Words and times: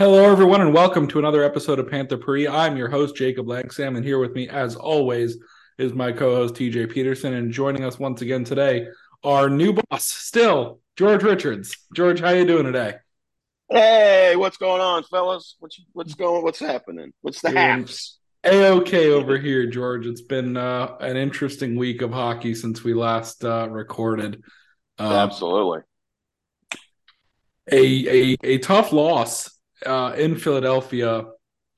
Hello, 0.00 0.24
everyone, 0.32 0.62
and 0.62 0.72
welcome 0.72 1.06
to 1.08 1.18
another 1.18 1.44
episode 1.44 1.78
of 1.78 1.90
Panther 1.90 2.16
Pre. 2.16 2.48
I'm 2.48 2.74
your 2.74 2.88
host, 2.88 3.14
Jacob 3.14 3.44
Langsam, 3.44 3.96
and 3.96 4.02
here 4.02 4.18
with 4.18 4.32
me, 4.32 4.48
as 4.48 4.74
always, 4.74 5.36
is 5.76 5.92
my 5.92 6.10
co-host 6.10 6.54
TJ 6.54 6.90
Peterson. 6.90 7.34
And 7.34 7.52
joining 7.52 7.84
us 7.84 7.98
once 7.98 8.22
again 8.22 8.42
today, 8.42 8.86
our 9.24 9.50
new 9.50 9.74
boss, 9.74 10.06
still 10.06 10.80
George 10.96 11.22
Richards. 11.22 11.76
George, 11.94 12.18
how 12.18 12.30
you 12.30 12.46
doing 12.46 12.64
today? 12.64 12.94
Hey, 13.68 14.36
what's 14.36 14.56
going 14.56 14.80
on, 14.80 15.02
fellas? 15.02 15.56
What's 15.58 15.78
what's 15.92 16.14
going? 16.14 16.44
What's 16.44 16.60
happening? 16.60 17.12
What's 17.20 17.42
the 17.42 17.50
haps? 17.50 18.18
A 18.42 18.68
okay 18.78 19.10
over 19.10 19.36
here, 19.36 19.66
George. 19.66 20.06
It's 20.06 20.22
been 20.22 20.56
uh, 20.56 20.96
an 21.00 21.18
interesting 21.18 21.76
week 21.76 22.00
of 22.00 22.10
hockey 22.10 22.54
since 22.54 22.82
we 22.82 22.94
last 22.94 23.44
uh, 23.44 23.68
recorded. 23.68 24.42
Uh, 24.98 25.12
Absolutely. 25.12 25.80
A, 27.70 28.32
a 28.32 28.36
a 28.42 28.58
tough 28.60 28.94
loss 28.94 29.59
uh, 29.86 30.14
in 30.16 30.36
Philadelphia 30.36 31.24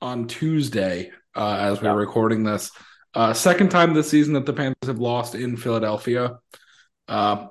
on 0.01 0.27
Tuesday 0.27 1.11
uh, 1.35 1.57
as 1.59 1.81
we 1.81 1.87
are 1.87 1.95
recording 1.95 2.43
this. 2.43 2.71
Uh, 3.13 3.33
second 3.33 3.69
time 3.69 3.93
this 3.93 4.09
season 4.09 4.33
that 4.33 4.45
the 4.45 4.53
Panthers 4.53 4.87
have 4.87 4.99
lost 4.99 5.35
in 5.35 5.55
Philadelphia. 5.55 6.39
Uh, 7.07 7.47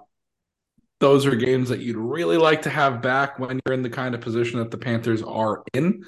those 1.01 1.27
are 1.27 1.35
games 1.35 1.69
that 1.69 1.81
you'd 1.81 1.97
really 1.97 2.37
like 2.37 2.63
to 2.63 2.71
have 2.71 3.03
back 3.03 3.39
when 3.39 3.61
you're 3.65 3.75
in 3.75 3.83
the 3.83 3.91
kind 3.91 4.15
of 4.15 4.21
position 4.21 4.59
that 4.59 4.71
the 4.71 4.79
Panthers 4.79 5.23
are 5.23 5.63
in. 5.73 6.05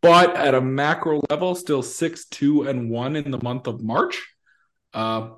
But 0.00 0.36
at 0.36 0.54
a 0.54 0.60
macro 0.60 1.20
level, 1.28 1.54
still 1.54 1.82
six, 1.82 2.26
two, 2.26 2.62
and 2.68 2.90
one 2.90 3.16
in 3.16 3.30
the 3.30 3.42
month 3.42 3.66
of 3.66 3.82
March. 3.82 4.26
Uh, 4.94 5.30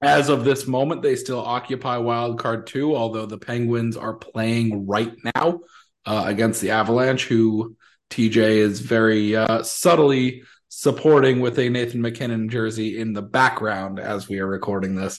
as 0.00 0.28
of 0.28 0.44
this 0.44 0.66
moment, 0.66 1.02
they 1.02 1.16
still 1.16 1.40
occupy 1.40 1.98
wild 1.98 2.38
card 2.38 2.66
two, 2.66 2.96
although 2.96 3.26
the 3.26 3.38
Penguins 3.38 3.96
are 3.96 4.14
playing 4.14 4.86
right 4.86 5.12
now 5.34 5.60
uh, 6.06 6.24
against 6.26 6.60
the 6.60 6.70
Avalanche, 6.70 7.26
who 7.26 7.76
TJ 8.10 8.36
is 8.36 8.80
very 8.80 9.36
uh, 9.36 9.62
subtly 9.62 10.42
supporting 10.68 11.40
with 11.40 11.58
a 11.58 11.68
Nathan 11.68 12.02
MacKinnon 12.02 12.48
jersey 12.48 12.98
in 12.98 13.12
the 13.12 13.22
background 13.22 13.98
as 13.98 14.28
we 14.28 14.38
are 14.40 14.46
recording 14.46 14.94
this. 14.94 15.18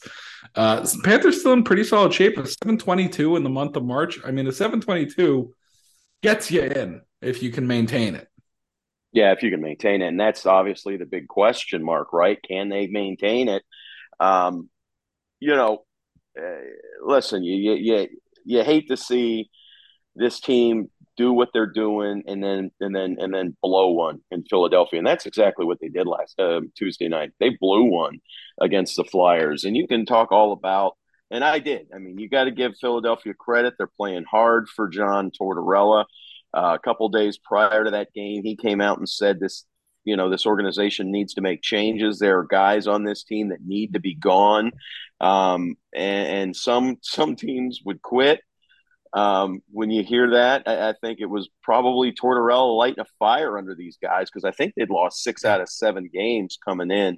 Uh, 0.56 0.86
Panthers 1.04 1.40
still 1.40 1.54
in 1.54 1.64
pretty 1.64 1.84
solid 1.84 2.14
shape. 2.14 2.38
A 2.38 2.46
722 2.46 3.36
in 3.36 3.44
the 3.44 3.50
month 3.50 3.76
of 3.76 3.84
March. 3.84 4.20
I 4.26 4.32
mean, 4.32 4.48
a 4.48 4.52
722 4.52 5.54
gets 6.22 6.52
you 6.52 6.62
in 6.62 7.02
if 7.22 7.42
you 7.42 7.52
can 7.52 7.68
maintain 7.68 8.16
it. 8.16 8.28
Yeah, 9.12 9.32
if 9.32 9.42
you 9.42 9.50
can 9.50 9.62
maintain 9.62 10.02
it. 10.02 10.08
And 10.08 10.20
that's 10.20 10.46
obviously 10.46 10.98
the 10.98 11.06
big 11.06 11.28
question 11.28 11.84
mark, 11.84 12.14
right? 12.14 12.38
Can 12.42 12.70
they 12.70 12.88
maintain 12.88 13.50
it? 13.50 13.64
Um, 14.20 14.70
you 15.40 15.56
know, 15.56 15.86
uh, 16.40 16.62
listen, 17.04 17.44
you, 17.44 17.56
you, 17.56 17.74
you, 17.74 18.08
you 18.46 18.64
hate 18.64 18.90
to 18.90 18.98
see 18.98 19.50
this 20.18 20.40
team 20.40 20.90
do 21.16 21.34
what 21.34 21.50
they're 21.54 21.66
doing 21.66 22.24
and 22.28 22.44
then 22.44 22.72
and 22.80 22.96
then 22.96 23.18
and 23.20 23.34
then 23.34 23.58
blow 23.62 23.90
one 23.90 24.20
in 24.32 24.44
Philadelphia. 24.44 25.00
And 25.00 25.08
that's 25.08 25.26
exactly 25.26 25.66
what 25.66 25.80
they 25.82 25.90
did 25.90 26.08
last 26.08 26.40
uh, 26.40 26.62
Tuesday 26.76 27.08
night. 27.08 27.32
They 27.40 27.50
blew 27.50 27.86
one 27.86 28.20
against 28.62 28.96
the 28.96 29.04
Flyers. 29.04 29.64
And 29.64 29.76
you 29.76 29.88
can 29.88 30.06
talk 30.06 30.32
all 30.32 30.52
about 30.52 30.96
and 31.30 31.44
I 31.44 31.60
did. 31.60 31.88
I 31.94 32.00
mean, 32.00 32.18
you 32.18 32.30
got 32.30 32.46
to 32.46 32.52
give 32.52 32.78
Philadelphia 32.80 33.34
credit. 33.34 33.74
They're 33.78 33.88
playing 33.88 34.26
hard 34.30 34.70
for 34.70 34.88
John 34.88 35.32
Tortorella. 35.32 36.06
Uh, 36.54 36.76
a 36.76 36.80
couple 36.80 37.10
days 37.10 37.38
prior 37.38 37.84
to 37.84 37.92
that 37.92 38.14
game, 38.14 38.44
he 38.44 38.56
came 38.56 38.80
out 38.80 38.98
and 38.98 39.10
said 39.10 39.40
this, 39.40 39.66
you 40.06 40.16
know, 40.16 40.30
this 40.30 40.46
organization 40.46 41.12
needs 41.12 41.34
to 41.34 41.42
make 41.42 41.62
changes. 41.62 42.18
There 42.18 42.40
are 42.40 42.46
guys 42.46 42.88
on 42.88 43.04
this 43.04 43.24
team 43.24 43.50
that 43.50 43.66
need 43.66 43.94
to 43.94 44.00
be 44.00 44.16
gone, 44.16 44.72
um, 45.20 45.76
and, 45.94 46.28
and 46.28 46.56
some 46.56 46.98
some 47.02 47.36
teams 47.36 47.82
would 47.84 48.02
quit 48.02 48.40
um, 49.14 49.62
when 49.72 49.92
you 49.92 50.04
hear 50.04 50.32
that, 50.32 50.64
I, 50.66 50.90
I, 50.90 50.94
think 51.02 51.20
it 51.20 51.30
was 51.30 51.50
probably 51.64 52.12
Tortorella 52.12 52.78
lighting 52.78 53.00
a 53.00 53.06
fire 53.20 53.58
under 53.58 53.76
these 53.76 53.98
guys 54.02 54.30
because 54.30 54.44
I 54.44 54.52
think 54.52 54.74
they'd 54.76 54.90
lost 54.90 55.24
six 55.24 55.46
out 55.46 55.62
of 55.62 55.70
seven 55.70 56.10
games 56.12 56.58
coming 56.64 56.92
in. 56.92 57.18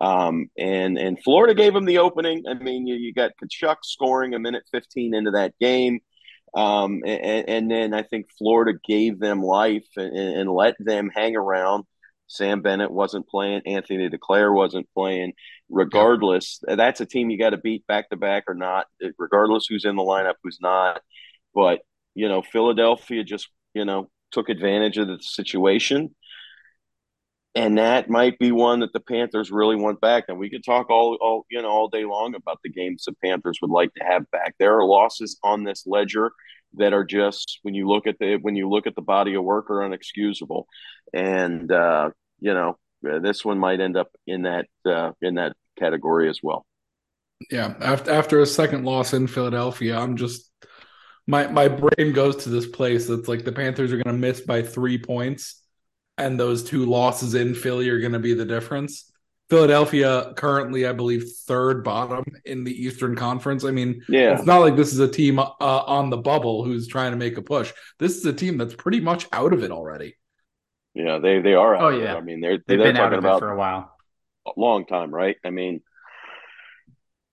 Um, 0.00 0.50
and 0.58 0.98
and 0.98 1.22
Florida 1.22 1.54
gave 1.54 1.72
them 1.72 1.84
the 1.84 1.98
opening. 1.98 2.44
I 2.48 2.54
mean, 2.54 2.86
you, 2.86 2.96
you 2.96 3.12
got 3.12 3.32
Tkachuk 3.42 3.76
scoring 3.82 4.34
a 4.34 4.38
minute 4.38 4.64
15 4.72 5.14
into 5.14 5.32
that 5.32 5.54
game. 5.58 6.00
Um, 6.54 7.02
and, 7.04 7.48
and, 7.48 7.70
then 7.70 7.92
I 7.92 8.02
think 8.02 8.26
Florida 8.38 8.78
gave 8.86 9.18
them 9.18 9.42
life 9.42 9.86
and, 9.96 10.16
and, 10.16 10.50
let 10.50 10.74
them 10.78 11.10
hang 11.14 11.36
around. 11.36 11.84
Sam 12.28 12.62
Bennett 12.62 12.90
wasn't 12.90 13.28
playing. 13.28 13.62
Anthony 13.66 14.08
Duclair 14.08 14.54
wasn't 14.54 14.88
playing. 14.94 15.34
Regardless, 15.68 16.60
that's 16.66 17.00
a 17.00 17.06
team 17.06 17.28
you 17.28 17.38
got 17.38 17.50
to 17.50 17.58
beat 17.58 17.86
back 17.86 18.08
to 18.08 18.16
back 18.16 18.44
or 18.48 18.54
not. 18.54 18.86
Regardless 19.18 19.66
who's 19.68 19.84
in 19.84 19.96
the 19.96 20.02
lineup, 20.02 20.34
who's 20.42 20.58
not. 20.60 21.02
But, 21.56 21.80
you 22.14 22.28
know, 22.28 22.42
Philadelphia 22.42 23.24
just, 23.24 23.48
you 23.74 23.86
know, 23.86 24.10
took 24.30 24.50
advantage 24.50 24.98
of 24.98 25.08
the 25.08 25.18
situation. 25.20 26.14
And 27.54 27.78
that 27.78 28.10
might 28.10 28.38
be 28.38 28.52
one 28.52 28.80
that 28.80 28.92
the 28.92 29.00
Panthers 29.00 29.50
really 29.50 29.76
want 29.76 29.98
back. 30.02 30.24
And 30.28 30.38
we 30.38 30.50
could 30.50 30.62
talk 30.62 30.90
all, 30.90 31.16
all 31.22 31.46
you 31.50 31.62
know 31.62 31.68
all 31.68 31.88
day 31.88 32.04
long 32.04 32.34
about 32.34 32.58
the 32.62 32.68
games 32.68 33.04
the 33.04 33.14
Panthers 33.24 33.58
would 33.62 33.70
like 33.70 33.94
to 33.94 34.04
have 34.04 34.30
back. 34.30 34.54
There 34.58 34.78
are 34.78 34.84
losses 34.84 35.38
on 35.42 35.64
this 35.64 35.84
ledger 35.86 36.32
that 36.74 36.92
are 36.92 37.04
just 37.04 37.60
when 37.62 37.72
you 37.72 37.88
look 37.88 38.06
at 38.06 38.18
the 38.18 38.36
when 38.42 38.56
you 38.56 38.68
look 38.68 38.86
at 38.86 38.94
the 38.94 39.00
body 39.00 39.34
of 39.34 39.42
work 39.42 39.70
are 39.70 39.88
unexcusable. 39.88 40.64
And 41.14 41.72
uh, 41.72 42.10
you 42.40 42.52
know, 42.52 42.76
this 43.00 43.42
one 43.42 43.58
might 43.58 43.80
end 43.80 43.96
up 43.96 44.08
in 44.26 44.42
that 44.42 44.66
uh, 44.84 45.12
in 45.22 45.36
that 45.36 45.56
category 45.78 46.28
as 46.28 46.40
well. 46.42 46.66
Yeah, 47.50 47.72
after 47.80 48.10
after 48.10 48.40
a 48.40 48.46
second 48.46 48.84
loss 48.84 49.14
in 49.14 49.26
Philadelphia, 49.26 49.98
I'm 49.98 50.16
just 50.18 50.50
my 51.26 51.46
my 51.48 51.68
brain 51.68 52.12
goes 52.12 52.44
to 52.44 52.50
this 52.50 52.66
place 52.66 53.06
that's 53.06 53.28
like 53.28 53.44
the 53.44 53.52
Panthers 53.52 53.92
are 53.92 53.96
going 53.96 54.14
to 54.14 54.20
miss 54.20 54.40
by 54.40 54.62
three 54.62 54.98
points, 54.98 55.62
and 56.18 56.38
those 56.38 56.64
two 56.64 56.86
losses 56.86 57.34
in 57.34 57.54
Philly 57.54 57.88
are 57.88 58.00
going 58.00 58.12
to 58.12 58.18
be 58.18 58.34
the 58.34 58.44
difference. 58.44 59.10
Philadelphia 59.48 60.32
currently, 60.36 60.86
I 60.86 60.92
believe, 60.92 61.30
third 61.46 61.84
bottom 61.84 62.24
in 62.44 62.64
the 62.64 62.72
Eastern 62.72 63.14
Conference. 63.14 63.64
I 63.64 63.70
mean, 63.70 64.02
yeah, 64.08 64.34
it's 64.34 64.46
not 64.46 64.58
like 64.58 64.76
this 64.76 64.92
is 64.92 64.98
a 64.98 65.08
team 65.08 65.38
uh, 65.38 65.52
on 65.60 66.10
the 66.10 66.16
bubble 66.16 66.64
who's 66.64 66.88
trying 66.88 67.12
to 67.12 67.16
make 67.16 67.36
a 67.36 67.42
push. 67.42 67.72
This 67.98 68.16
is 68.16 68.26
a 68.26 68.32
team 68.32 68.58
that's 68.58 68.74
pretty 68.74 69.00
much 69.00 69.26
out 69.32 69.52
of 69.52 69.62
it 69.62 69.70
already. 69.70 70.16
Yeah, 70.94 71.18
they 71.18 71.40
they 71.40 71.54
are. 71.54 71.76
oh 71.76 71.90
yeah, 71.90 72.16
I 72.16 72.20
mean 72.20 72.40
they're 72.40 72.58
they've 72.58 72.78
they're 72.78 72.92
been 72.92 72.96
out 72.96 73.12
of 73.12 73.24
it 73.24 73.38
for 73.38 73.52
a 73.52 73.56
while, 73.56 73.94
a 74.46 74.52
long 74.56 74.86
time, 74.86 75.14
right? 75.14 75.36
I 75.44 75.50
mean, 75.50 75.82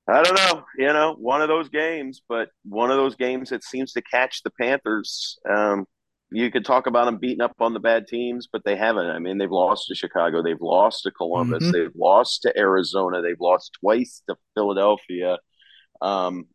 I 0.07 0.21
don't 0.21 0.35
know, 0.35 0.63
you 0.77 0.91
know, 0.91 1.15
one 1.17 1.41
of 1.41 1.47
those 1.47 1.69
games, 1.69 2.21
but 2.27 2.49
one 2.65 2.91
of 2.91 2.97
those 2.97 3.15
games 3.15 3.49
that 3.49 3.63
seems 3.63 3.93
to 3.93 4.01
catch 4.01 4.43
the 4.43 4.51
Panthers. 4.59 5.37
Um, 5.49 5.85
you 6.29 6.51
could 6.51 6.65
talk 6.65 6.87
about 6.87 7.05
them 7.05 7.19
beating 7.19 7.41
up 7.41 7.55
on 7.59 7.73
the 7.73 7.79
bad 7.79 8.07
teams, 8.07 8.47
but 8.51 8.63
they 8.65 8.75
haven't. 8.75 9.05
I 9.05 9.19
mean, 9.19 9.37
they've 9.37 9.49
lost 9.49 9.87
to 9.87 9.95
Chicago, 9.95 10.41
they've 10.41 10.59
lost 10.59 11.03
to 11.03 11.11
Columbus, 11.11 11.63
mm-hmm. 11.63 11.71
they've 11.71 11.95
lost 11.95 12.41
to 12.41 12.57
Arizona, 12.57 13.21
they've 13.21 13.39
lost 13.39 13.77
twice 13.79 14.21
to 14.27 14.35
Philadelphia. 14.55 15.37
Um, 16.01 16.47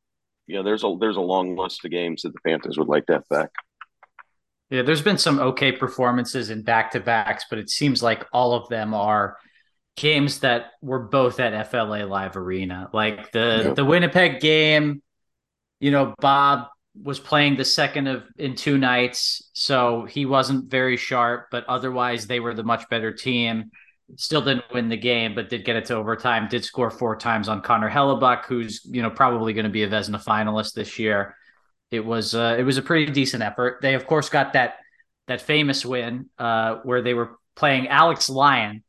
you 0.47 0.57
know, 0.57 0.63
there's 0.63 0.85
a 0.85 0.97
there's 0.99 1.17
a 1.17 1.21
long 1.21 1.57
list 1.57 1.85
of 1.85 1.91
games 1.91 2.23
that 2.23 2.33
the 2.33 2.41
Panthers 2.45 2.77
would 2.77 2.89
like 2.89 3.07
to 3.07 3.15
have 3.15 3.29
back. 3.29 3.51
Yeah, 4.71 4.83
there's 4.83 5.03
been 5.03 5.17
some 5.17 5.39
okay 5.39 5.73
performances 5.73 6.51
in 6.51 6.63
back 6.63 6.91
to 6.91 7.01
backs, 7.01 7.47
but 7.49 7.59
it 7.59 7.71
seems 7.71 8.03
like 8.03 8.27
all 8.33 8.53
of 8.53 8.69
them 8.69 8.93
are 8.93 9.37
games 9.99 10.41
that 10.41 10.73
were 10.81 11.01
both 11.01 11.41
at 11.41 11.71
FLA 11.71 12.05
Live 12.05 12.37
Arena. 12.37 12.89
Like 12.93 13.33
the 13.33 13.63
yep. 13.67 13.77
the 13.77 13.85
Winnipeg 13.85 14.41
game, 14.41 15.03
you 15.81 15.91
know, 15.91 16.15
Bob 16.21 16.69
was 17.01 17.21
playing 17.21 17.57
the 17.57 17.65
second 17.65 18.07
of 18.07 18.25
in 18.37 18.55
two 18.55 18.79
nights, 18.79 19.51
so 19.53 20.05
he 20.05 20.27
wasn't 20.27 20.71
very 20.71 20.97
sharp, 20.97 21.49
but 21.51 21.65
otherwise 21.67 22.27
they 22.27 22.41
were 22.41 22.55
the 22.55 22.63
much 22.63 22.89
better 22.89 23.13
team. 23.13 23.71
Still 24.17 24.41
didn't 24.41 24.65
win 24.73 24.89
the 24.89 24.97
game, 24.97 25.35
but 25.35 25.51
did 25.51 25.65
get 25.65 25.77
it 25.77 25.85
to 25.87 25.95
overtime. 25.95 26.49
Did 26.49 26.65
score 26.65 26.91
four 26.91 27.15
times 27.17 27.49
on 27.49 27.61
Connor 27.61 27.91
Hellebuyck, 27.91 28.47
who's 28.47 28.81
you 28.85 29.03
know 29.03 29.11
probably 29.11 29.53
going 29.53 29.65
to 29.65 29.71
be 29.71 29.83
a 29.83 29.89
Vezina 29.89 30.23
finalist 30.23 30.75
this 30.75 30.99
year. 30.99 31.37
It 31.91 32.05
was 32.05 32.35
uh, 32.35 32.57
it 32.59 32.63
was 32.63 32.79
a 32.79 32.83
pretty 32.83 33.13
decent 33.13 33.43
effort. 33.43 33.81
They 33.83 33.95
of 33.95 34.07
course 34.07 34.29
got 34.29 34.55
that 34.55 34.77
that 35.27 35.43
famous 35.43 35.85
win 35.85 36.31
uh, 36.39 36.77
where 36.85 37.03
they 37.03 37.15
were 37.15 37.37
playing 37.55 37.89
Alex 37.89 38.31
Lyon, 38.31 38.83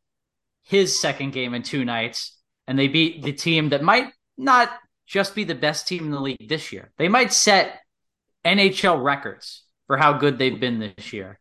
his 0.69 0.99
second 0.99 1.31
game 1.31 1.55
in 1.55 1.63
two 1.63 1.83
nights, 1.83 2.37
and 2.67 2.77
they 2.77 2.87
beat 2.87 3.23
the 3.23 3.33
team 3.33 3.69
that 3.69 3.81
might 3.81 4.13
not 4.37 4.69
just 5.07 5.33
be 5.33 5.43
the 5.43 5.55
best 5.55 5.87
team 5.87 6.05
in 6.05 6.11
the 6.11 6.19
league 6.19 6.47
this 6.47 6.71
year. 6.71 6.91
They 6.99 7.07
might 7.07 7.33
set 7.33 7.79
NHL 8.45 9.03
records 9.03 9.63
for 9.87 9.97
how 9.97 10.13
good 10.13 10.37
they've 10.37 10.59
been 10.59 10.77
this 10.77 11.11
year. 11.11 11.39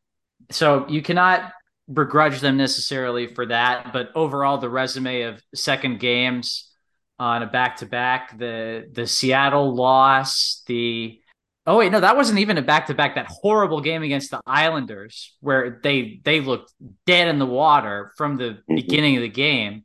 So 0.51 0.89
you 0.89 1.03
cannot 1.03 1.53
begrudge 1.93 2.41
them 2.41 2.57
necessarily 2.57 3.27
for 3.27 3.45
that. 3.47 3.93
But 3.93 4.13
overall, 4.15 4.57
the 4.57 4.71
resume 4.71 5.23
of 5.23 5.43
second 5.55 6.01
games 6.01 6.73
on 7.19 7.43
a 7.43 7.47
back 7.47 7.77
to 7.77 7.87
back, 7.87 8.39
the 8.39 8.89
the 8.91 9.07
Seattle 9.07 9.75
loss, 9.75 10.63
the 10.67 11.21
Oh 11.69 11.77
wait, 11.77 11.93
no, 11.93 12.01
that 12.01 12.17
wasn't 12.17 12.39
even 12.39 12.57
a 12.57 12.63
back 12.63 12.87
to 12.87 12.95
back. 12.95 13.17
That 13.17 13.27
horrible 13.27 13.83
game 13.83 14.03
against 14.03 14.31
the 14.31 14.41
Islanders, 14.47 15.37
where 15.41 15.79
they 15.83 16.21
they 16.25 16.41
looked 16.41 16.73
dead 17.07 17.29
in 17.29 17.39
the 17.39 17.47
water 17.47 18.11
from 18.17 18.37
the 18.37 18.45
mm-hmm. 18.45 18.75
beginning 18.75 19.17
of 19.17 19.23
the 19.23 19.29
game. 19.29 19.85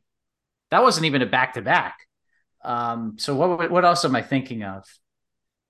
That 0.70 0.82
wasn't 0.82 1.04
even 1.04 1.20
a 1.20 1.26
back 1.26 1.54
to 1.54 1.62
back. 1.62 1.98
So 2.64 3.36
what 3.36 3.70
what 3.70 3.84
else 3.84 4.04
am 4.06 4.16
I 4.16 4.22
thinking 4.22 4.62
of? 4.62 4.84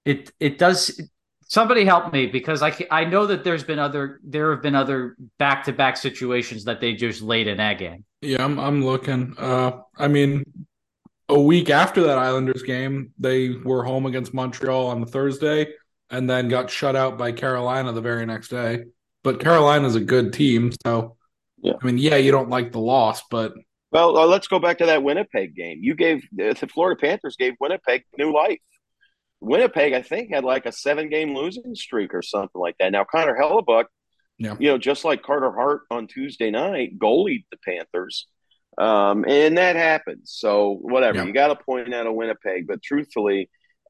It 0.04 0.30
it 0.38 0.56
does 0.56 1.00
Somebody 1.46 1.84
help 1.84 2.12
me 2.12 2.26
because 2.26 2.62
I 2.62 2.74
I 2.90 3.04
know 3.04 3.26
that 3.26 3.44
there's 3.44 3.64
been 3.64 3.78
other 3.78 4.18
there 4.24 4.50
have 4.52 4.62
been 4.62 4.74
other 4.74 5.16
back 5.38 5.64
to 5.64 5.72
back 5.72 5.96
situations 5.96 6.64
that 6.64 6.80
they 6.80 6.94
just 6.94 7.22
laid 7.22 7.48
an 7.48 7.60
egg 7.60 7.82
in. 7.82 8.04
Yeah, 8.22 8.44
I'm 8.44 8.58
I'm 8.58 8.84
looking. 8.84 9.34
Uh, 9.38 9.82
I 9.98 10.08
mean, 10.08 10.44
a 11.28 11.38
week 11.38 11.70
after 11.70 12.02
that 12.04 12.18
Islanders 12.18 12.62
game, 12.62 13.12
they 13.18 13.50
were 13.50 13.84
home 13.84 14.06
against 14.06 14.32
Montreal 14.32 14.86
on 14.86 15.00
the 15.00 15.06
Thursday, 15.06 15.68
and 16.10 16.28
then 16.28 16.48
got 16.48 16.70
shut 16.70 16.96
out 16.96 17.18
by 17.18 17.32
Carolina 17.32 17.92
the 17.92 18.00
very 18.00 18.26
next 18.26 18.48
day. 18.48 18.84
But 19.22 19.40
Carolina's 19.40 19.94
a 19.94 20.00
good 20.00 20.32
team, 20.32 20.72
so 20.84 21.16
yeah. 21.62 21.72
I 21.80 21.86
mean, 21.86 21.98
yeah, 21.98 22.16
you 22.16 22.30
don't 22.30 22.50
like 22.50 22.72
the 22.72 22.80
loss, 22.80 23.22
but 23.30 23.54
well, 23.94 24.18
uh, 24.18 24.26
let's 24.26 24.48
go 24.48 24.58
back 24.58 24.78
to 24.78 24.86
that 24.86 25.04
Winnipeg 25.04 25.54
game. 25.54 25.78
You 25.80 25.94
gave 25.94 26.26
the 26.32 26.54
Florida 26.72 27.00
Panthers 27.00 27.36
gave 27.36 27.54
Winnipeg 27.60 28.02
new 28.18 28.34
life. 28.34 28.58
Winnipeg, 29.40 29.92
I 29.92 30.02
think, 30.02 30.32
had 30.32 30.42
like 30.42 30.66
a 30.66 30.72
seven 30.72 31.08
game 31.08 31.34
losing 31.34 31.76
streak 31.76 32.12
or 32.12 32.20
something 32.20 32.60
like 32.60 32.76
that. 32.80 32.90
Now, 32.90 33.04
Connor 33.04 33.36
Hellebuyck, 33.40 33.84
yeah. 34.36 34.56
you 34.58 34.68
know, 34.68 34.78
just 34.78 35.04
like 35.04 35.22
Carter 35.22 35.52
Hart 35.52 35.82
on 35.92 36.08
Tuesday 36.08 36.50
night, 36.50 36.98
goalied 36.98 37.44
the 37.52 37.58
Panthers. 37.64 38.26
Um, 38.76 39.24
and 39.28 39.58
that 39.58 39.76
happens. 39.76 40.32
So, 40.34 40.76
whatever. 40.80 41.18
Yeah. 41.18 41.24
You 41.26 41.32
got 41.32 41.48
to 41.48 41.64
point 41.64 41.94
out 41.94 42.06
a 42.06 42.12
Winnipeg. 42.12 42.66
But 42.66 42.82
truthfully, 42.82 43.48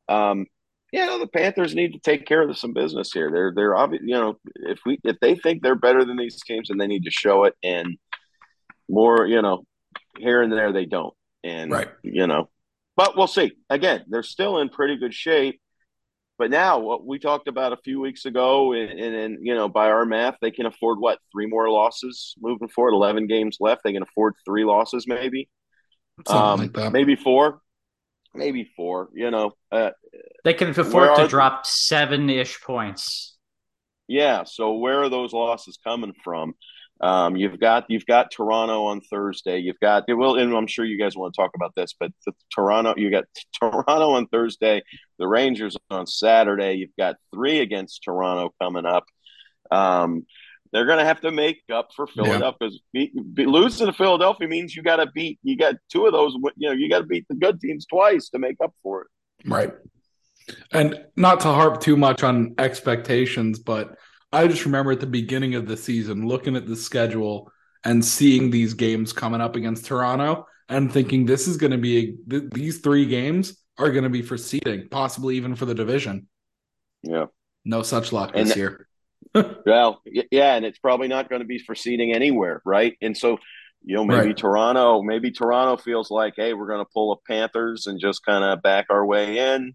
um, 0.09 0.45
you 0.94 1.05
know, 1.05 1.19
the 1.19 1.26
Panthers 1.26 1.75
need 1.75 1.93
to 1.94 1.99
take 1.99 2.25
care 2.25 2.49
of 2.49 2.56
some 2.56 2.73
business 2.73 3.11
here. 3.12 3.29
They're, 3.29 3.52
they're 3.52 3.75
obvious, 3.75 4.05
you 4.06 4.14
know, 4.14 4.38
if 4.55 4.79
we, 4.87 5.00
if 5.02 5.19
they 5.20 5.35
think 5.35 5.61
they're 5.61 5.75
better 5.75 6.05
than 6.05 6.17
these 6.17 6.41
teams, 6.41 6.70
and 6.70 6.81
they 6.81 6.87
need 6.87 7.02
to 7.02 7.11
show 7.11 7.44
it. 7.44 7.55
And 7.64 7.99
more, 8.88 9.26
you 9.26 9.43
know, 9.43 9.64
here 10.19 10.41
and 10.41 10.52
there, 10.52 10.73
they 10.73 10.85
don't. 10.87 11.12
And, 11.43 11.73
right. 11.73 11.88
you 12.05 12.29
know, 12.29 12.49
but 12.96 13.17
we'll 13.17 13.26
see. 13.26 13.55
Again, 13.69 14.05
they're 14.06 14.23
still 14.23 14.61
in 14.61 14.69
pretty 14.69 14.96
good 14.96 15.12
shape. 15.12 15.61
But 16.38 16.52
now, 16.52 16.79
what 16.79 17.05
we 17.05 17.19
talked 17.19 17.49
about 17.49 17.73
a 17.73 17.79
few 17.79 18.00
weeks 18.00 18.25
ago, 18.25 18.73
and, 18.73 18.91
and, 18.91 19.14
and, 19.17 19.38
you 19.44 19.56
know, 19.56 19.69
by 19.69 19.91
our 19.91 20.05
math, 20.05 20.37
they 20.41 20.52
can 20.52 20.67
afford 20.67 21.00
what 21.00 21.19
three 21.32 21.46
more 21.46 21.69
losses 21.70 22.37
moving 22.41 22.69
forward. 22.69 22.94
Eleven 22.94 23.26
games 23.26 23.56
left, 23.58 23.82
they 23.82 23.93
can 23.93 24.05
afford 24.05 24.35
three 24.44 24.64
losses, 24.64 25.06
maybe, 25.08 25.49
um, 26.29 26.70
like 26.73 26.93
maybe 26.93 27.17
four, 27.17 27.62
maybe 28.35 28.71
four. 28.77 29.09
You 29.15 29.31
know, 29.31 29.53
uh, 29.71 29.91
they 30.45 30.55
can 30.55 30.71
afford 30.71 31.17
to 31.17 31.29
drop 31.29 31.67
seven 31.67 32.29
ish 32.31 32.61
points. 32.61 33.37
Yeah. 34.09 34.45
So 34.45 34.75
where 34.75 35.03
are 35.03 35.09
those 35.09 35.33
losses 35.33 35.79
coming 35.83 36.13
from? 36.23 36.55
Um, 37.01 37.37
you've 37.37 37.59
got 37.59 37.87
you've 37.89 38.07
got 38.07 38.31
Toronto 38.31 38.85
on 38.85 39.01
Thursday. 39.01 39.59
You've 39.59 39.81
got 39.81 40.05
it 40.09 40.15
will, 40.15 40.37
and 40.37 40.55
I'm 40.55 40.67
sure 40.67 40.85
you 40.85 40.99
guys 40.99 41.17
want 41.17 41.35
to 41.35 41.41
talk 41.41 41.51
about 41.55 41.73
this, 41.75 41.95
but 41.99 42.13
the 42.25 42.33
Toronto 42.55 42.95
you 42.97 43.11
got 43.11 43.25
Toronto 43.61 44.11
on 44.11 44.27
Thursday, 44.29 44.83
the 45.19 45.27
Rangers 45.27 45.77
on 45.91 46.07
Saturday. 46.07 46.75
You've 46.75 46.97
got 46.99 47.17
three 47.35 47.61
against 47.61 48.03
Toronto 48.05 48.55
coming 48.61 48.87
up. 48.87 49.05
Um, 49.71 50.27
they're 50.75 50.87
going 50.87 50.99
to 50.99 51.05
have 51.05 51.21
to 51.21 51.31
make 51.31 51.62
up 51.73 51.91
for 51.94 52.09
Philadelphia 52.09 52.53
because 52.59 52.81
yeah. 52.93 53.06
losing 53.47 53.87
to 53.87 53.93
Philadelphia 53.93 54.49
means 54.49 54.75
you 54.75 54.82
got 54.82 54.97
to 54.97 55.06
beat 55.06 55.38
you 55.44 55.56
got 55.56 55.76
two 55.88 56.05
of 56.05 56.12
those. 56.12 56.35
You 56.56 56.69
know, 56.69 56.73
you 56.73 56.91
got 56.91 56.99
to 56.99 57.05
beat 57.05 57.26
the 57.29 57.37
good 57.37 57.61
teams 57.61 57.87
twice 57.87 58.29
to 58.31 58.41
make 58.41 58.56
up 58.62 58.75
for 58.82 59.03
it. 59.03 59.06
Right. 59.49 59.73
And 60.73 61.00
not 61.15 61.38
to 61.41 61.49
harp 61.49 61.81
too 61.81 61.97
much 61.97 62.25
on 62.25 62.56
expectations, 62.59 63.61
but 63.61 63.97
I 64.32 64.49
just 64.49 64.65
remember 64.65 64.91
at 64.91 64.99
the 64.99 65.06
beginning 65.06 65.55
of 65.55 65.69
the 65.69 65.76
season 65.76 66.26
looking 66.26 66.56
at 66.56 66.67
the 66.67 66.77
schedule 66.77 67.53
and 67.85 68.05
seeing 68.05 68.50
these 68.50 68.75
games 68.75 69.12
coming 69.12 69.41
up 69.41 69.55
against 69.55 69.87
Toronto 69.87 70.49
and 70.69 70.93
thinking 70.93 71.25
this 71.25 71.47
is 71.47 71.56
going 71.56 71.70
to 71.70 71.79
be 71.79 71.99
a, 71.99 72.31
th- 72.31 72.50
these 72.50 72.81
three 72.81 73.06
games 73.06 73.62
are 73.79 73.93
going 73.93 74.05
to 74.05 74.11
be 74.11 74.23
for 74.23 74.37
seeding, 74.37 74.88
possibly 74.88 75.37
even 75.37 75.55
for 75.55 75.67
the 75.67 75.75
division. 75.75 76.27
Yeah. 77.05 77.27
No 77.65 77.82
such 77.82 78.12
luck 78.12 78.32
and 78.35 78.49
this 78.49 78.56
year. 78.56 78.88
well, 79.67 80.03
yeah, 80.05 80.55
and 80.55 80.65
it's 80.65 80.79
probably 80.79 81.09
not 81.09 81.29
going 81.29 81.41
to 81.41 81.47
be 81.47 81.59
for 81.59 81.75
seeding 81.75 82.13
anywhere, 82.13 82.63
right? 82.65 82.97
And 83.03 83.17
so, 83.17 83.39
you 83.83 83.97
know, 83.97 84.05
maybe 84.05 84.29
right. 84.29 84.37
Toronto, 84.37 85.03
maybe 85.03 85.31
Toronto 85.31 85.83
feels 85.83 86.11
like, 86.11 86.35
hey, 86.37 86.55
we're 86.55 86.69
going 86.69 86.85
to 86.85 86.91
pull 86.93 87.13
a 87.13 87.17
Panthers 87.31 87.87
and 87.87 88.01
just 88.01 88.25
kind 88.25 88.45
of 88.45 88.63
back 88.63 88.87
our 88.91 89.05
way 89.05 89.39
in 89.39 89.75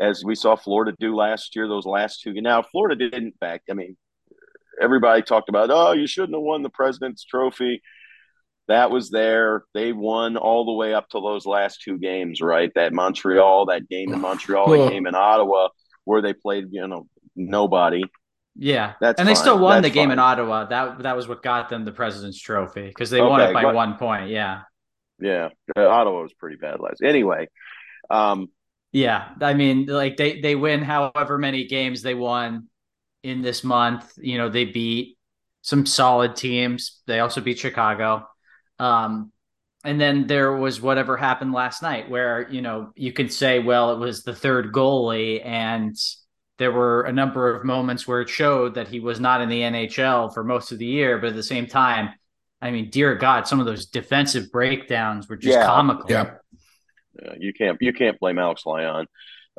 as 0.00 0.24
we 0.24 0.34
saw 0.34 0.56
Florida 0.56 0.94
do 0.98 1.14
last 1.14 1.56
year, 1.56 1.68
those 1.68 1.86
last 1.86 2.22
two. 2.22 2.32
Now, 2.34 2.62
Florida 2.62 3.10
didn't 3.10 3.38
back. 3.40 3.62
I 3.68 3.74
mean, 3.74 3.96
everybody 4.80 5.22
talked 5.22 5.48
about, 5.48 5.70
oh, 5.70 5.92
you 5.92 6.06
shouldn't 6.06 6.34
have 6.34 6.42
won 6.42 6.62
the 6.62 6.70
President's 6.70 7.24
Trophy. 7.24 7.82
That 8.68 8.90
was 8.90 9.10
there. 9.10 9.64
They 9.74 9.92
won 9.92 10.36
all 10.36 10.66
the 10.66 10.72
way 10.72 10.94
up 10.94 11.08
to 11.10 11.20
those 11.20 11.46
last 11.46 11.82
two 11.82 11.98
games, 11.98 12.40
right? 12.40 12.70
That 12.74 12.92
Montreal, 12.92 13.66
that 13.66 13.88
game 13.88 14.12
in 14.12 14.20
Montreal, 14.20 14.70
that 14.70 14.90
game 14.90 15.06
in 15.06 15.14
Ottawa, 15.14 15.68
where 16.04 16.22
they 16.22 16.34
played, 16.34 16.66
you 16.70 16.86
know, 16.86 17.06
nobody. 17.34 18.04
Yeah, 18.60 18.94
that's 19.00 19.20
and 19.20 19.26
fine. 19.26 19.34
they 19.34 19.40
still 19.40 19.58
won 19.58 19.82
that's 19.82 19.92
the 19.92 19.94
game 19.94 20.08
fine. 20.08 20.14
in 20.14 20.18
Ottawa. 20.18 20.64
That 20.64 21.04
that 21.04 21.16
was 21.16 21.28
what 21.28 21.44
got 21.44 21.68
them 21.68 21.84
the 21.84 21.92
President's 21.92 22.40
Trophy 22.40 22.88
because 22.88 23.08
they 23.08 23.20
okay, 23.20 23.30
won 23.30 23.40
it 23.40 23.54
by 23.54 23.62
but, 23.62 23.74
one 23.74 23.94
point. 23.94 24.30
Yeah, 24.30 24.62
yeah, 25.20 25.50
Ottawa 25.76 26.22
was 26.22 26.34
pretty 26.34 26.56
bad 26.56 26.80
last. 26.80 27.00
Anyway, 27.02 27.48
um, 28.10 28.48
yeah, 28.90 29.28
I 29.40 29.54
mean, 29.54 29.86
like 29.86 30.16
they 30.16 30.40
they 30.40 30.56
win 30.56 30.82
however 30.82 31.38
many 31.38 31.66
games 31.68 32.02
they 32.02 32.14
won 32.14 32.68
in 33.22 33.42
this 33.42 33.62
month. 33.62 34.12
You 34.16 34.38
know, 34.38 34.48
they 34.48 34.64
beat 34.64 35.18
some 35.62 35.86
solid 35.86 36.34
teams. 36.34 37.00
They 37.06 37.20
also 37.20 37.40
beat 37.40 37.60
Chicago. 37.60 38.26
Um, 38.80 39.30
and 39.84 40.00
then 40.00 40.26
there 40.26 40.52
was 40.52 40.80
whatever 40.80 41.16
happened 41.16 41.52
last 41.52 41.80
night, 41.80 42.10
where 42.10 42.48
you 42.50 42.60
know 42.60 42.92
you 42.96 43.12
could 43.12 43.32
say, 43.32 43.60
well, 43.60 43.92
it 43.92 43.98
was 43.98 44.24
the 44.24 44.34
third 44.34 44.72
goalie, 44.72 45.44
and 45.44 45.96
there 46.58 46.72
were 46.72 47.02
a 47.02 47.12
number 47.12 47.54
of 47.54 47.64
moments 47.64 48.06
where 48.06 48.20
it 48.20 48.28
showed 48.28 48.74
that 48.74 48.88
he 48.88 49.00
was 49.00 49.20
not 49.20 49.40
in 49.40 49.48
the 49.48 49.60
NHL 49.60 50.34
for 50.34 50.44
most 50.44 50.72
of 50.72 50.78
the 50.78 50.86
year. 50.86 51.18
But 51.18 51.30
at 51.30 51.36
the 51.36 51.42
same 51.42 51.66
time, 51.66 52.10
I 52.60 52.70
mean, 52.70 52.90
dear 52.90 53.14
God, 53.14 53.46
some 53.46 53.60
of 53.60 53.66
those 53.66 53.86
defensive 53.86 54.50
breakdowns 54.50 55.28
were 55.28 55.36
just 55.36 55.56
yeah. 55.56 55.66
comical. 55.66 56.10
Yeah. 56.10 56.34
Uh, 57.20 57.34
you 57.38 57.52
can't 57.52 57.78
you 57.80 57.92
can't 57.92 58.18
blame 58.18 58.38
Alex 58.38 58.64
Lyon 58.66 59.06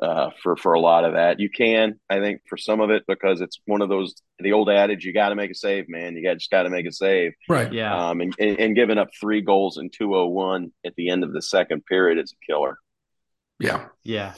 uh, 0.00 0.30
for 0.42 0.56
for 0.56 0.74
a 0.74 0.80
lot 0.80 1.04
of 1.04 1.14
that. 1.14 1.40
You 1.40 1.50
can, 1.50 1.98
I 2.08 2.20
think, 2.20 2.42
for 2.48 2.56
some 2.56 2.80
of 2.80 2.90
it 2.90 3.04
because 3.06 3.40
it's 3.40 3.60
one 3.66 3.82
of 3.82 3.88
those 3.88 4.14
the 4.38 4.52
old 4.52 4.70
adage: 4.70 5.04
you 5.04 5.12
got 5.12 5.30
to 5.30 5.34
make 5.34 5.50
a 5.50 5.54
save, 5.54 5.88
man. 5.88 6.16
You 6.16 6.22
got 6.22 6.38
just 6.38 6.50
got 6.50 6.62
to 6.64 6.70
make 6.70 6.86
a 6.86 6.92
save, 6.92 7.32
right? 7.48 7.72
Yeah. 7.72 8.08
Um, 8.08 8.20
and, 8.20 8.34
and, 8.38 8.58
and 8.58 8.76
giving 8.76 8.98
up 8.98 9.08
three 9.18 9.40
goals 9.40 9.78
in 9.78 9.90
two 9.90 10.14
oh 10.14 10.26
one 10.26 10.72
at 10.84 10.94
the 10.96 11.10
end 11.10 11.24
of 11.24 11.32
the 11.32 11.42
second 11.42 11.84
period 11.86 12.18
is 12.18 12.32
a 12.32 12.46
killer. 12.46 12.78
Yeah, 13.58 13.88
yeah. 14.02 14.34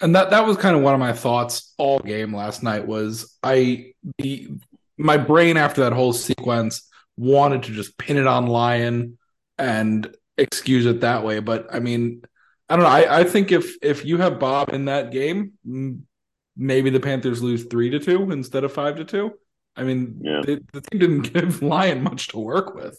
And 0.00 0.14
that 0.14 0.30
that 0.30 0.46
was 0.46 0.56
kind 0.56 0.76
of 0.76 0.82
one 0.82 0.94
of 0.94 1.00
my 1.00 1.12
thoughts 1.12 1.72
all 1.78 1.98
game 2.00 2.34
last 2.34 2.62
night. 2.62 2.86
Was 2.86 3.36
I 3.42 3.92
the 4.18 4.50
my 4.98 5.16
brain 5.16 5.56
after 5.56 5.82
that 5.82 5.92
whole 5.92 6.12
sequence 6.12 6.88
wanted 7.16 7.62
to 7.64 7.72
just 7.72 7.96
pin 7.96 8.16
it 8.16 8.26
on 8.26 8.46
Lyon 8.46 9.18
and 9.56 10.14
excuse 10.36 10.86
it 10.86 11.00
that 11.00 11.24
way, 11.24 11.38
but 11.38 11.72
I 11.72 11.78
mean 11.78 12.22
I 12.68 12.76
don't 12.76 12.84
know. 12.84 12.90
I, 12.90 13.20
I 13.20 13.24
think 13.24 13.52
if 13.52 13.76
if 13.82 14.04
you 14.04 14.18
have 14.18 14.38
Bob 14.38 14.70
in 14.70 14.86
that 14.86 15.10
game, 15.12 15.52
maybe 16.56 16.90
the 16.90 17.00
Panthers 17.00 17.42
lose 17.42 17.64
three 17.64 17.90
to 17.90 17.98
two 17.98 18.30
instead 18.30 18.64
of 18.64 18.72
five 18.72 18.96
to 18.96 19.04
two. 19.04 19.32
I 19.76 19.82
mean, 19.82 20.20
yeah. 20.22 20.40
they, 20.44 20.58
the 20.72 20.80
team 20.80 21.00
didn't 21.00 21.20
give 21.32 21.62
Lyon 21.62 22.02
much 22.02 22.28
to 22.28 22.38
work 22.38 22.74
with 22.74 22.98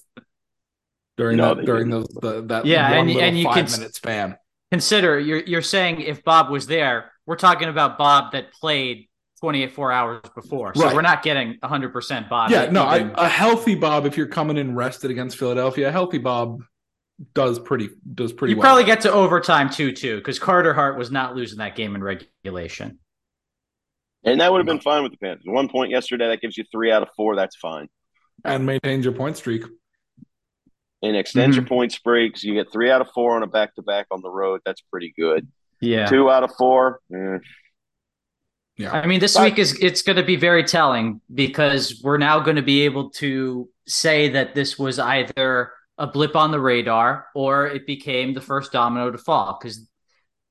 during 1.17 1.38
no, 1.38 1.55
that 1.55 1.65
during 1.65 1.89
those 1.89 2.08
the, 2.08 2.43
that 2.43 2.65
yeah, 2.65 2.93
and, 2.93 3.10
and 3.10 3.38
you 3.38 3.46
five 3.46 3.67
can 3.67 3.79
minute 3.79 3.96
span. 3.96 4.38
Consider 4.75 5.17
you're 5.17 5.39
you're 5.39 5.62
saying 5.62 6.01
if 6.01 6.22
Bob 6.25 6.50
was 6.50 6.67
there, 6.67 7.13
we're 7.25 7.38
talking 7.38 7.70
about 7.70 7.98
Bob 7.98 8.34
that 8.34 8.51
played 8.51 9.08
24 9.39 9.89
hours 9.89 10.22
before. 10.36 10.75
So 10.75 10.84
right. 10.84 10.94
we're 10.94 11.01
not 11.01 11.24
getting 11.24 11.58
100% 11.63 12.27
Bob. 12.27 12.51
Yeah, 12.51 12.65
no, 12.65 12.84
I, 12.84 13.10
a 13.15 13.29
healthy 13.29 13.75
Bob, 13.75 14.05
if 14.05 14.17
you're 14.17 14.27
coming 14.27 14.58
in 14.58 14.75
rested 14.75 15.12
against 15.12 15.38
Philadelphia, 15.38 15.88
a 15.88 15.91
healthy 15.94 16.17
Bob 16.17 16.60
does 17.34 17.58
pretty 17.58 17.88
does 18.13 18.34
pretty. 18.34 18.53
Well. 18.53 18.58
You 18.58 18.62
well. 18.63 18.75
probably 18.75 18.84
get 18.84 19.00
to 19.03 19.13
overtime 19.13 19.70
too, 19.70 19.94
too, 19.94 20.17
because 20.17 20.39
Carter 20.39 20.74
Hart 20.74 20.98
was 20.98 21.10
not 21.10 21.38
losing 21.38 21.60
that 21.60 21.77
game 21.77 21.96
in 21.96 22.03
regulation. 22.03 23.00
And 24.25 24.41
that 24.41 24.51
would 24.51 24.58
have 24.58 24.67
been 24.67 24.82
fine 24.82 25.03
with 25.03 25.13
the 25.13 25.17
Panthers. 25.20 25.46
One 25.46 25.70
point 25.70 25.89
yesterday 25.89 26.27
that 26.27 26.41
gives 26.41 26.58
you 26.58 26.65
three 26.70 26.91
out 26.91 27.01
of 27.01 27.08
four. 27.15 27.38
That's 27.38 27.55
fine. 27.55 27.88
And 28.44 28.65
maintains 28.65 29.05
your 29.05 29.13
point 29.13 29.38
streak. 29.38 29.63
And 31.05 31.15
extends 31.15 31.55
mm-hmm. 31.55 31.62
your 31.62 31.67
point 31.67 31.91
streaks. 31.91 32.43
You 32.43 32.55
get 32.55 32.71
three 32.71 32.89
out 32.89 33.01
of 33.01 33.09
four 33.12 33.35
on 33.35 33.43
a 33.43 33.47
back 33.47 33.75
to 33.75 33.81
back 33.83 34.07
on 34.09 34.21
the 34.21 34.29
road. 34.29 34.62
That's 34.65 34.81
pretty 34.81 35.13
good. 35.17 35.47
Yeah. 35.79 36.07
Two 36.07 36.31
out 36.31 36.43
of 36.43 36.51
four. 36.57 37.00
Eh. 37.13 37.38
Yeah. 38.77 38.91
I 38.91 39.05
mean, 39.05 39.19
this 39.19 39.35
but, 39.35 39.43
week 39.43 39.59
is 39.59 39.77
it's 39.79 40.01
going 40.01 40.17
to 40.17 40.24
be 40.24 40.35
very 40.35 40.63
telling 40.63 41.21
because 41.33 42.01
we're 42.03 42.17
now 42.17 42.39
going 42.39 42.57
to 42.57 42.62
be 42.62 42.81
able 42.81 43.09
to 43.12 43.69
say 43.88 44.29
that 44.29 44.55
this 44.55 44.77
was 44.79 45.00
either 45.00 45.71
a 45.97 46.07
blip 46.07 46.35
on 46.35 46.51
the 46.51 46.59
radar 46.59 47.27
or 47.35 47.67
it 47.67 47.85
became 47.85 48.33
the 48.33 48.41
first 48.41 48.71
domino 48.71 49.12
to 49.12 49.17
fall 49.17 49.57
because 49.59 49.88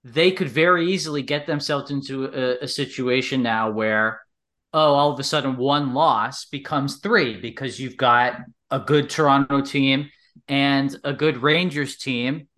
they 0.02 0.30
could 0.30 0.48
very 0.48 0.90
easily 0.90 1.22
get 1.22 1.46
themselves 1.46 1.90
into 1.90 2.26
a, 2.26 2.64
a, 2.64 2.68
situation 2.68 3.42
now 3.42 3.70
where 3.70 4.20
oh 4.72 4.94
all 4.94 5.12
of 5.12 5.20
a 5.20 5.24
sudden 5.24 5.56
one 5.56 5.92
loss 5.92 6.46
becomes 6.46 6.96
three 6.96 7.38
because 7.38 7.78
you've 7.78 7.96
got 7.96 8.38
a 8.70 8.80
good 8.80 9.10
toronto 9.10 9.60
team 9.60 10.08
and 10.48 10.96
a 11.04 11.12
good 11.12 11.38
rangers 11.38 11.96
team 11.96 12.48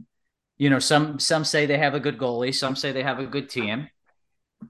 you 0.59 0.69
know 0.71 0.79
some 0.79 1.19
some 1.19 1.45
say 1.45 1.67
they 1.67 1.79
have 1.79 1.95
a 1.95 2.01
good 2.01 2.19
goalie 2.19 2.55
some 2.55 2.75
say 2.77 2.93
they 2.93 3.03
have 3.03 3.19
a 3.19 3.27
good 3.27 3.49
team 3.49 3.89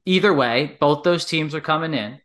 either 0.05 0.35
way, 0.35 0.77
both 0.81 1.05
those 1.05 1.25
teams 1.25 1.55
are 1.55 1.61
coming 1.61 1.95
in, 1.95 2.21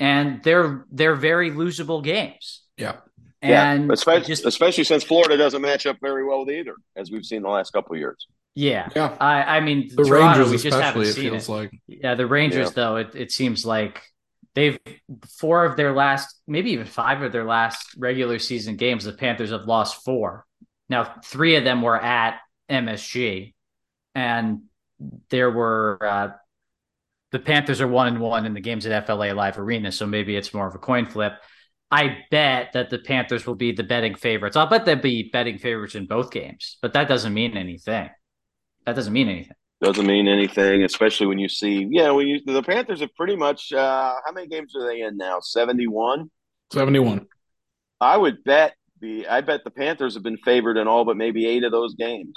and 0.00 0.42
they're 0.42 0.86
they're 0.90 1.14
very 1.14 1.50
losable 1.50 2.02
games. 2.02 2.62
Yeah. 2.78 2.96
And 3.42 3.86
yeah, 3.88 3.92
especially, 3.92 4.26
just, 4.26 4.46
especially 4.46 4.84
since 4.84 5.04
Florida 5.04 5.36
doesn't 5.36 5.60
match 5.60 5.84
up 5.84 5.98
very 6.00 6.24
well 6.24 6.46
with 6.46 6.54
either, 6.54 6.74
as 6.96 7.10
we've 7.10 7.26
seen 7.26 7.42
the 7.42 7.48
last 7.50 7.72
couple 7.72 7.94
of 7.94 7.98
years. 7.98 8.26
Yeah, 8.54 8.88
Yeah. 8.96 9.16
I, 9.20 9.56
I 9.56 9.60
mean, 9.60 9.88
The 9.94 10.04
Toronto, 10.04 10.38
Rangers, 10.44 10.50
we 10.50 10.70
just 10.70 10.80
haven't 10.80 11.02
especially, 11.02 11.08
it 11.08 11.12
seen 11.12 11.30
feels 11.32 11.48
it. 11.48 11.52
like. 11.52 11.80
Yeah, 11.88 12.14
the 12.14 12.26
Rangers, 12.26 12.68
Yeah. 12.68 12.72
though, 12.74 12.96
it, 12.96 13.14
it 13.14 13.32
seems 13.32 13.66
like 13.66 14.00
they've 14.54 14.78
four 15.38 15.64
of 15.64 15.76
their 15.76 15.92
last, 15.92 16.40
maybe 16.46 16.70
even 16.72 16.86
five 16.86 17.22
of 17.22 17.32
their 17.32 17.44
last 17.44 17.94
regular 17.96 18.38
season 18.38 18.76
games. 18.76 19.04
The 19.04 19.12
Panthers 19.12 19.50
have 19.50 19.66
lost 19.66 20.04
four. 20.04 20.46
Now, 20.88 21.14
three 21.24 21.56
of 21.56 21.64
them 21.64 21.82
were 21.82 22.00
at 22.00 22.38
MSG, 22.70 23.54
and 24.14 24.62
there 25.30 25.50
were 25.50 25.98
uh, 26.02 26.28
the 27.30 27.38
Panthers 27.38 27.80
are 27.80 27.88
one 27.88 28.08
and 28.08 28.20
one 28.20 28.46
in 28.46 28.54
the 28.54 28.60
games 28.60 28.86
at 28.86 29.06
FLA 29.06 29.32
Live 29.32 29.58
Arena, 29.58 29.90
so 29.90 30.06
maybe 30.06 30.36
it's 30.36 30.52
more 30.52 30.66
of 30.66 30.74
a 30.74 30.78
coin 30.78 31.06
flip. 31.06 31.32
I 31.90 32.18
bet 32.30 32.72
that 32.72 32.90
the 32.90 32.98
Panthers 32.98 33.46
will 33.46 33.54
be 33.54 33.72
the 33.72 33.82
betting 33.82 34.14
favorites. 34.14 34.56
I'll 34.56 34.66
bet 34.66 34.84
they'll 34.84 34.96
be 34.96 35.30
betting 35.30 35.58
favorites 35.58 35.94
in 35.94 36.06
both 36.06 36.30
games, 36.30 36.78
but 36.80 36.92
that 36.94 37.08
doesn't 37.08 37.34
mean 37.34 37.56
anything. 37.56 38.08
That 38.86 38.96
doesn't 38.96 39.12
mean 39.12 39.28
anything. 39.28 39.56
Doesn't 39.82 40.06
mean 40.06 40.28
anything, 40.28 40.84
especially 40.84 41.26
when 41.26 41.40
you 41.40 41.48
see, 41.48 41.88
yeah, 41.90 42.12
when 42.12 42.28
you 42.28 42.40
the 42.46 42.62
Panthers 42.62 43.00
have 43.00 43.12
pretty 43.16 43.34
much. 43.34 43.72
Uh, 43.72 44.14
how 44.24 44.30
many 44.32 44.46
games 44.46 44.76
are 44.76 44.86
they 44.86 45.00
in 45.00 45.16
now? 45.16 45.40
Seventy 45.40 45.88
one. 45.88 46.30
71. 46.72 47.26
I 48.00 48.16
would 48.16 48.44
bet 48.44 48.74
the 49.00 49.26
I 49.26 49.40
bet 49.40 49.64
the 49.64 49.70
Panthers 49.70 50.14
have 50.14 50.22
been 50.22 50.38
favored 50.38 50.76
in 50.76 50.86
all 50.86 51.04
but 51.04 51.16
maybe 51.16 51.46
eight 51.46 51.64
of 51.64 51.72
those 51.72 51.94
games. 51.96 52.32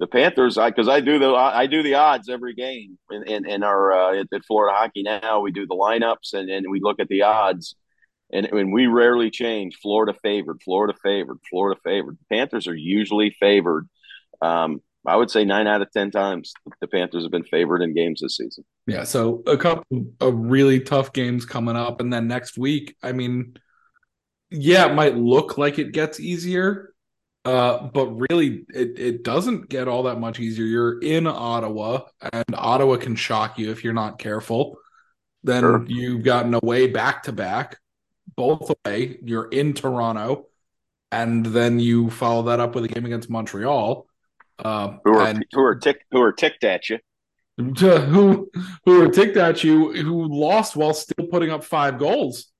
The 0.00 0.08
Panthers, 0.08 0.58
I 0.58 0.70
because 0.70 0.88
I 0.88 1.00
do 1.00 1.20
the 1.20 1.32
I 1.32 1.66
do 1.66 1.84
the 1.84 1.94
odds 1.94 2.28
every 2.28 2.54
game 2.54 2.98
in 3.10 3.22
in, 3.22 3.48
in 3.48 3.62
our 3.62 3.92
uh, 3.92 4.20
at, 4.20 4.26
at 4.34 4.44
Florida 4.44 4.76
Hockey 4.76 5.04
now. 5.04 5.40
We 5.40 5.52
do 5.52 5.68
the 5.68 5.76
lineups 5.76 6.34
and, 6.34 6.50
and 6.50 6.66
we 6.68 6.80
look 6.82 6.98
at 6.98 7.08
the 7.08 7.22
odds, 7.22 7.76
and 8.32 8.46
and 8.46 8.72
we 8.72 8.88
rarely 8.88 9.30
change. 9.30 9.78
Florida 9.80 10.18
favored, 10.20 10.60
Florida 10.64 10.94
favored, 11.00 11.38
Florida 11.48 11.80
favored. 11.84 12.18
Panthers 12.28 12.66
are 12.66 12.74
usually 12.74 13.36
favored. 13.38 13.88
Um, 14.42 14.80
I 15.06 15.16
would 15.16 15.30
say 15.30 15.44
nine 15.44 15.66
out 15.66 15.82
of 15.82 15.90
ten 15.92 16.10
times 16.10 16.52
the 16.80 16.88
Panthers 16.88 17.22
have 17.22 17.30
been 17.32 17.44
favored 17.44 17.82
in 17.82 17.94
games 17.94 18.20
this 18.20 18.36
season. 18.36 18.64
Yeah, 18.86 19.04
so 19.04 19.42
a 19.46 19.56
couple 19.56 20.06
of 20.20 20.34
really 20.34 20.80
tough 20.80 21.12
games 21.12 21.44
coming 21.44 21.76
up, 21.76 22.00
and 22.00 22.12
then 22.12 22.28
next 22.28 22.58
week, 22.58 22.96
I 23.02 23.12
mean, 23.12 23.56
yeah, 24.50 24.86
it 24.90 24.94
might 24.94 25.16
look 25.16 25.58
like 25.58 25.78
it 25.78 25.92
gets 25.92 26.20
easier, 26.20 26.94
uh, 27.44 27.86
but 27.88 28.06
really, 28.30 28.64
it 28.74 28.98
it 28.98 29.24
doesn't 29.24 29.68
get 29.68 29.88
all 29.88 30.04
that 30.04 30.20
much 30.20 30.40
easier. 30.40 30.64
You're 30.64 30.98
in 31.00 31.26
Ottawa, 31.26 32.00
and 32.32 32.44
Ottawa 32.54 32.96
can 32.96 33.16
shock 33.16 33.58
you 33.58 33.70
if 33.70 33.84
you're 33.84 33.92
not 33.92 34.18
careful. 34.18 34.78
Then 35.42 35.62
Sure. 35.62 35.84
you've 35.86 36.24
gotten 36.24 36.54
away 36.54 36.88
back 36.88 37.24
to 37.24 37.32
back, 37.32 37.78
both 38.36 38.72
away. 38.84 39.18
You're 39.22 39.48
in 39.48 39.74
Toronto, 39.74 40.46
and 41.12 41.46
then 41.46 41.78
you 41.78 42.10
follow 42.10 42.42
that 42.44 42.58
up 42.60 42.74
with 42.74 42.84
a 42.84 42.88
game 42.88 43.06
against 43.06 43.30
Montreal. 43.30 44.06
Uh, 44.58 44.98
Who 45.04 45.12
are 45.18 45.26
and 45.28 45.44
who 45.52 45.60
are 45.62 45.74
tick 45.74 46.04
who 46.10 46.20
are 46.20 46.32
ticked 46.32 46.64
at 46.64 46.90
you? 46.90 46.98
to 47.76 48.00
who 48.12 48.50
who 48.84 49.02
are 49.02 49.08
ticked 49.08 49.36
at 49.36 49.64
you 49.64 49.92
who 49.92 50.26
lost 50.26 50.76
while 50.76 50.94
still 50.94 51.26
putting 51.26 51.50
up 51.50 51.64
five 51.64 51.98
goals. 51.98 52.50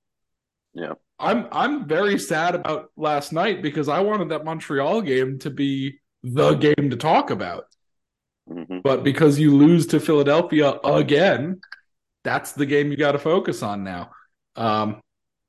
Yeah. 0.75 0.95
I'm 1.19 1.47
I'm 1.51 1.89
very 1.89 2.19
sad 2.19 2.55
about 2.55 2.91
last 2.97 3.33
night 3.33 3.63
because 3.63 3.89
I 3.89 4.01
wanted 4.01 4.29
that 4.31 4.45
Montreal 4.45 5.01
game 5.03 5.39
to 5.41 5.51
be 5.51 5.99
the 6.23 6.55
game 6.55 6.91
to 6.91 6.97
talk 6.97 7.31
about. 7.31 7.65
hmm 8.49 8.81
But 8.83 9.03
because 9.05 9.39
you 9.39 9.57
lose 9.57 9.87
to 9.89 10.01
Philadelphia 10.01 10.73
again, 10.85 11.61
that's 12.25 12.53
the 12.53 12.67
game 12.67 12.91
you 12.91 12.97
got 12.97 13.13
to 13.13 13.19
focus 13.19 13.63
on 13.63 13.85
now. 13.85 14.11
Um 14.57 15.01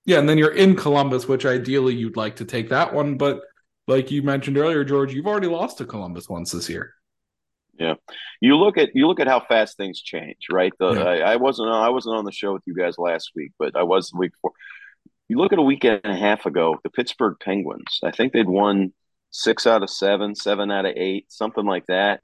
yeah, 0.05 0.19
and 0.19 0.29
then 0.29 0.37
you're 0.39 0.55
in 0.55 0.75
Columbus, 0.75 1.27
which 1.27 1.45
ideally 1.45 1.95
you'd 1.95 2.17
like 2.17 2.37
to 2.37 2.45
take 2.45 2.69
that 2.69 2.93
one, 2.93 3.17
but 3.17 3.41
like 3.87 4.11
you 4.11 4.21
mentioned 4.21 4.57
earlier, 4.57 4.83
George, 4.83 5.13
you've 5.13 5.27
already 5.27 5.47
lost 5.47 5.77
to 5.77 5.85
Columbus 5.85 6.29
once 6.29 6.51
this 6.51 6.69
year. 6.69 6.93
Yeah, 7.79 7.95
you 8.41 8.57
look 8.57 8.77
at 8.77 8.89
you 8.95 9.07
look 9.07 9.19
at 9.19 9.27
how 9.27 9.39
fast 9.39 9.77
things 9.77 10.01
change, 10.01 10.47
right? 10.51 10.73
The 10.79 10.93
Yeah. 10.93 11.03
I, 11.03 11.33
I 11.33 11.35
wasn't 11.35 11.69
on, 11.69 11.83
I 11.83 11.89
wasn't 11.89 12.17
on 12.17 12.25
the 12.25 12.31
show 12.31 12.53
with 12.53 12.63
you 12.65 12.75
guys 12.75 12.97
last 12.97 13.31
week, 13.35 13.51
but 13.59 13.75
I 13.75 13.83
was 13.83 14.09
the 14.09 14.17
week 14.17 14.31
before. 14.31 14.51
You 15.29 15.37
look 15.37 15.53
at 15.53 15.59
a 15.59 15.63
week 15.63 15.83
and 15.83 16.01
a 16.03 16.15
half 16.15 16.45
ago, 16.45 16.79
the 16.83 16.89
Pittsburgh 16.89 17.35
Penguins. 17.39 17.99
I 18.03 18.11
think 18.11 18.33
they'd 18.33 18.47
won 18.47 18.93
six 19.29 19.67
out 19.67 19.83
of 19.83 19.89
seven, 19.89 20.35
seven 20.35 20.71
out 20.71 20.85
of 20.85 20.93
eight, 20.95 21.25
something 21.31 21.65
like 21.65 21.85
that. 21.87 22.21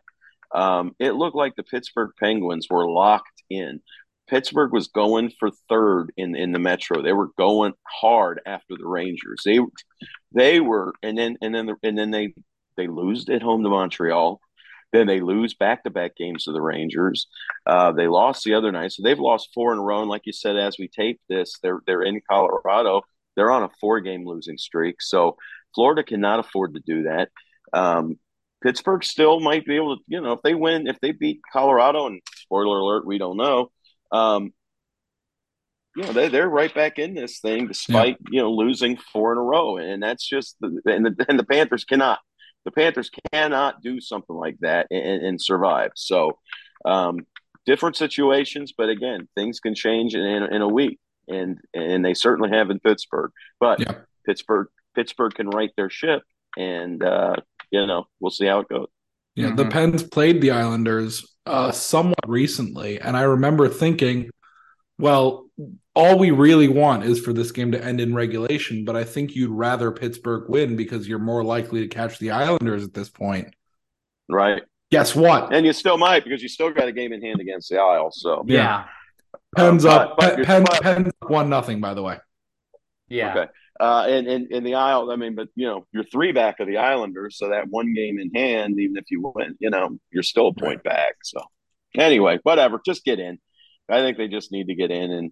Um, 0.55 0.95
it 0.99 1.11
looked 1.11 1.35
like 1.35 1.55
the 1.55 1.63
Pittsburgh 1.63 2.11
Penguins 2.19 2.67
were 2.69 2.89
locked 2.89 3.43
in. 3.49 3.81
Pittsburgh 4.27 4.71
was 4.71 4.87
going 4.87 5.31
for 5.37 5.49
third 5.69 6.13
in 6.17 6.35
in 6.35 6.51
the 6.51 6.59
Metro. 6.59 7.01
They 7.01 7.13
were 7.13 7.29
going 7.37 7.73
hard 7.87 8.41
after 8.45 8.75
the 8.77 8.87
Rangers. 8.87 9.41
They 9.45 9.59
they 10.33 10.59
were, 10.59 10.93
and 11.01 11.17
then 11.17 11.37
and 11.41 11.53
then 11.53 11.69
and 11.83 11.97
then 11.97 12.11
they 12.11 12.33
they 12.77 12.87
lose 12.87 13.27
at 13.29 13.41
home 13.41 13.63
to 13.63 13.69
Montreal. 13.69 14.39
Then 14.91 15.07
they 15.07 15.21
lose 15.21 15.55
back 15.55 15.83
to 15.83 15.89
back 15.89 16.15
games 16.15 16.43
to 16.43 16.51
the 16.51 16.61
Rangers. 16.61 17.27
Uh, 17.65 17.91
they 17.93 18.07
lost 18.07 18.43
the 18.43 18.53
other 18.53 18.71
night, 18.71 18.91
so 18.91 19.01
they've 19.01 19.19
lost 19.19 19.49
four 19.53 19.73
in 19.73 19.79
a 19.79 19.81
row. 19.81 20.01
And 20.01 20.09
like 20.09 20.25
you 20.25 20.33
said, 20.33 20.55
as 20.55 20.77
we 20.77 20.87
tape 20.87 21.19
this, 21.27 21.57
they're 21.63 21.79
they're 21.87 22.03
in 22.03 22.21
Colorado. 22.29 23.01
They're 23.35 23.51
on 23.51 23.63
a 23.63 23.69
four 23.81 24.01
game 24.01 24.25
losing 24.25 24.57
streak. 24.57 25.01
So 25.01 25.37
Florida 25.73 26.03
cannot 26.03 26.39
afford 26.39 26.75
to 26.75 26.81
do 26.85 27.03
that. 27.03 27.29
Um, 27.73 28.19
Pittsburgh 28.61 29.03
still 29.03 29.39
might 29.39 29.65
be 29.65 29.75
able 29.75 29.97
to, 29.97 30.03
you 30.07 30.21
know, 30.21 30.33
if 30.33 30.41
they 30.41 30.53
win, 30.53 30.87
if 30.87 30.99
they 31.01 31.11
beat 31.11 31.41
Colorado, 31.51 32.07
and 32.07 32.21
spoiler 32.35 32.79
alert, 32.79 33.05
we 33.05 33.17
don't 33.17 33.37
know. 33.37 33.71
Um, 34.11 34.53
you 35.95 36.03
know, 36.03 36.13
they 36.13 36.27
they're 36.29 36.49
right 36.49 36.73
back 36.73 36.99
in 36.99 37.13
this 37.13 37.39
thing 37.39 37.67
despite 37.67 38.17
you 38.31 38.41
know 38.41 38.51
losing 38.51 38.97
four 38.97 39.31
in 39.31 39.37
a 39.37 39.41
row, 39.41 39.77
and 39.77 40.01
that's 40.01 40.27
just 40.27 40.55
the 40.59 40.81
and 40.85 41.05
the, 41.05 41.25
and 41.29 41.39
the 41.39 41.43
Panthers 41.45 41.85
cannot 41.85 42.19
the 42.65 42.71
Panthers 42.71 43.11
cannot 43.33 43.81
do 43.81 43.99
something 43.99 44.35
like 44.35 44.57
that 44.61 44.87
and, 44.89 45.21
and 45.25 45.41
survive. 45.41 45.91
So, 45.95 46.39
um, 46.85 47.19
different 47.65 47.97
situations, 47.97 48.73
but 48.77 48.87
again, 48.89 49.27
things 49.35 49.59
can 49.59 49.75
change 49.75 50.15
in, 50.15 50.21
in, 50.21 50.43
in 50.43 50.61
a 50.61 50.67
week, 50.67 50.99
and 51.27 51.57
and 51.73 52.03
they 52.03 52.13
certainly 52.13 52.49
have 52.57 52.69
in 52.69 52.79
Pittsburgh. 52.79 53.31
But 53.59 53.79
Yeah. 53.79 53.95
Pittsburgh 54.25 54.67
Pittsburgh 54.95 55.33
can 55.33 55.49
right 55.49 55.71
their 55.75 55.89
ship, 55.89 56.23
and 56.57 57.03
uh, 57.03 57.35
you 57.71 57.85
know 57.85 58.05
we'll 58.19 58.31
see 58.31 58.45
how 58.45 58.59
it 58.59 58.69
goes. 58.69 58.87
Yeah, 59.35 59.55
the 59.55 59.65
Mhm. 59.65 59.71
Pens 59.71 60.03
played 60.03 60.41
the 60.41 60.51
Islanders 60.51 61.35
uh, 61.45 61.71
somewhat 61.71 62.27
recently, 62.27 62.99
and 63.01 63.17
I 63.17 63.23
remember 63.23 63.67
thinking, 63.67 64.29
well, 64.99 65.42
all 65.95 66.17
we 66.17 66.31
really 66.31 66.67
want 66.67 67.03
is 67.03 67.19
for 67.19 67.33
this 67.33 67.51
game 67.51 67.71
to 67.71 67.83
end 67.83 68.01
in 68.01 68.13
regulation, 68.15 68.85
but 68.85 68.95
I 68.95 69.03
think 69.03 69.35
you'd 69.35 69.51
rather 69.51 69.91
Pittsburgh 69.91 70.49
win 70.49 70.75
because 70.75 71.07
you're 71.07 71.19
more 71.19 71.43
likely 71.43 71.81
to 71.81 71.87
catch 71.87 72.17
the 72.19 72.31
Islanders 72.31 72.83
at 72.83 72.93
this 72.93 73.09
point. 73.09 73.53
Right, 74.29 74.63
Guess 74.91 75.15
what? 75.15 75.53
and 75.53 75.65
you 75.65 75.73
still 75.73 75.97
might 75.97 76.23
because 76.23 76.41
you 76.41 76.49
still 76.49 76.71
got 76.71 76.87
a 76.87 76.91
game 76.91 77.13
in 77.13 77.21
hand 77.21 77.39
against 77.41 77.69
the 77.69 77.77
Isle. 77.77 78.09
So 78.11 78.43
Yeah. 78.47 78.57
Yeah. 78.57 78.85
Pens 79.55 79.85
Uh, 79.85 79.89
up, 79.91 80.15
but- 80.17 80.37
Pe- 80.37 80.43
Pens, 80.43 80.67
Pens 80.81 81.07
up 81.21 81.29
one 81.29 81.49
nothing. 81.49 81.79
By 81.81 81.93
the 81.93 82.01
way, 82.01 82.17
Yeah. 83.09 83.31
Okay. 83.35 83.51
Uh, 83.79 84.05
and, 84.07 84.27
and, 84.27 84.51
and 84.51 84.65
the 84.65 84.75
Isle, 84.75 85.11
I 85.11 85.15
mean, 85.15 85.35
but, 85.35 85.49
you 85.55 85.65
know, 85.67 85.85
you're 85.91 86.03
three 86.05 86.31
back 86.31 86.59
of 86.59 86.67
the 86.67 86.77
Islanders. 86.77 87.37
So 87.37 87.49
that 87.49 87.67
one 87.69 87.93
game 87.93 88.17
in 88.19 88.31
hand, 88.33 88.79
even 88.79 88.97
if 88.97 89.05
you 89.11 89.31
win, 89.35 89.55
you 89.59 89.69
know, 89.71 89.97
you're 90.11 90.23
still 90.23 90.47
a 90.47 90.53
point 90.53 90.83
back. 90.83 91.15
So 91.23 91.41
anyway, 91.97 92.39
whatever. 92.43 92.79
Just 92.85 93.03
get 93.03 93.19
in. 93.19 93.39
I 93.89 93.97
think 93.99 94.17
they 94.17 94.27
just 94.27 94.51
need 94.51 94.67
to 94.67 94.75
get 94.75 94.91
in. 94.91 95.11
And 95.11 95.31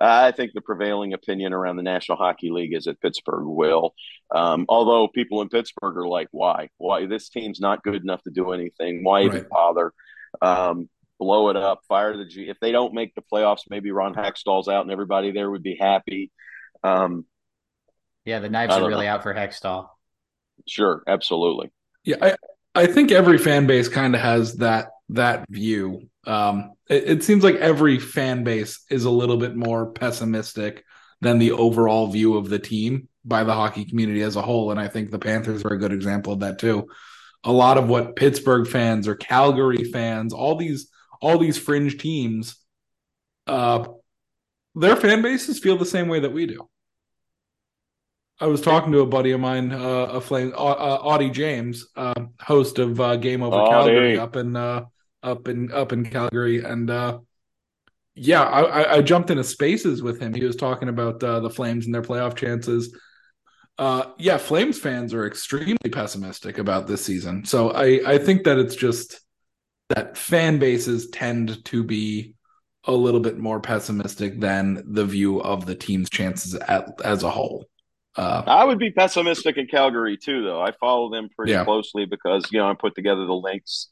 I 0.00 0.30
think 0.32 0.52
the 0.54 0.60
prevailing 0.60 1.12
opinion 1.12 1.52
around 1.52 1.76
the 1.76 1.82
National 1.82 2.16
Hockey 2.18 2.50
League 2.50 2.72
is 2.74 2.84
that 2.84 3.00
Pittsburgh 3.00 3.46
will. 3.46 3.94
Um, 4.34 4.66
although 4.68 5.08
people 5.08 5.42
in 5.42 5.48
Pittsburgh 5.48 5.96
are 5.96 6.06
like, 6.06 6.28
why? 6.30 6.68
Why? 6.78 7.06
This 7.06 7.28
team's 7.28 7.58
not 7.60 7.82
good 7.82 8.02
enough 8.02 8.22
to 8.22 8.30
do 8.30 8.52
anything. 8.52 9.02
Why 9.02 9.22
even 9.22 9.40
Right. 9.42 9.48
bother? 9.48 9.92
Um, 10.40 10.88
blow 11.18 11.48
it 11.48 11.56
up, 11.56 11.80
fire 11.88 12.16
the 12.16 12.24
G. 12.26 12.48
If 12.48 12.60
they 12.60 12.70
don't 12.70 12.94
make 12.94 13.14
the 13.16 13.22
playoffs, 13.32 13.62
maybe 13.68 13.90
Ron 13.90 14.14
Hextall's 14.14 14.68
out 14.68 14.82
and 14.82 14.92
everybody 14.92 15.32
there 15.32 15.50
would 15.50 15.62
be 15.64 15.74
happy. 15.74 16.30
Um, 16.84 17.24
Yeah. 18.24 18.38
The 18.38 18.48
knives 18.50 18.74
are 18.74 18.86
really 18.86 19.06
know. 19.06 19.12
out 19.12 19.22
for 19.24 19.34
Hextall. 19.34 19.88
Sure, 20.68 21.02
absolutely. 21.08 21.70
yeah, 22.04 22.16
I, 22.20 22.36
I 22.74 22.86
think 22.86 23.10
every 23.10 23.38
fan 23.38 23.66
base 23.66 23.88
kind 23.88 24.14
of 24.14 24.20
has 24.20 24.56
that 24.56 24.90
that 25.10 25.48
view. 25.48 26.08
Um, 26.26 26.72
it, 26.88 27.04
it 27.04 27.24
seems 27.24 27.44
like 27.44 27.56
every 27.56 27.98
fan 27.98 28.44
base 28.44 28.84
is 28.90 29.04
a 29.04 29.10
little 29.10 29.36
bit 29.36 29.56
more 29.56 29.92
pessimistic 29.92 30.84
than 31.20 31.38
the 31.38 31.52
overall 31.52 32.06
view 32.06 32.36
of 32.36 32.48
the 32.48 32.58
team 32.58 33.08
by 33.24 33.44
the 33.44 33.52
hockey 33.52 33.84
community 33.84 34.22
as 34.22 34.36
a 34.36 34.42
whole, 34.42 34.70
and 34.70 34.80
I 34.80 34.88
think 34.88 35.10
the 35.10 35.18
Panthers 35.18 35.64
are 35.64 35.74
a 35.74 35.78
good 35.78 35.92
example 35.92 36.32
of 36.32 36.40
that 36.40 36.58
too. 36.58 36.88
A 37.44 37.52
lot 37.52 37.78
of 37.78 37.88
what 37.88 38.16
Pittsburgh 38.16 38.66
fans 38.66 39.06
or 39.06 39.14
Calgary 39.14 39.84
fans, 39.84 40.32
all 40.32 40.56
these 40.56 40.90
all 41.20 41.38
these 41.38 41.58
fringe 41.58 41.98
teams, 41.98 42.56
uh, 43.46 43.84
their 44.74 44.96
fan 44.96 45.22
bases 45.22 45.58
feel 45.58 45.76
the 45.76 45.84
same 45.84 46.08
way 46.08 46.20
that 46.20 46.32
we 46.32 46.46
do. 46.46 46.68
I 48.40 48.46
was 48.46 48.60
talking 48.60 48.92
to 48.92 49.00
a 49.00 49.06
buddy 49.06 49.32
of 49.32 49.40
mine, 49.40 49.72
uh, 49.72 50.06
a 50.12 50.20
flame, 50.20 50.52
uh, 50.56 50.64
uh, 50.64 51.00
Audie 51.02 51.30
James, 51.30 51.88
uh, 51.96 52.14
host 52.40 52.78
of 52.78 53.00
uh, 53.00 53.16
Game 53.16 53.42
Over 53.42 53.56
Audie. 53.56 53.70
Calgary 53.70 54.18
up 54.18 54.36
in 54.36 54.54
uh, 54.54 54.84
up 55.22 55.48
in 55.48 55.72
up 55.72 55.92
in 55.92 56.04
Calgary, 56.04 56.62
and 56.62 56.90
uh, 56.90 57.18
yeah, 58.14 58.42
I, 58.42 58.96
I 58.96 59.02
jumped 59.02 59.30
into 59.30 59.44
spaces 59.44 60.02
with 60.02 60.20
him. 60.20 60.34
He 60.34 60.44
was 60.44 60.56
talking 60.56 60.88
about 60.88 61.22
uh, 61.22 61.40
the 61.40 61.50
Flames 61.50 61.86
and 61.86 61.94
their 61.94 62.02
playoff 62.02 62.36
chances. 62.36 62.96
Uh, 63.78 64.06
yeah, 64.18 64.38
Flames 64.38 64.78
fans 64.78 65.14
are 65.14 65.26
extremely 65.26 65.90
pessimistic 65.90 66.58
about 66.58 66.86
this 66.86 67.04
season. 67.04 67.44
So 67.44 67.70
I 67.70 68.00
I 68.14 68.18
think 68.18 68.44
that 68.44 68.58
it's 68.58 68.76
just 68.76 69.20
that 69.88 70.16
fan 70.16 70.58
bases 70.58 71.08
tend 71.10 71.64
to 71.66 71.82
be 71.82 72.34
a 72.84 72.92
little 72.92 73.20
bit 73.20 73.38
more 73.38 73.60
pessimistic 73.60 74.40
than 74.40 74.82
the 74.86 75.04
view 75.04 75.40
of 75.42 75.66
the 75.66 75.74
team's 75.74 76.08
chances 76.08 76.54
at, 76.54 76.88
as 77.04 77.22
a 77.22 77.30
whole. 77.30 77.66
Uh, 78.16 78.42
I 78.46 78.64
would 78.64 78.78
be 78.78 78.90
pessimistic 78.90 79.58
in 79.58 79.66
Calgary 79.66 80.16
too, 80.16 80.42
though. 80.42 80.60
I 80.60 80.72
follow 80.72 81.10
them 81.10 81.28
pretty 81.36 81.52
yeah. 81.52 81.64
closely 81.64 82.04
because 82.04 82.48
you 82.50 82.58
know 82.58 82.68
I 82.68 82.74
put 82.74 82.96
together 82.96 83.24
the 83.26 83.34
links, 83.34 83.90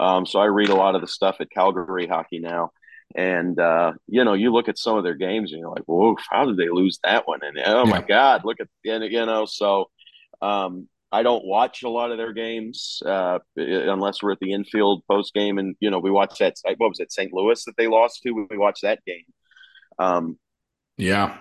um, 0.00 0.26
so 0.26 0.38
I 0.38 0.46
read 0.46 0.68
a 0.68 0.74
lot 0.74 0.94
of 0.94 1.00
the 1.00 1.06
stuff 1.06 1.36
at 1.40 1.50
Calgary 1.50 2.06
hockey 2.06 2.38
now. 2.38 2.70
And 3.14 3.58
uh, 3.58 3.92
you 4.08 4.24
know, 4.24 4.34
you 4.34 4.52
look 4.52 4.68
at 4.68 4.78
some 4.78 4.96
of 4.96 5.04
their 5.04 5.14
games 5.14 5.52
and 5.52 5.60
you're 5.60 5.70
like, 5.70 5.84
"Whoa, 5.84 6.16
how 6.28 6.44
did 6.44 6.56
they 6.56 6.68
lose 6.68 6.98
that 7.04 7.26
one?" 7.28 7.40
And 7.42 7.56
oh 7.64 7.84
yeah. 7.84 7.90
my 7.90 8.00
God, 8.02 8.44
look 8.44 8.58
at 8.60 8.68
and 8.84 9.04
you 9.04 9.24
know. 9.24 9.46
So 9.46 9.90
um, 10.42 10.88
I 11.12 11.22
don't 11.22 11.44
watch 11.44 11.82
a 11.82 11.88
lot 11.88 12.10
of 12.10 12.18
their 12.18 12.32
games 12.32 13.00
uh, 13.06 13.38
unless 13.56 14.22
we're 14.22 14.32
at 14.32 14.40
the 14.40 14.52
infield 14.52 15.02
post 15.08 15.34
game, 15.34 15.58
and 15.58 15.76
you 15.80 15.90
know, 15.90 16.00
we 16.00 16.10
watched 16.10 16.40
that. 16.40 16.54
What 16.64 16.88
was 16.88 17.00
it, 17.00 17.12
St. 17.12 17.32
Louis 17.32 17.64
that 17.64 17.76
they 17.78 17.86
lost 17.86 18.22
to? 18.22 18.32
We 18.32 18.58
watched 18.58 18.82
that 18.82 19.04
game. 19.06 19.24
Um, 19.98 20.38
yeah, 20.96 21.38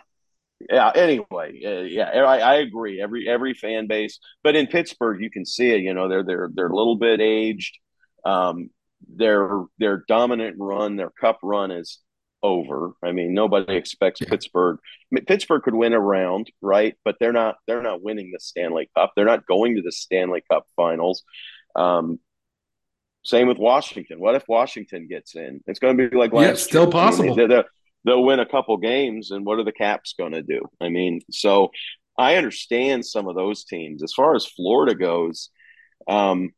yeah. 0.70 0.92
Anyway, 0.94 1.62
uh, 1.66 1.82
yeah, 1.82 2.10
I, 2.10 2.40
I, 2.40 2.56
agree. 2.56 3.02
Every 3.02 3.28
every 3.28 3.54
fan 3.54 3.88
base, 3.88 4.20
but 4.44 4.56
in 4.56 4.68
Pittsburgh, 4.68 5.22
you 5.22 5.32
can 5.32 5.46
see 5.46 5.72
it. 5.72 5.82
You 5.82 5.94
know, 5.94 6.08
they're 6.08 6.24
they're 6.24 6.50
they're 6.54 6.68
a 6.68 6.76
little 6.76 6.98
bit 6.98 7.20
aged. 7.20 7.80
Um, 8.26 8.70
their 9.08 9.64
their 9.78 10.04
dominant 10.08 10.58
run, 10.60 10.96
their 10.96 11.12
cup 11.12 11.40
run 11.44 11.72
is 11.72 12.00
over. 12.42 12.94
I 13.04 13.12
mean, 13.12 13.34
nobody 13.34 13.76
expects 13.76 14.22
yeah. 14.22 14.30
Pittsburgh. 14.30 14.78
Pittsburgh 15.28 15.64
could 15.64 15.76
win 15.76 15.94
a 15.94 16.00
round, 16.00 16.52
right? 16.62 16.96
But 17.04 17.18
they're 17.20 17.34
not. 17.34 17.56
They're 17.68 17.82
not 17.82 18.02
winning 18.02 18.32
the 18.32 18.40
Stanley 18.40 18.90
Cup. 18.96 19.14
They're 19.16 19.26
not 19.26 19.46
going 19.48 19.76
to 19.76 19.82
the 19.82 19.92
Stanley 19.92 20.44
Cup 20.50 20.66
Finals. 20.76 21.24
Um, 21.76 22.20
same 23.24 23.48
with 23.48 23.58
Washington. 23.58 24.20
What 24.20 24.36
if 24.36 24.44
Washington 24.48 25.08
gets 25.08 25.36
in? 25.36 25.62
It's 25.66 25.80
going 25.80 25.98
to 25.98 26.10
be 26.10 26.16
like 26.16 26.32
last. 26.34 26.48
Yeah, 26.48 26.54
still 26.56 26.84
year. 26.84 26.92
possible. 26.92 27.34
I 27.34 27.36
mean, 27.36 27.50
they'll, 27.50 27.64
they'll 28.06 28.24
win 28.24 28.40
a 28.40 28.46
couple 28.46 28.78
games, 28.78 29.32
and 29.32 29.46
what 29.46 29.60
are 29.60 29.64
the 29.64 29.72
Caps 29.72 30.14
going 30.18 30.34
to 30.34 30.44
do? 30.44 30.62
I 30.80 30.90
mean, 30.90 31.22
so 31.32 31.72
I 32.18 32.36
understand 32.36 33.06
some 33.06 33.28
of 33.28 33.36
those 33.36 33.66
teams. 33.66 34.04
As 34.04 34.14
far 34.14 34.36
as 34.36 34.46
Florida 34.46 34.96
goes, 34.96 35.50
um, 36.08 36.52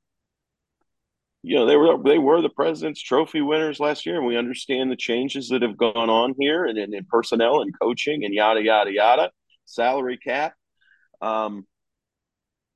you 1.48 1.56
know 1.56 1.66
they 1.66 1.78
were 1.78 2.02
they 2.04 2.18
were 2.18 2.42
the 2.42 2.50
President's 2.50 3.02
Trophy 3.02 3.42
winners 3.42 3.80
last 3.80 4.06
year, 4.06 4.18
and 4.18 4.26
we 4.26 4.38
understand 4.38 4.92
the 4.92 4.96
changes 4.98 5.50
that 5.50 5.62
have 5.62 5.78
gone 5.78 6.10
on 6.10 6.36
here, 6.38 6.66
and 6.66 6.78
in 6.78 7.06
personnel 7.10 7.62
and 7.62 7.74
coaching 7.80 8.26
and 8.26 8.34
yada 8.34 8.62
yada 8.62 8.92
yada, 8.92 9.32
salary 9.66 10.18
cap. 10.18 10.54
Um, 11.22 11.66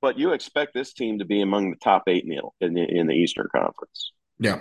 but 0.00 0.18
you 0.18 0.32
expect 0.32 0.74
this 0.74 0.92
team 0.92 1.20
to 1.20 1.24
be 1.24 1.42
among 1.42 1.70
the 1.70 1.76
top 1.76 2.04
eight 2.08 2.24
in 2.24 2.30
the 2.30 2.66
in 2.66 2.74
the, 2.74 2.82
in 2.82 3.06
the 3.06 3.14
Eastern 3.14 3.48
Conference. 3.54 4.12
Yeah. 4.38 4.60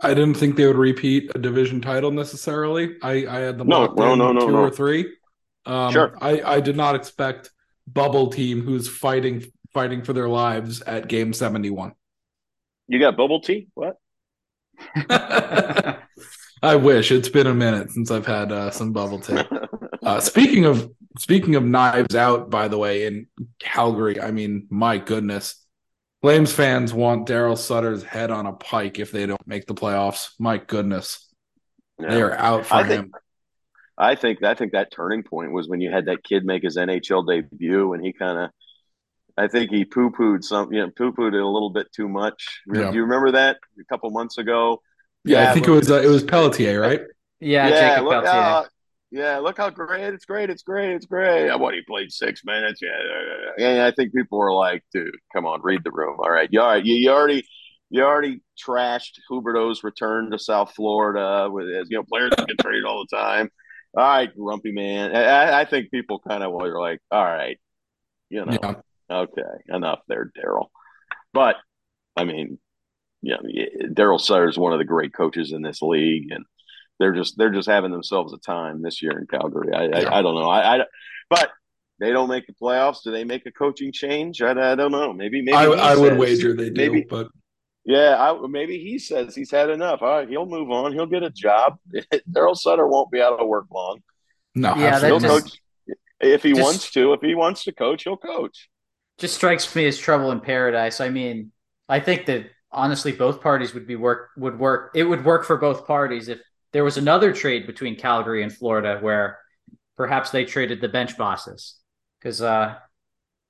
I 0.00 0.12
didn't 0.12 0.34
think 0.34 0.56
they 0.56 0.66
would 0.66 0.76
repeat 0.76 1.30
a 1.34 1.38
division 1.38 1.80
title 1.80 2.10
necessarily. 2.10 2.96
I, 3.00 3.26
I 3.26 3.38
had 3.38 3.56
them 3.56 3.68
no, 3.68 3.86
no, 3.86 4.14
no, 4.14 4.32
no, 4.32 4.46
two 4.46 4.52
no. 4.52 4.58
or 4.58 4.70
three. 4.70 5.10
Um, 5.64 5.92
sure. 5.92 6.18
I, 6.20 6.42
I 6.42 6.60
did 6.60 6.76
not 6.76 6.94
expect 6.94 7.50
bubble 7.86 8.28
team 8.28 8.60
who's 8.60 8.88
fighting 8.88 9.44
fighting 9.72 10.02
for 10.02 10.12
their 10.12 10.28
lives 10.28 10.82
at 10.82 11.08
game 11.08 11.32
seventy 11.32 11.70
one. 11.70 11.94
You 12.88 12.98
got 12.98 13.16
bubble 13.16 13.40
tea? 13.40 13.68
What? 13.74 13.96
I 16.62 16.76
wish 16.76 17.12
it's 17.12 17.28
been 17.28 17.46
a 17.46 17.54
minute 17.54 17.90
since 17.90 18.10
I've 18.10 18.26
had 18.26 18.52
uh, 18.52 18.70
some 18.70 18.92
bubble 18.92 19.20
tea. 19.20 19.42
Uh, 20.02 20.20
speaking 20.20 20.66
of 20.66 20.92
speaking 21.18 21.54
of 21.54 21.64
knives 21.64 22.14
out, 22.14 22.50
by 22.50 22.68
the 22.68 22.76
way, 22.76 23.06
in 23.06 23.26
Calgary, 23.58 24.20
I 24.20 24.32
mean, 24.32 24.66
my 24.68 24.98
goodness, 24.98 25.64
Flames 26.24 26.54
fans 26.54 26.94
want 26.94 27.28
Daryl 27.28 27.56
Sutter's 27.56 28.02
head 28.02 28.30
on 28.30 28.46
a 28.46 28.52
pike 28.54 28.98
if 28.98 29.12
they 29.12 29.26
don't 29.26 29.46
make 29.46 29.66
the 29.66 29.74
playoffs. 29.74 30.30
My 30.38 30.56
goodness, 30.56 31.30
yeah. 31.98 32.10
they 32.10 32.22
are 32.22 32.32
out 32.34 32.64
for 32.64 32.76
I 32.76 32.82
him. 32.84 32.88
Think, 32.88 33.14
I 33.98 34.14
think 34.14 34.42
I 34.42 34.54
think 34.54 34.72
that 34.72 34.90
turning 34.90 35.22
point 35.22 35.52
was 35.52 35.68
when 35.68 35.82
you 35.82 35.90
had 35.90 36.06
that 36.06 36.24
kid 36.24 36.46
make 36.46 36.62
his 36.62 36.78
NHL 36.78 37.26
debut, 37.26 37.92
and 37.92 38.02
he 38.02 38.14
kind 38.14 38.38
of 38.38 38.50
I 39.36 39.48
think 39.48 39.70
he 39.70 39.84
poo 39.84 40.10
pooed 40.10 40.44
some, 40.44 40.72
you 40.72 40.80
know, 40.80 40.90
poo 40.96 41.12
pooed 41.12 41.34
it 41.34 41.40
a 41.40 41.48
little 41.48 41.70
bit 41.70 41.92
too 41.92 42.08
much. 42.08 42.60
Yeah. 42.66 42.90
Do 42.90 42.96
you 42.96 43.02
remember 43.02 43.32
that 43.32 43.58
a 43.80 43.84
couple 43.84 44.10
months 44.10 44.38
ago? 44.38 44.80
Yeah, 45.24 45.42
yeah 45.42 45.50
I 45.50 45.54
think 45.54 45.66
it 45.66 45.72
was 45.72 45.90
uh, 45.90 46.00
it 46.00 46.08
was 46.08 46.22
Pelletier, 46.22 46.80
right? 46.80 47.00
Yeah, 47.40 47.68
yeah 47.68 47.88
Jacob 47.90 48.04
look, 48.04 48.24
Pelletier. 48.24 48.40
Uh, 48.40 48.64
yeah, 49.10 49.38
look 49.38 49.58
how 49.58 49.70
great 49.70 50.14
it's 50.14 50.24
great, 50.24 50.50
it's 50.50 50.62
great, 50.62 50.90
it's 50.90 51.06
great. 51.06 51.54
What 51.58 51.74
he 51.74 51.82
played 51.82 52.12
six 52.12 52.42
minutes. 52.44 52.80
Yeah, 52.82 53.64
and 53.64 53.80
I 53.82 53.90
think 53.90 54.12
people 54.14 54.38
were 54.38 54.52
like, 54.52 54.84
"Dude, 54.92 55.14
come 55.32 55.46
on, 55.46 55.60
read 55.62 55.82
the 55.84 55.92
room." 55.92 56.16
All 56.18 56.30
right, 56.30 56.48
you 56.50 56.60
all 56.60 56.68
right? 56.68 56.84
You, 56.84 56.94
you 56.94 57.10
already 57.10 57.46
you 57.90 58.02
already 58.02 58.40
trashed 58.64 59.18
Huberdeau's 59.30 59.82
return 59.82 60.30
to 60.30 60.38
South 60.38 60.74
Florida 60.74 61.48
with 61.50 61.66
you 61.88 61.98
know 61.98 62.04
players 62.04 62.32
get 62.36 62.58
traded 62.60 62.84
all 62.84 63.04
the 63.08 63.16
time. 63.16 63.50
All 63.96 64.02
right, 64.04 64.36
grumpy 64.36 64.72
man. 64.72 65.14
I, 65.14 65.60
I 65.60 65.64
think 65.64 65.90
people 65.90 66.20
kind 66.20 66.42
of 66.42 66.52
were 66.52 66.80
like, 66.80 67.00
"All 67.10 67.24
right, 67.24 67.58
you 68.30 68.44
know." 68.44 68.58
Yeah 68.62 68.74
Okay, 69.10 69.42
enough 69.68 70.00
there, 70.08 70.30
Daryl. 70.36 70.68
But 71.32 71.56
I 72.16 72.24
mean, 72.24 72.58
yeah, 73.22 73.36
Daryl 73.82 74.20
Sutter 74.20 74.48
is 74.48 74.58
one 74.58 74.72
of 74.72 74.78
the 74.78 74.84
great 74.84 75.12
coaches 75.12 75.52
in 75.52 75.62
this 75.62 75.82
league, 75.82 76.30
and 76.30 76.44
they're 76.98 77.14
just 77.14 77.36
they're 77.36 77.50
just 77.50 77.68
having 77.68 77.90
themselves 77.90 78.32
a 78.32 78.38
time 78.38 78.82
this 78.82 79.02
year 79.02 79.18
in 79.18 79.26
Calgary. 79.26 79.72
I 79.74 79.84
yeah. 79.86 80.08
I, 80.10 80.18
I, 80.18 80.22
don't 80.22 80.34
know. 80.34 80.48
I, 80.48 80.76
I 80.76 80.84
but 81.28 81.50
they 81.98 82.10
don't 82.10 82.28
make 82.28 82.46
the 82.46 82.52
playoffs. 82.54 83.02
Do 83.02 83.10
they 83.10 83.24
make 83.24 83.46
a 83.46 83.52
coaching 83.52 83.92
change? 83.92 84.42
I, 84.42 84.50
I 84.72 84.74
don't 84.74 84.92
know. 84.92 85.12
Maybe 85.12 85.42
maybe 85.42 85.56
I, 85.56 85.66
I 85.66 85.94
says, 85.94 86.00
would 86.00 86.18
wager 86.18 86.54
they 86.54 86.70
do. 86.70 86.80
Maybe, 86.80 87.06
but 87.08 87.28
yeah, 87.84 88.16
I, 88.18 88.46
maybe 88.46 88.78
he 88.78 88.98
says 88.98 89.34
he's 89.34 89.50
had 89.50 89.70
enough. 89.70 90.02
All 90.02 90.08
right, 90.08 90.28
he'll 90.28 90.46
move 90.46 90.70
on. 90.70 90.92
He'll 90.92 91.06
get 91.06 91.22
a 91.22 91.30
job. 91.30 91.78
Daryl 92.30 92.56
Sutter 92.56 92.86
won't 92.86 93.10
be 93.10 93.20
out 93.20 93.38
of 93.38 93.46
work 93.46 93.66
long. 93.70 94.00
No, 94.54 94.74
yeah, 94.76 95.00
he'll 95.00 95.18
just, 95.18 95.44
coach 95.44 95.96
if 96.20 96.42
he 96.42 96.50
just, 96.50 96.62
wants 96.62 96.90
to. 96.92 97.12
If 97.12 97.20
he 97.22 97.34
wants 97.34 97.64
to 97.64 97.72
coach, 97.72 98.04
he'll 98.04 98.16
coach 98.16 98.68
just 99.18 99.34
strikes 99.34 99.74
me 99.74 99.86
as 99.86 99.98
trouble 99.98 100.30
in 100.32 100.40
paradise. 100.40 101.00
I 101.00 101.10
mean, 101.10 101.52
I 101.88 102.00
think 102.00 102.26
that 102.26 102.46
honestly, 102.70 103.12
both 103.12 103.40
parties 103.40 103.74
would 103.74 103.86
be 103.86 103.96
work 103.96 104.30
would 104.36 104.58
work. 104.58 104.92
It 104.94 105.04
would 105.04 105.24
work 105.24 105.44
for 105.44 105.56
both 105.56 105.86
parties 105.86 106.28
if 106.28 106.40
there 106.72 106.84
was 106.84 106.96
another 106.96 107.32
trade 107.32 107.66
between 107.66 107.96
Calgary 107.96 108.42
and 108.42 108.52
Florida 108.52 108.98
where 109.00 109.38
perhaps 109.96 110.30
they 110.30 110.44
traded 110.44 110.80
the 110.80 110.88
bench 110.88 111.16
bosses 111.16 111.76
because 112.18 112.42
uh, 112.42 112.74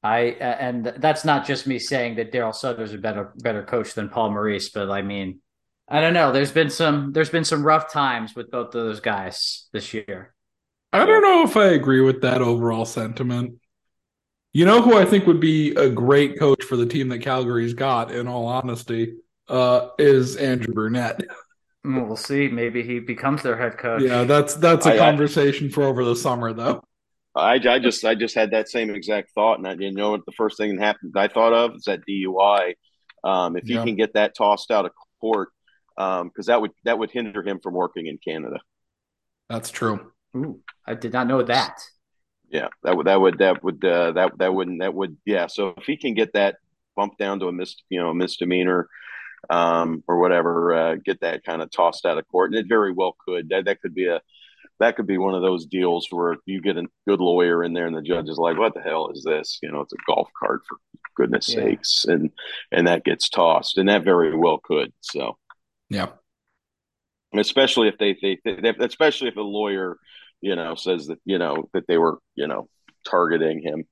I 0.03 0.19
and 0.21 0.85
that's 0.85 1.25
not 1.25 1.47
just 1.47 1.67
me 1.67 1.79
saying 1.79 2.17
that 2.17 2.33
Daryl 2.33 2.55
Sutter's 2.55 2.93
a 2.93 2.99
better 2.99 3.33
better 3.37 3.63
coach 3.65 3.95
than 3.95 4.11
Paul 4.11 4.31
Maurice, 4.33 4.69
but 4.69 4.91
I 4.91 5.01
mean, 5.01 5.41
I 5.89 6.01
don't 6.01 6.13
know. 6.13 6.33
There's 6.33 6.53
been 6.53 6.71
some 6.71 7.13
there's 7.13 7.31
been 7.31 7.45
some 7.45 7.65
rough 7.65 7.91
times 7.91 8.35
with 8.35 8.51
both 8.51 8.69
of 8.69 8.85
those 8.85 9.01
guys 9.01 9.69
this 9.73 9.95
year. 9.95 10.35
I 10.93 11.07
don't 11.07 11.23
know 11.23 11.43
if 11.43 11.57
I 11.57 11.69
agree 11.69 12.03
with 12.03 12.21
that 12.23 12.43
overall 12.43 12.85
sentiment. 12.85 13.59
You 14.55 14.65
know 14.65 14.81
who 14.81 14.97
I 14.97 15.05
think 15.05 15.27
would 15.27 15.41
be 15.41 15.73
a 15.75 15.91
great 15.91 16.39
coach 16.39 16.63
for 16.63 16.77
the 16.77 16.87
team 16.87 17.09
that 17.09 17.19
Calgary's 17.19 17.75
got, 17.75 18.13
in 18.13 18.29
all 18.29 18.47
honesty, 18.47 19.17
uh, 19.49 19.89
is 19.99 20.37
Andrew 20.37 20.73
Brunette. 20.73 21.23
Mm, 21.85 22.07
we'll 22.07 22.17
see. 22.17 22.47
Maybe 22.47 22.85
he 22.85 23.01
becomes 23.01 23.43
their 23.43 23.57
head 23.57 23.79
coach. 23.79 24.03
Yeah, 24.03 24.23
that's 24.23 24.55
that's 24.55 24.87
a 24.87 24.95
I, 24.95 24.97
conversation 24.97 25.67
I, 25.67 25.71
for 25.71 25.83
over 25.83 26.05
the 26.05 26.15
summer, 26.15 26.53
though. 26.53 26.85
I, 27.35 27.55
I 27.55 27.81
just 27.81 28.05
I 28.05 28.15
just 28.15 28.37
had 28.37 28.53
that 28.53 28.69
same 28.69 28.95
exact 28.95 29.33
thought, 29.35 29.59
and 29.59 29.67
I 29.67 29.75
didn't 29.75 29.97
know 29.97 30.13
what 30.13 30.25
the 30.25 30.33
first 30.33 30.57
thing 30.57 30.77
that 30.77 30.85
happened. 30.85 31.15
I 31.17 31.27
thought 31.27 31.53
of 31.53 31.75
is 31.75 31.85
that 31.87 32.03
DUI. 32.09 32.75
Um, 33.25 33.57
if 33.57 33.65
he 33.65 33.75
yeah. 33.75 33.85
can 33.85 33.97
get 33.97 34.15
that 34.15 34.37
tossed 34.37 34.71
out 34.71 34.85
of 34.85 34.93
court, 35.21 35.49
because 35.97 36.21
um, 36.21 36.31
that 36.47 36.61
would 36.61 36.71
that 36.85 36.97
would 36.97 37.11
hinder 37.11 37.43
him 37.43 37.59
from 37.61 37.75
working 37.75 38.07
in 38.07 38.19
Canada. 38.25 38.61
That's 39.49 39.73
true. 39.73 40.13
Ooh, 40.37 40.61
I 40.87 40.95
did 40.95 41.13
not 41.13 41.27
know 41.27 41.43
that 41.43 41.81
yeah, 42.55 42.69
that 42.85 42.97
would 42.97 43.09
that 43.09 43.21
would 43.21 43.39
that 43.39 43.65
would 43.65 43.85
uh, 43.85 44.13
that 44.13 44.39
that 44.39 44.55
wouldn't 44.55 44.79
that 44.79 44.95
would 44.95 45.17
yeah. 45.25 45.49
So 45.49 45.75
if 45.77 45.87
he 45.87 45.97
can 45.97 46.15
get 46.15 46.35
that 46.35 46.59
bumped 46.95 47.19
down 47.19 47.41
to 47.41 47.49
a 47.49 47.53
mis 47.53 47.75
you 47.91 48.01
know 48.01 48.11
a 48.11 48.15
misdemeanor 48.15 48.89
um, 49.51 50.05
or 50.07 50.21
whatever, 50.21 50.73
uh, 50.73 50.95
get 51.05 51.21
that 51.23 51.43
kind 51.43 51.63
of 51.63 51.73
tossed 51.73 52.07
out 52.07 52.17
of 52.17 52.29
court, 52.29 52.53
and 52.53 52.59
it 52.61 52.69
very 52.69 52.93
well 52.93 53.17
could. 53.27 53.49
That 53.49 53.65
that 53.65 53.83
could 53.83 53.93
be 53.93 54.07
a 54.07 54.21
that 54.79 54.95
could 54.95 55.09
be 55.09 55.19
one 55.19 55.35
of 55.35 55.43
those 55.43 55.67
deals 55.67 56.07
where 56.13 56.37
you 56.47 56.61
get 56.61 56.77
a 56.77 56.87
good 57.09 57.21
lawyer 57.21 57.65
in 57.65 57.73
there, 57.73 57.89
and 57.89 57.97
the 57.97 58.03
judge 58.03 58.29
is 58.29 58.39
like, 58.39 58.57
"What 58.57 58.73
the 58.73 58.83
hell 58.83 59.11
is 59.11 59.25
this?" 59.25 59.59
You 59.61 59.73
know, 59.73 59.81
it's 59.81 59.93
a 59.93 59.97
golf 60.07 60.29
cart 60.39 60.63
for 60.69 60.79
goodness 61.17 61.49
yeah. 61.49 61.65
sakes, 61.65 62.05
and 62.05 62.31
and 62.71 62.87
that 62.87 63.05
gets 63.05 63.29
tossed, 63.29 63.79
and 63.79 63.89
that 63.89 64.05
very 64.05 64.37
well 64.37 64.61
could. 64.63 64.93
So, 65.01 65.39
yeah, 65.91 66.11
especially 67.35 67.89
if 67.89 67.99
they, 67.99 68.17
they, 68.23 68.39
they 68.45 68.75
especially 68.79 69.27
if 69.27 69.37
a 69.37 69.41
lawyer 69.41 69.99
you 70.45 70.55
know, 70.57 70.75
says 70.75 71.07
that, 71.07 71.19
you 71.25 71.39
know, 71.39 71.71
that 71.73 71.87
they 71.89 71.97
were, 71.97 72.19
you 72.35 72.47
know, 72.47 72.69
targeting 73.09 73.63
him. 73.63 73.85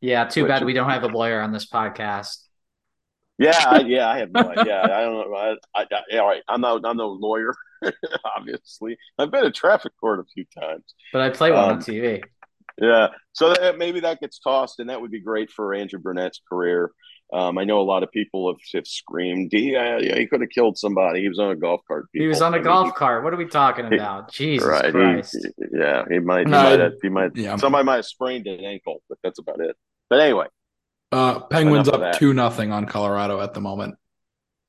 Yeah, 0.00 0.24
too 0.24 0.44
Which, 0.44 0.48
bad 0.48 0.64
we 0.64 0.72
don't 0.72 0.88
have 0.88 1.04
a 1.04 1.08
lawyer 1.08 1.42
on 1.42 1.52
this 1.52 1.66
podcast. 1.66 2.38
Yeah, 3.38 3.62
I, 3.66 3.80
yeah, 3.86 4.08
I 4.08 4.18
have 4.18 4.32
no 4.32 4.40
idea. 4.40 4.82
I 4.82 5.02
don't 5.02 5.30
know. 5.30 5.36
I, 5.36 5.54
I, 5.74 5.86
I, 6.12 6.18
all 6.18 6.28
right, 6.28 6.42
I'm 6.48 6.62
not. 6.62 6.80
I'm 6.86 6.96
no 6.96 7.08
lawyer, 7.08 7.54
obviously. 8.36 8.96
I've 9.18 9.30
been 9.30 9.44
at 9.44 9.54
traffic 9.54 9.92
court 10.00 10.20
a 10.20 10.24
few 10.24 10.46
times, 10.58 10.94
but 11.12 11.20
I 11.20 11.28
play 11.28 11.52
one 11.52 11.64
um, 11.64 11.70
on 11.72 11.78
TV. 11.80 12.22
Yeah, 12.80 13.08
so 13.34 13.52
that, 13.52 13.76
maybe 13.76 14.00
that 14.00 14.20
gets 14.20 14.38
tossed, 14.38 14.80
and 14.80 14.88
that 14.88 15.02
would 15.02 15.10
be 15.10 15.20
great 15.20 15.50
for 15.50 15.74
Andrew 15.74 15.98
Brunette's 15.98 16.40
career. 16.48 16.90
Um, 17.32 17.56
I 17.56 17.64
know 17.64 17.80
a 17.80 17.82
lot 17.82 18.02
of 18.02 18.12
people 18.12 18.52
have, 18.52 18.60
have 18.74 18.86
screamed, 18.86 19.52
yeah, 19.54 19.98
yeah, 19.98 20.18
he 20.18 20.26
could 20.26 20.42
have 20.42 20.50
killed 20.50 20.76
somebody. 20.76 21.22
He 21.22 21.28
was 21.28 21.38
on 21.38 21.50
a 21.50 21.56
golf 21.56 21.80
cart. 21.88 22.12
People. 22.12 22.24
He 22.24 22.28
was 22.28 22.42
on 22.42 22.52
a 22.52 22.58
I 22.58 22.60
golf 22.60 22.88
mean, 22.88 22.94
cart. 22.94 23.24
What 23.24 23.32
are 23.32 23.38
we 23.38 23.46
talking 23.46 23.86
about? 23.86 24.34
He, 24.34 24.56
Jesus 24.56 24.68
right, 24.68 24.90
Christ. 24.92 25.38
He, 25.56 25.64
yeah, 25.72 26.04
he 26.10 26.18
might, 26.18 26.46
he 26.46 26.52
might 26.52 26.78
have, 26.78 26.92
he 27.00 27.08
might, 27.08 27.34
yeah. 27.34 27.56
somebody 27.56 27.84
might 27.84 27.96
have 27.96 28.04
sprained 28.04 28.46
an 28.48 28.62
ankle, 28.62 29.02
but 29.08 29.16
that's 29.22 29.38
about 29.38 29.60
it. 29.60 29.76
But 30.10 30.20
anyway. 30.20 30.46
Uh, 31.10 31.40
Penguins 31.40 31.88
up 31.88 32.18
2 32.18 32.34
nothing 32.34 32.70
on 32.70 32.84
Colorado 32.84 33.40
at 33.40 33.54
the 33.54 33.60
moment. 33.60 33.96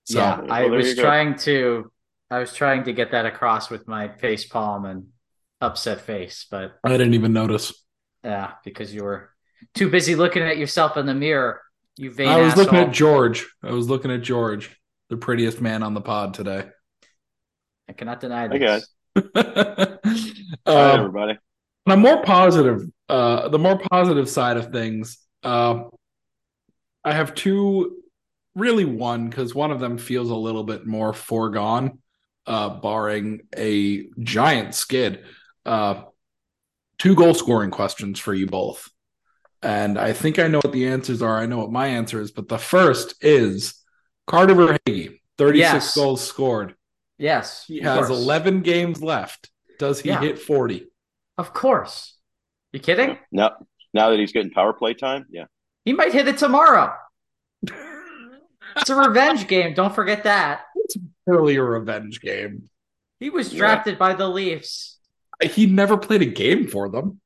So, 0.06 0.20
yeah, 0.20 0.40
well, 0.40 0.54
I 0.54 0.66
was 0.66 0.96
trying 0.96 1.36
to, 1.40 1.92
I 2.32 2.40
was 2.40 2.54
trying 2.54 2.86
to 2.86 2.94
get 2.94 3.12
that 3.12 3.26
across 3.26 3.70
with 3.70 3.90
my 3.90 4.08
face 4.08 4.46
palm 4.46 4.86
and 4.86 5.08
upset 5.60 6.02
face, 6.02 6.46
but 6.50 6.78
I 6.84 6.90
didn't 6.90 7.14
even 7.14 7.34
notice. 7.34 7.74
Yeah, 8.24 8.52
because 8.64 8.94
you 8.94 9.04
were 9.04 9.32
too 9.74 9.90
busy 9.90 10.16
looking 10.16 10.44
at 10.44 10.58
yourself 10.58 10.96
in 10.96 11.06
the 11.06 11.14
mirror 11.14 11.62
you 11.98 12.12
vain 12.12 12.28
I 12.28 12.38
was 12.38 12.52
asshole. 12.52 12.66
looking 12.66 12.80
at 12.80 12.92
George. 12.92 13.48
I 13.62 13.72
was 13.72 13.90
looking 13.90 14.12
at 14.12 14.22
George, 14.22 14.76
the 15.10 15.18
prettiest 15.18 15.62
man 15.62 15.84
on 15.84 15.94
the 15.94 16.02
pod 16.02 16.34
today. 16.34 16.66
I 17.88 17.94
cannot 17.94 18.20
deny 18.20 18.48
this. 18.48 18.88
Okay. 19.16 19.30
um, 20.66 21.00
everybody. 21.00 21.38
On 21.86 21.94
a 21.94 21.98
more 21.98 22.24
positive, 22.24 22.90
uh, 23.10 23.50
the 23.50 23.60
more 23.60 23.78
positive 23.78 24.30
side 24.30 24.58
of 24.58 24.72
things, 24.72 25.18
uh, 25.44 25.84
I 27.04 27.14
have 27.14 27.36
two, 27.36 27.98
really 28.56 28.86
one, 28.86 29.30
because 29.30 29.54
one 29.54 29.72
of 29.72 29.80
them 29.80 29.98
feels 29.98 30.30
a 30.30 30.36
little 30.36 30.64
bit 30.64 30.86
more 30.86 31.12
foregone, 31.12 32.00
uh, 32.48 32.70
barring 32.80 33.42
a 33.56 34.08
giant 34.20 34.74
skid. 34.76 35.26
Uh, 35.66 36.04
two 36.98 37.16
goal 37.16 37.34
scoring 37.34 37.70
questions 37.70 38.20
for 38.20 38.34
you 38.34 38.48
both. 38.48 38.90
And 39.64 39.98
I 39.98 40.12
think 40.12 40.40
I 40.40 40.48
know 40.48 40.60
what 40.60 40.74
the 40.74 40.88
answers 40.88 41.22
are. 41.22 41.38
I 41.38 41.46
know 41.46 41.58
what 41.58 41.72
my 41.72 41.88
answer 41.88 42.20
is. 42.22 42.32
But 42.32 42.50
the 42.50 42.58
first 42.58 43.16
is 43.24 43.82
Carter 44.28 44.54
Verhaeghe, 44.54 45.20
36 45.38 45.58
yes. 45.58 45.96
goals 45.96 46.22
scored. 46.22 46.76
Yes. 47.18 47.66
He 47.66 47.80
has 47.80 48.08
course. 48.08 48.10
11 48.10 48.62
games 48.62 49.02
left. 49.02 49.50
Does 49.80 50.02
he 50.02 50.10
yeah. 50.10 50.20
hit 50.20 50.40
40? 50.40 50.88
Of 51.38 51.54
course. 51.54 52.18
You 52.74 52.80
kidding? 52.80 53.18
No. 53.32 53.52
Now 53.94 54.10
that 54.10 54.20
he's 54.20 54.34
getting 54.34 54.52
power 54.52 54.74
play 54.74 54.94
time, 54.94 55.26
yeah. 55.30 55.46
He 55.86 55.94
might 55.94 56.12
hit 56.12 56.28
it 56.28 56.38
tomorrow. 56.38 56.94
it's 58.76 58.90
a 58.90 58.96
revenge 58.96 59.48
game. 59.48 59.74
Don't 59.74 59.96
forget 59.96 60.24
that. 60.24 60.62
It's 60.76 60.98
really 61.26 61.56
a 61.56 61.64
revenge 61.64 62.20
game. 62.20 62.70
He 63.20 63.30
was 63.30 63.52
drafted 63.52 63.94
yeah. 63.94 64.00
by 64.00 64.14
the 64.14 64.28
Leafs. 64.28 64.98
He 65.42 65.66
never 65.66 65.98
played 65.98 66.22
a 66.22 66.26
game 66.26 66.68
for 66.68 66.90
them. 66.90 67.22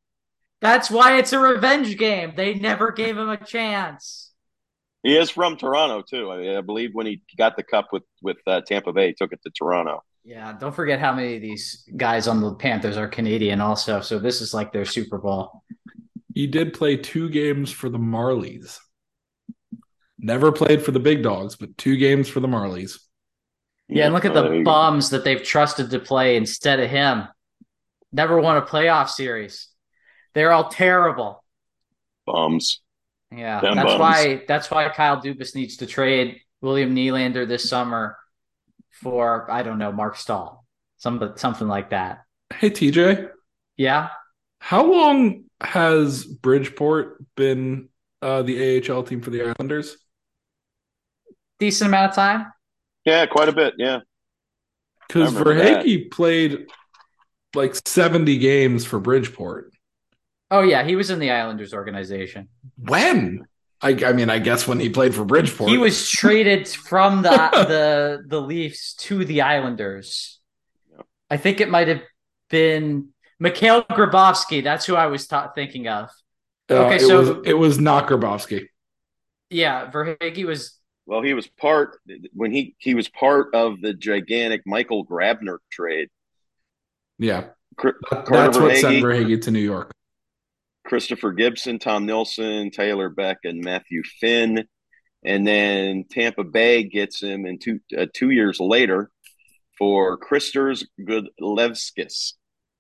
That's 0.62 0.90
why 0.90 1.18
it's 1.18 1.34
a 1.34 1.40
revenge 1.40 1.98
game. 1.98 2.34
They 2.36 2.56
never 2.56 2.92
gave 2.92 3.18
him 3.18 3.30
a 3.30 3.38
chance. 3.38 4.32
He 5.04 5.16
is 5.16 5.30
from 5.30 5.58
Toronto 5.58 6.02
too. 6.02 6.30
I, 6.32 6.58
I 6.58 6.62
believe 6.62 6.92
when 6.94 7.06
he 7.06 7.22
got 7.38 7.56
the 7.56 7.64
cup 7.64 7.90
with 7.94 8.04
with 8.22 8.38
uh, 8.48 8.62
Tampa 8.62 8.92
Bay, 8.92 9.08
he 9.08 9.14
took 9.14 9.32
it 9.32 9.42
to 9.44 9.52
Toronto. 9.52 10.04
Yeah, 10.24 10.52
don't 10.60 10.76
forget 10.76 11.00
how 11.00 11.14
many 11.14 11.36
of 11.38 11.42
these 11.42 11.88
guys 11.96 12.28
on 12.28 12.42
the 12.42 12.54
Panthers 12.56 12.98
are 12.98 13.08
Canadian 13.08 13.62
also. 13.62 14.02
So 14.02 14.20
this 14.20 14.42
is 14.42 14.54
like 14.54 14.74
their 14.74 14.84
Super 14.84 15.18
Bowl. 15.18 15.64
He 16.34 16.48
did 16.48 16.74
play 16.74 16.98
two 16.98 17.30
games 17.30 17.72
for 17.72 17.88
the 17.88 17.98
Marlies. 17.98 18.78
Never 20.20 20.52
played 20.52 20.84
for 20.84 20.92
the 20.92 21.00
big 21.00 21.24
dogs, 21.24 21.56
but 21.56 21.78
two 21.78 21.96
games 21.96 22.28
for 22.28 22.42
the 22.42 22.48
Marlies. 22.48 23.00
Yeah, 23.88 24.06
and 24.06 24.14
look 24.14 24.26
at 24.26 24.34
the 24.34 24.64
bums 24.66 25.12
that 25.12 25.24
they've 25.24 25.42
trusted 25.42 25.92
to 25.92 26.00
play 26.00 26.36
instead 26.36 26.82
of 26.82 26.90
him. 26.90 27.28
Never 28.12 28.40
won 28.42 28.58
a 28.58 28.62
playoff 28.62 29.08
series. 29.08 29.67
They're 30.38 30.52
all 30.52 30.70
terrible. 30.70 31.44
Bums. 32.28 32.82
Yeah, 33.36 33.60
Them 33.60 33.74
that's 33.76 33.88
bums. 33.88 34.00
why 34.00 34.44
that's 34.48 34.70
why 34.70 34.88
Kyle 34.90 35.20
Dubas 35.20 35.56
needs 35.56 35.78
to 35.78 35.88
trade 35.88 36.42
William 36.62 36.96
Nylander 36.96 37.48
this 37.48 37.68
summer 37.68 38.16
for 38.92 39.50
I 39.50 39.64
don't 39.64 39.80
know 39.80 39.92
Marc 39.92 40.16
Staal, 40.16 40.64
some 40.98 41.34
something 41.38 41.68
like 41.68 41.90
that. 41.90 42.20
Hey 42.54 42.70
TJ. 42.70 43.32
Yeah. 43.78 44.10
How 44.60 44.86
long 44.86 45.46
has 45.60 46.24
Bridgeport 46.24 47.26
been 47.36 47.90
uh, 48.22 48.44
the 48.44 48.88
AHL 48.92 49.02
team 49.02 49.22
for 49.22 49.32
the 49.32 49.42
Islanders? 49.42 49.98
Decent 51.58 51.88
amount 51.88 52.12
of 52.12 52.16
time. 52.16 52.54
Yeah, 53.06 53.26
quite 53.26 53.50
a 53.50 53.54
bit. 53.54 53.74
Yeah. 53.80 54.02
Because 55.08 55.34
Verhaeghe 55.34 56.12
played 56.12 56.68
like 57.56 57.74
70 57.88 58.38
games 58.38 58.86
for 58.86 59.00
Bridgeport. 59.00 59.74
Oh 60.50 60.62
yeah, 60.62 60.84
he 60.84 60.96
was 60.96 61.10
in 61.10 61.20
the 61.20 61.32
Islanders 61.32 61.74
organization. 61.74 62.48
When? 62.78 63.46
I, 63.82 63.90
I 64.06 64.14
mean, 64.14 64.30
I 64.30 64.40
guess 64.40 64.68
when 64.68 64.80
he 64.80 64.90
played 64.90 65.14
for 65.14 65.24
Bridgeport, 65.24 65.70
he 65.70 65.78
was 65.78 66.10
traded 66.10 66.68
from 66.68 67.22
the 67.22 67.30
the 67.68 68.24
the 68.26 68.42
Leafs 68.42 68.96
to 68.96 69.24
the 69.24 69.42
Islanders. 69.42 70.40
I 71.30 71.38
think 71.38 71.62
it 71.62 71.70
might 71.70 71.88
have 71.88 72.02
been 72.50 73.10
Mikhail 73.40 73.84
Grabovski. 73.84 74.64
That's 74.64 74.86
who 74.86 74.96
I 74.96 75.08
was 75.08 75.28
ta- 75.28 75.52
thinking 75.54 75.88
of. 75.88 76.10
Uh, 76.70 76.86
okay, 76.86 76.96
it 76.96 77.02
so 77.02 77.20
was, 77.20 77.48
it 77.48 77.54
was 77.54 77.80
not 77.80 78.08
Grabovski. 78.08 78.68
Yeah, 79.50 79.92
Verhaeghe 79.92 80.46
was. 80.46 80.80
Well, 81.06 81.22
he 81.22 81.34
was 81.34 81.48
part 81.48 82.00
when 82.34 82.52
he 82.52 82.76
he 82.80 82.96
was 82.96 83.08
part 83.10 83.54
of 83.54 83.80
the 83.82 83.94
gigantic 83.94 84.64
Michael 84.66 85.06
Grabner 85.06 85.58
trade. 85.72 86.10
Yeah, 87.20 87.46
that's 88.12 88.58
what 88.58 88.76
sent 88.78 89.04
Verhaeghe 89.04 89.42
to 89.44 89.52
New 89.52 89.60
York. 89.60 89.94
Christopher 90.88 91.34
Gibson, 91.34 91.80
Tom 91.80 92.06
Nilsson, 92.06 92.72
Taylor 92.72 93.10
Beck, 93.10 93.40
and 93.44 93.64
Matthew 93.64 94.02
Finn. 94.20 94.66
And 95.26 95.46
then 95.46 96.06
Tampa 96.10 96.44
Bay 96.44 96.84
gets 96.84 97.22
him 97.22 97.46
in 97.46 97.60
two 97.60 97.80
uh, 97.98 98.06
two 98.14 98.30
years 98.30 98.60
later 98.60 99.12
for 99.78 100.18
Kristers 100.18 100.86
Gudlevskis. 101.00 102.34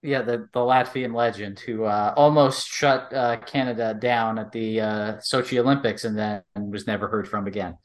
Yeah, 0.03 0.21
the, 0.21 0.47
the 0.53 0.59
Latvian 0.59 1.13
legend 1.13 1.59
who 1.59 1.83
uh, 1.83 2.13
almost 2.15 2.67
shut 2.67 3.11
uh, 3.13 3.37
Canada 3.37 3.93
down 3.93 4.37
at 4.37 4.51
the 4.51 4.79
uh, 4.79 5.13
Sochi 5.15 5.59
Olympics 5.59 6.05
and 6.05 6.17
then 6.17 6.43
was 6.55 6.87
never 6.87 7.07
heard 7.07 7.27
from 7.27 7.47
again. 7.47 7.77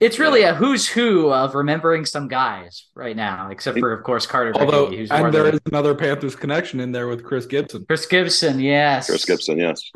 It's 0.00 0.18
really 0.18 0.42
a 0.42 0.54
who's 0.54 0.88
who 0.88 1.30
of 1.30 1.54
remembering 1.54 2.06
some 2.06 2.26
guys 2.26 2.86
right 2.94 3.14
now, 3.14 3.50
except 3.50 3.78
for 3.78 3.92
of 3.92 4.02
course 4.02 4.26
Carter. 4.26 4.52
Although, 4.54 4.86
who's 4.86 5.10
and 5.10 5.32
there 5.32 5.46
is 5.46 5.60
another 5.66 5.94
Panthers 5.94 6.34
connection 6.34 6.80
in 6.80 6.90
there 6.90 7.06
with 7.06 7.22
Chris 7.22 7.44
Gibson. 7.44 7.84
Chris 7.84 8.06
Gibson, 8.06 8.60
yes. 8.60 9.10
Chris 9.10 9.26
Gibson, 9.26 9.58
yes. 9.58 9.90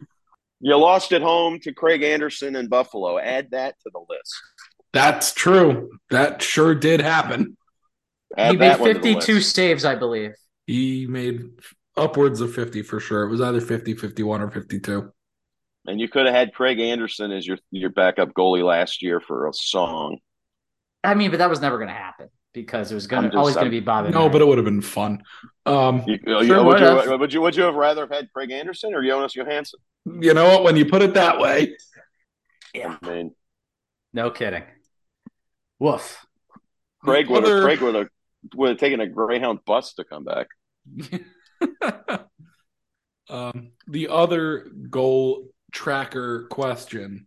You 0.61 0.77
lost 0.77 1.13
at 1.13 1.23
home 1.23 1.59
to 1.61 1.73
Craig 1.73 2.03
Anderson 2.03 2.55
in 2.55 2.69
Buffalo. 2.69 3.19
Add 3.19 3.51
that 3.53 3.77
to 3.83 3.91
the 3.93 4.01
list. 4.09 4.35
That's 4.93 5.33
true. 5.33 5.91
That 6.11 6.43
sure 6.43 6.75
did 6.75 7.01
happen. 7.01 7.57
Add 8.37 8.53
he 8.53 8.57
made 8.59 8.77
52 8.77 9.41
saves, 9.41 9.87
I 9.87 9.95
believe. 9.95 10.35
He 10.67 11.07
made 11.07 11.51
upwards 11.97 12.41
of 12.43 12.55
50 12.55 12.83
for 12.83 13.01
sure. 13.01 13.23
It 13.23 13.31
was 13.31 13.41
either 13.41 13.61
50, 13.61 13.95
51, 13.95 14.43
or 14.43 14.51
52. 14.51 15.13
And 15.87 16.01
you 16.01 16.09
could 16.09 16.27
have 16.27 16.35
had 16.35 16.55
Craig 16.55 16.81
Anderson 16.81 17.31
as 17.31 17.47
your 17.47 17.59
your 17.71 17.91
backup 17.91 18.33
goalie 18.33 18.65
last 18.65 19.03
year 19.03 19.21
for 19.21 19.49
a 19.49 19.53
song. 19.53 20.19
I 21.03 21.15
mean, 21.15 21.31
but 21.31 21.39
that 21.39 21.51
was 21.51 21.61
never 21.61 21.77
going 21.77 21.89
to 21.89 21.95
happen 21.95 22.31
because 22.55 22.91
it 22.91 22.95
was 22.95 23.07
going 23.07 23.31
to 23.31 23.37
always 23.37 23.55
going 23.55 23.67
to 23.67 23.71
be 23.71 23.81
Bobby. 23.81 24.11
No, 24.11 24.31
but 24.31 24.41
it 24.41 24.47
would 24.47 24.57
have 24.57 24.65
been 24.65 24.81
fun. 24.81 25.23
Um, 25.67 26.03
you, 26.07 26.19
you, 26.27 26.47
sure 26.47 26.65
would, 26.65 26.81
you, 26.81 27.19
would, 27.19 27.33
you, 27.33 27.41
would 27.43 27.57
you 27.57 27.65
have 27.65 27.75
rather 27.75 28.03
have 28.03 28.11
had 28.11 28.33
Craig 28.33 28.51
Anderson 28.51 28.95
or 28.95 29.03
Jonas 29.05 29.35
Johansson? 29.35 29.81
You 30.07 30.33
know 30.33 30.47
what? 30.47 30.63
When 30.65 30.77
you 30.77 30.87
put 30.87 31.03
it 31.03 31.15
that 31.15 31.39
way, 31.39 31.77
yeah. 32.75 32.97
I 33.03 33.07
mean, 33.07 33.35
no 34.15 34.31
kidding. 34.31 34.63
Woof. 35.79 36.25
Craig 37.03 37.29
would 37.29 37.47
have 37.47 37.63
Craig 37.63 37.81
would 37.83 37.95
have 37.95 38.09
would 38.55 38.71
have 38.71 38.79
taken 38.79 39.01
a 39.01 39.07
Greyhound 39.07 39.61
bus 39.67 39.95
to 39.95 40.05
come 40.05 40.25
back. 40.25 40.47
um, 43.29 43.73
the 43.87 44.09
other 44.09 44.71
goal 44.91 45.49
tracker 45.75 46.47
question 46.51 47.27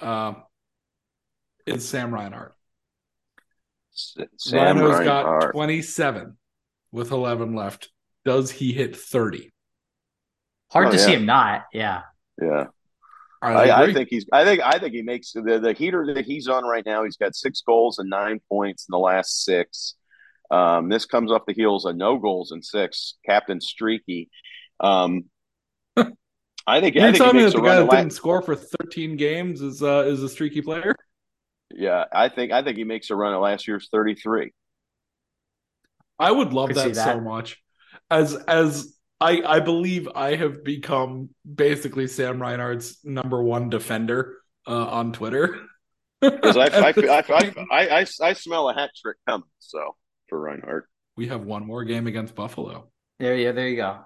uh, 0.00 0.34
is 1.66 1.86
Sam 1.86 2.14
Reinhart. 2.14 2.54
Sam 3.92 4.78
Rhino's 4.78 4.98
Reinhart. 5.00 5.42
got 5.42 5.52
27 5.52 6.38
with 6.92 7.10
11 7.10 7.54
left. 7.54 7.90
Does 8.24 8.50
he 8.50 8.72
hit 8.72 8.96
30? 8.96 9.52
Hard 10.70 10.86
oh, 10.86 10.90
to 10.92 10.96
yeah. 10.96 11.04
see 11.04 11.12
him 11.12 11.26
not. 11.26 11.64
Yeah. 11.74 12.02
Yeah. 12.40 12.66
I, 13.42 13.70
I, 13.70 13.92
think 13.92 14.08
he's. 14.08 14.24
I 14.32 14.44
think. 14.44 14.60
I 14.64 14.78
think 14.78 14.94
he 14.94 15.02
makes 15.02 15.32
the 15.32 15.58
the 15.60 15.72
heater 15.72 16.14
that 16.14 16.24
he's 16.24 16.46
on 16.46 16.62
right 16.62 16.86
now. 16.86 17.02
He's 17.02 17.16
got 17.16 17.34
six 17.34 17.60
goals 17.60 17.98
and 17.98 18.08
nine 18.08 18.40
points 18.48 18.86
in 18.88 18.92
the 18.92 19.00
last 19.00 19.42
six. 19.42 19.96
Um, 20.52 20.88
this 20.88 21.06
comes 21.06 21.32
off 21.32 21.42
the 21.44 21.52
heels 21.52 21.84
of 21.84 21.96
no 21.96 22.18
goals 22.18 22.52
and 22.52 22.64
six. 22.64 23.16
Captain 23.26 23.60
Streaky. 23.60 24.30
Um, 24.78 25.24
I 26.66 26.80
think. 26.80 26.94
You 26.94 27.02
I 27.02 27.04
think 27.06 27.16
telling 27.16 27.36
me 27.36 27.42
that 27.42 27.52
the 27.52 27.60
guy 27.60 27.76
that 27.76 27.90
didn't 27.90 28.12
score 28.12 28.42
for 28.42 28.54
13 28.54 29.16
games 29.16 29.60
is 29.60 29.82
uh, 29.82 30.04
is 30.06 30.22
a 30.22 30.28
streaky 30.28 30.62
player? 30.62 30.94
Yeah, 31.74 32.04
I 32.12 32.28
think 32.28 32.52
I 32.52 32.62
think 32.62 32.76
he 32.76 32.84
makes 32.84 33.10
a 33.10 33.16
run 33.16 33.32
at 33.32 33.38
last 33.38 33.66
year's 33.66 33.88
33. 33.90 34.52
I 36.18 36.30
would 36.30 36.52
love 36.52 36.74
that, 36.74 36.94
that, 36.94 37.14
so 37.14 37.20
much. 37.20 37.60
As 38.10 38.34
as 38.34 38.96
I 39.20 39.42
I 39.44 39.60
believe 39.60 40.08
I 40.14 40.36
have 40.36 40.62
become 40.62 41.30
basically 41.52 42.06
Sam 42.06 42.40
Reinhart's 42.40 43.04
number 43.04 43.42
one 43.42 43.70
defender 43.70 44.38
uh, 44.66 44.86
on 44.86 45.12
Twitter. 45.12 45.60
Because 46.20 46.56
I 46.56 46.66
I, 46.66 46.88
I, 46.96 47.24
I, 47.70 47.88
I, 48.00 48.06
I 48.20 48.32
smell 48.34 48.68
a 48.68 48.74
hat 48.74 48.90
trick 49.00 49.16
coming. 49.26 49.48
So 49.58 49.96
for 50.28 50.40
Reinhart, 50.40 50.88
we 51.16 51.28
have 51.28 51.42
one 51.42 51.66
more 51.66 51.84
game 51.84 52.06
against 52.06 52.34
Buffalo. 52.34 52.90
There 53.18 53.36
you 53.36 53.52
there 53.52 53.68
you 53.68 53.76
go. 53.76 54.00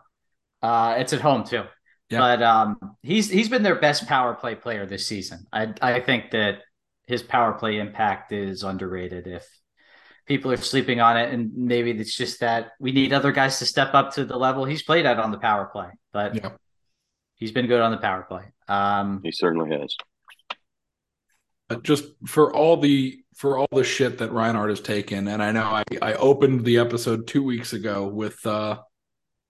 Uh, 0.63 0.97
it's 0.99 1.13
at 1.13 1.21
home 1.21 1.45
too. 1.45 1.65
Yeah. 2.11 2.19
But 2.19 2.43
um, 2.43 2.97
he's 3.03 3.31
he's 3.31 3.49
been 3.49 3.63
their 3.63 3.81
best 3.81 4.07
power 4.07 4.35
play 4.35 4.55
player 4.55 4.87
this 4.87 5.07
season. 5.07 5.47
I 5.53 5.73
I 5.83 6.01
think 6.01 6.31
that 6.31 6.61
his 7.07 7.23
power 7.23 7.53
play 7.53 7.79
impact 7.79 8.33
is 8.33 8.63
underrated. 8.63 9.27
If 9.27 9.47
people 10.27 10.53
are 10.53 10.57
sleeping 10.57 11.01
on 11.01 11.17
it, 11.17 11.33
and 11.33 11.53
maybe 11.55 11.91
it's 11.93 12.17
just 12.17 12.41
that 12.41 12.73
we 12.79 12.93
need 12.93 13.13
other 13.13 13.33
guys 13.33 13.59
to 13.59 13.67
step 13.67 13.95
up 13.95 14.15
to 14.15 14.25
the 14.25 14.37
level 14.37 14.65
he's 14.65 14.83
played 14.83 15.07
at 15.07 15.19
on 15.19 15.31
the 15.31 15.39
power 15.39 15.67
play. 15.67 15.89
But 16.13 16.37
yeah. 16.37 16.51
he's 17.37 17.53
been 17.53 17.67
good 17.67 17.81
on 17.81 17.91
the 17.91 17.99
power 17.99 18.23
play. 18.23 18.45
Um, 18.69 19.21
he 19.25 19.33
certainly 19.33 19.77
has. 19.77 19.97
Just 21.83 22.05
for 22.25 22.55
all 22.55 22.77
the 22.77 23.19
for 23.35 23.59
all 23.59 23.69
the 23.73 23.83
shit 23.83 24.19
that 24.19 24.31
Reinhart 24.31 24.71
has 24.71 24.81
taken, 24.81 25.27
and 25.27 25.43
I 25.43 25.51
know 25.51 25.65
I, 25.65 25.83
I 26.01 26.15
opened 26.15 26.65
the 26.65 26.79
episode 26.79 27.27
two 27.27 27.43
weeks 27.43 27.73
ago 27.73 28.07
with 28.07 28.45
uh 28.47 28.79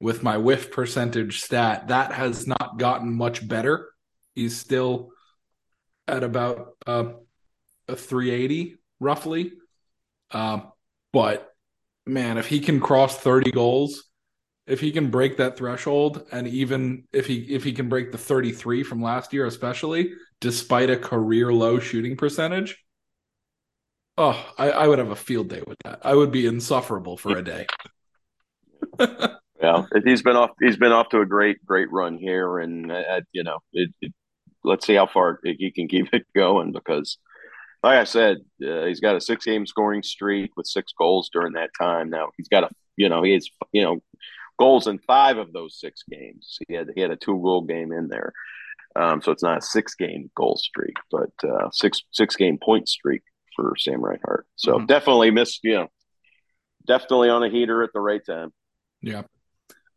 with 0.01 0.23
my 0.23 0.37
whiff 0.37 0.71
percentage 0.71 1.41
stat. 1.41 1.89
That 1.89 2.13
has 2.13 2.47
not 2.47 2.79
gotten 2.79 3.13
much 3.13 3.47
better. 3.47 3.91
He's 4.35 4.59
still 4.59 5.11
at 6.07 6.23
about 6.23 6.77
uh, 6.87 7.13
a 7.89 7.97
380 7.97 8.77
roughly. 9.01 9.53
Um, 10.31 10.73
but 11.13 11.53
man, 12.07 12.39
if 12.39 12.47
he 12.47 12.61
can 12.61 12.81
cross 12.81 13.17
30 13.17 13.51
goals, 13.51 14.05
if 14.67 14.81
he 14.81 14.91
can 14.91 15.11
break 15.11 15.37
that 15.37 15.57
threshold, 15.57 16.27
and 16.33 16.47
even 16.49 17.05
if 17.13 17.27
he 17.27 17.37
if 17.55 17.63
he 17.63 17.73
can 17.73 17.89
break 17.89 18.11
the 18.11 18.19
33 18.19 18.83
from 18.83 19.01
last 19.01 19.33
year, 19.33 19.47
especially 19.47 20.13
despite 20.41 20.91
a 20.91 20.97
career 20.97 21.53
low 21.53 21.79
shooting 21.79 22.17
percentage, 22.17 22.77
oh, 24.19 24.45
I, 24.59 24.71
I 24.71 24.89
would 24.89 24.99
have 24.99 25.11
a 25.11 25.17
field 25.17 25.49
day 25.49 25.63
with 25.67 25.79
that. 25.85 26.01
I 26.03 26.15
would 26.15 26.33
be 26.33 26.47
insufferable 26.47 27.17
for 27.17 27.37
a 27.37 27.45
day. 27.45 27.67
yeah, 29.67 30.01
he's 30.05 30.23
been 30.23 30.37
off. 30.37 30.51
He's 30.61 30.77
been 30.77 30.93
off 30.93 31.09
to 31.11 31.21
a 31.21 31.27
great, 31.27 31.65
great 31.65 31.91
run 31.91 32.19
here, 32.19 32.59
and 32.59 32.91
uh, 32.91 33.21
you 33.33 33.43
know, 33.43 33.59
it, 33.73 33.91
it, 34.01 34.13
let's 34.65 34.87
see 34.87 34.95
how 34.95 35.07
far 35.07 35.41
he 35.43 35.71
can 35.71 35.89
keep 35.89 36.13
it 36.13 36.27
going 36.35 36.73
because 36.73 37.19
like 37.87 37.99
I 38.01 38.05
said, 38.05 38.39
uh, 38.67 38.85
he's 38.87 39.01
got 39.01 39.17
a 39.17 39.21
six 39.21 39.45
game 39.45 39.65
scoring 39.65 40.03
streak 40.03 40.51
with 40.57 40.67
six 40.67 40.93
goals 40.99 41.31
during 41.33 41.53
that 41.53 41.71
time. 41.79 42.11
Now 42.11 42.31
he's 42.37 42.49
got 42.49 42.65
a, 42.65 42.69
you 42.97 43.09
know, 43.09 43.23
he 43.23 43.33
has, 43.35 43.49
you 43.73 43.83
know, 43.83 44.01
goals 44.59 44.89
in 44.89 44.99
five 44.99 45.39
of 45.39 45.53
those 45.53 45.79
six 45.79 46.03
games. 46.11 46.59
He 46.67 46.75
had 46.75 46.89
he 46.95 47.01
had 47.01 47.13
a 47.13 47.17
two 47.17 47.41
goal 47.41 47.63
game 47.63 47.93
in 47.93 48.09
there, 48.09 48.33
um, 48.97 49.23
so 49.23 49.31
it's 49.31 49.43
not 49.43 49.59
a 49.59 49.63
six 49.63 49.95
game 49.95 50.31
goal 50.37 50.57
streak, 50.57 50.97
but 51.11 51.31
uh, 51.45 51.71
six 51.71 52.03
six 52.11 52.35
game 52.35 52.59
point 52.61 52.89
streak 52.89 53.23
for 53.55 53.75
Sam 53.79 54.05
Reinhart. 54.05 54.47
So 54.57 54.75
mm-hmm. 54.75 54.87
definitely 54.87 55.31
missed, 55.31 55.61
you 55.63 55.75
know, 55.75 55.89
definitely 56.87 57.29
on 57.29 57.45
a 57.45 57.51
heater 57.51 57.85
at 57.85 57.91
the 57.93 58.01
right 58.01 58.25
time. 58.25 58.53
Yeah, 59.01 59.23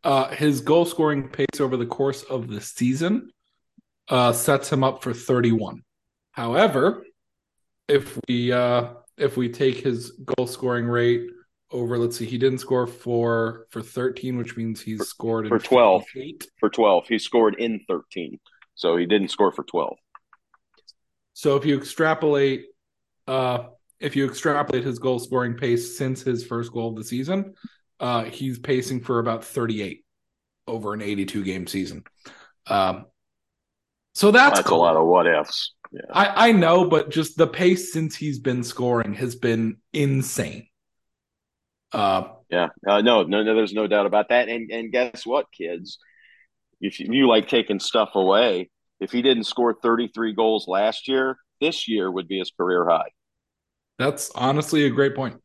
uh, 0.04 0.30
his 0.30 0.62
goal 0.62 0.86
scoring 0.86 1.30
pace 1.30 1.60
over 1.60 1.78
the 1.78 1.86
course 1.86 2.24
of 2.24 2.48
the 2.48 2.62
season 2.62 3.32
uh, 4.08 4.32
sets 4.34 4.72
him 4.72 4.84
up 4.84 5.04
for 5.04 5.14
thirty 5.14 5.52
one. 5.52 5.84
However, 6.32 7.04
if 7.90 8.18
we 8.28 8.54
uh 8.54 8.94
if 9.18 9.36
we 9.36 9.50
take 9.50 9.78
his 9.78 10.12
goal 10.12 10.48
scoring 10.48 10.86
rate 10.86 11.28
over 11.72 11.98
let's 11.98 12.18
see 12.18 12.26
he 12.26 12.38
didn't 12.38 12.60
score 12.60 12.88
for 12.88 13.66
for 13.72 13.82
13 13.82 14.38
which 14.38 14.56
means 14.56 14.80
he's 14.80 15.06
scored 15.08 15.48
for 15.48 15.60
12 15.60 16.06
for 16.60 16.70
12 16.70 17.08
he 17.08 17.20
scored 17.20 17.56
in 17.60 17.82
13 17.88 18.40
so 18.76 18.96
he 18.96 19.06
didn't 19.06 19.30
score 19.30 19.52
for 19.52 19.64
12 19.64 19.98
so 21.34 21.58
if 21.58 21.66
you 21.66 21.76
extrapolate 21.76 22.66
uh 23.28 23.66
if 24.00 24.16
you 24.16 24.26
extrapolate 24.26 24.84
his 24.84 25.00
goal 25.00 25.20
scoring 25.20 25.56
pace 25.56 25.98
since 25.98 26.22
his 26.22 26.46
first 26.46 26.72
goal 26.72 26.90
of 26.90 26.96
the 26.96 27.04
season 27.04 27.54
uh 28.00 28.24
he's 28.24 28.60
pacing 28.60 29.02
for 29.02 29.20
about 29.20 29.44
38 29.44 30.04
over 30.68 30.94
an 30.94 31.02
82 31.02 31.44
game 31.44 31.68
season 31.68 32.04
um 32.68 33.06
so 34.16 34.32
that's, 34.32 34.60
that's 34.60 34.68
cool. 34.68 34.80
a 34.80 34.82
lot 34.82 34.96
of 34.96 35.06
what 35.06 35.28
ifs 35.28 35.74
yeah. 35.92 36.02
I, 36.12 36.50
I 36.50 36.52
know, 36.52 36.86
but 36.86 37.10
just 37.10 37.38
the 37.38 37.48
pace 37.48 37.92
since 37.92 38.16
he's 38.16 38.40
been 38.40 38.64
scoring 38.64 39.14
has 39.14 39.36
been 39.36 39.78
insane. 39.92 40.68
Uh, 41.92 42.30
yeah, 42.50 42.68
uh, 42.88 43.02
no, 43.02 43.24
no, 43.24 43.42
no, 43.42 43.56
there's 43.56 43.74
no 43.74 43.88
doubt 43.88 44.06
about 44.06 44.30
that. 44.30 44.50
And 44.50 44.70
and 44.72 44.92
guess 44.92 45.26
what, 45.26 45.48
kids? 45.52 45.98
If 46.80 47.00
you, 47.00 47.08
you 47.12 47.28
like 47.28 47.48
taking 47.48 47.80
stuff 47.80 48.12
away, 48.14 48.70
if 49.00 49.12
he 49.12 49.22
didn't 49.22 49.46
score 49.46 49.74
33 49.74 50.34
goals 50.34 50.68
last 50.68 51.08
year, 51.08 51.38
this 51.60 51.88
year 51.88 52.10
would 52.10 52.28
be 52.28 52.38
his 52.38 52.52
career 52.56 52.88
high. 52.88 53.10
That's 53.98 54.32
honestly 54.36 54.86
a 54.86 54.90
great 54.90 55.16
point. 55.16 55.42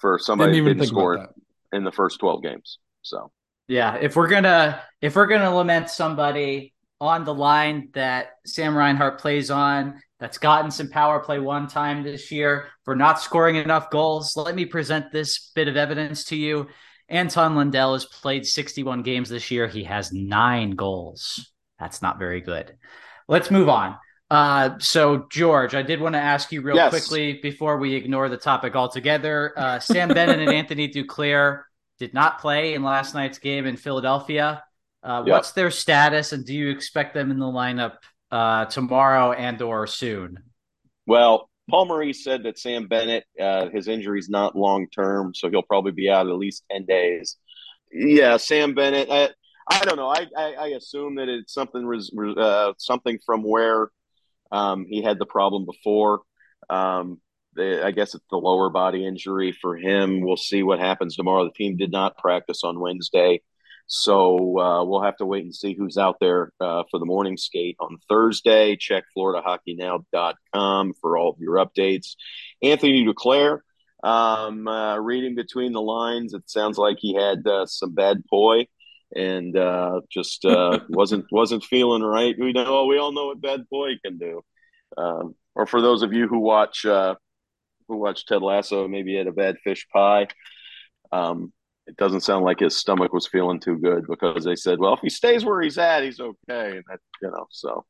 For 0.00 0.18
somebody 0.18 0.58
who 0.58 0.64
didn't 0.64 0.86
score 0.86 1.28
in 1.72 1.84
the 1.84 1.92
first 1.92 2.20
12 2.20 2.42
games. 2.42 2.78
So 3.02 3.30
yeah, 3.68 3.96
if 3.96 4.16
we're 4.16 4.28
gonna 4.28 4.82
if 5.00 5.16
we're 5.16 5.26
gonna 5.26 5.54
lament 5.54 5.90
somebody 5.90 6.74
on 7.00 7.24
the 7.24 7.34
line 7.34 7.88
that 7.94 8.32
Sam 8.44 8.76
Reinhart 8.76 9.20
plays 9.20 9.50
on 9.50 10.02
that's 10.18 10.38
gotten 10.38 10.70
some 10.70 10.90
power 10.90 11.20
play 11.20 11.38
one 11.38 11.66
time 11.66 12.02
this 12.02 12.30
year 12.30 12.68
for 12.84 12.94
not 12.94 13.20
scoring 13.20 13.56
enough 13.56 13.90
goals. 13.90 14.36
Let 14.36 14.54
me 14.54 14.66
present 14.66 15.10
this 15.10 15.50
bit 15.54 15.66
of 15.66 15.76
evidence 15.76 16.24
to 16.24 16.36
you. 16.36 16.66
Anton 17.08 17.54
Lundell 17.54 17.94
has 17.94 18.04
played 18.04 18.44
61 18.44 19.02
games 19.02 19.28
this 19.28 19.50
year. 19.50 19.66
He 19.66 19.84
has 19.84 20.12
nine 20.12 20.72
goals. 20.72 21.50
That's 21.78 22.02
not 22.02 22.18
very 22.18 22.40
good. 22.40 22.76
Let's 23.28 23.50
move 23.50 23.68
on. 23.68 23.96
Uh, 24.30 24.78
so, 24.78 25.26
George, 25.28 25.74
I 25.74 25.82
did 25.82 26.00
want 26.00 26.14
to 26.14 26.20
ask 26.20 26.52
you 26.52 26.62
real 26.62 26.76
yes. 26.76 26.90
quickly 26.90 27.40
before 27.42 27.78
we 27.78 27.94
ignore 27.94 28.28
the 28.28 28.36
topic 28.36 28.76
altogether. 28.76 29.52
Uh, 29.56 29.80
Sam 29.80 30.08
Bennett 30.14 30.38
and 30.38 30.50
Anthony 30.50 30.88
Duclair 30.88 31.62
did 31.98 32.14
not 32.14 32.40
play 32.40 32.74
in 32.74 32.84
last 32.84 33.12
night's 33.14 33.38
game 33.38 33.66
in 33.66 33.76
Philadelphia. 33.76 34.62
Uh, 35.02 35.24
yep. 35.26 35.32
What's 35.32 35.52
their 35.52 35.70
status, 35.70 36.32
and 36.32 36.44
do 36.44 36.54
you 36.54 36.70
expect 36.70 37.14
them 37.14 37.30
in 37.30 37.38
the 37.38 37.46
lineup 37.46 37.94
uh, 38.30 38.66
tomorrow 38.66 39.32
and 39.32 39.60
or 39.62 39.86
soon? 39.86 40.38
Well, 41.06 41.50
Paul 41.68 41.86
Maurice 41.86 42.22
said 42.22 42.44
that 42.44 42.58
Sam 42.58 42.86
Bennett, 42.86 43.24
uh, 43.40 43.68
his 43.70 43.88
injury 43.88 44.18
is 44.20 44.28
not 44.28 44.54
long 44.54 44.86
term, 44.94 45.34
so 45.34 45.50
he'll 45.50 45.62
probably 45.62 45.92
be 45.92 46.08
out 46.08 46.28
at 46.28 46.36
least 46.36 46.64
ten 46.70 46.84
days. 46.84 47.36
Yeah, 47.92 48.36
Sam 48.36 48.74
Bennett. 48.74 49.08
I, 49.10 49.30
I 49.68 49.84
don't 49.84 49.96
know. 49.96 50.08
I, 50.08 50.26
I, 50.36 50.52
I 50.52 50.66
assume 50.68 51.16
that 51.16 51.28
it's 51.28 51.52
something 51.52 51.88
uh, 52.36 52.72
something 52.78 53.18
from 53.24 53.42
where 53.42 53.88
um, 54.52 54.86
he 54.88 55.02
had 55.02 55.18
the 55.18 55.26
problem 55.26 55.66
before. 55.66 56.20
Um, 56.68 57.20
the, 57.54 57.84
I 57.84 57.90
guess 57.90 58.14
it's 58.14 58.24
the 58.30 58.36
lower 58.36 58.70
body 58.70 59.06
injury 59.06 59.56
for 59.60 59.76
him. 59.76 60.20
We'll 60.20 60.36
see 60.36 60.62
what 60.62 60.78
happens 60.78 61.16
tomorrow. 61.16 61.44
The 61.44 61.52
team 61.52 61.76
did 61.76 61.90
not 61.90 62.16
practice 62.16 62.62
on 62.62 62.78
Wednesday. 62.78 63.42
So 63.86 64.56
uh, 64.58 64.84
we'll 64.84 65.02
have 65.02 65.16
to 65.16 65.26
wait 65.26 65.42
and 65.42 65.54
see 65.54 65.74
who's 65.74 65.98
out 65.98 66.18
there 66.20 66.52
uh, 66.60 66.84
for 66.90 67.00
the 67.00 67.06
morning 67.06 67.36
skate 67.36 67.76
on 67.80 67.98
Thursday. 68.08 68.76
Check 68.76 69.02
FloridaHockeyNow.com 69.18 70.94
for 71.00 71.18
all 71.18 71.30
of 71.30 71.40
your 71.40 71.56
updates. 71.56 72.14
Anthony 72.62 73.04
Duclair, 73.04 73.58
um, 74.04 74.68
uh, 74.68 74.96
reading 74.98 75.34
between 75.34 75.72
the 75.72 75.82
lines, 75.82 76.34
it 76.34 76.48
sounds 76.48 76.78
like 76.78 76.98
he 77.00 77.14
had 77.14 77.44
uh, 77.44 77.66
some 77.66 77.92
bad 77.92 78.22
poi 78.30 78.68
and 79.14 79.56
uh, 79.56 80.00
just 80.10 80.44
uh, 80.44 80.80
wasn't 80.88 81.26
wasn't 81.30 81.64
feeling 81.64 82.02
right. 82.02 82.36
We 82.38 82.52
know 82.52 82.86
we 82.86 82.98
all 82.98 83.12
know 83.12 83.26
what 83.26 83.40
bad 83.40 83.68
boy 83.70 83.92
can 84.04 84.18
do. 84.18 84.42
Um, 84.96 85.34
or 85.54 85.66
for 85.66 85.80
those 85.80 86.02
of 86.02 86.12
you 86.12 86.28
who 86.28 86.40
watch 86.40 86.82
who 86.82 87.16
watch 87.96 88.26
Ted 88.26 88.42
Lasso, 88.42 88.88
maybe 88.88 89.12
he 89.12 89.16
had 89.16 89.26
a 89.26 89.32
bad 89.32 89.58
fish 89.62 89.86
pie. 89.92 90.28
Um, 91.12 91.52
it 91.86 91.96
doesn't 91.96 92.20
sound 92.20 92.44
like 92.44 92.60
his 92.60 92.76
stomach 92.76 93.12
was 93.12 93.26
feeling 93.26 93.58
too 93.58 93.76
good 93.76 94.06
because 94.08 94.44
they 94.44 94.54
said, 94.54 94.78
well, 94.78 94.94
if 94.94 95.00
he 95.00 95.10
stays 95.10 95.44
where 95.44 95.60
he's 95.60 95.76
at, 95.76 96.04
he's 96.04 96.20
okay. 96.20 96.76
And 96.76 96.84
that, 96.88 97.00
you 97.20 97.30
know, 97.30 97.46
so 97.50 97.84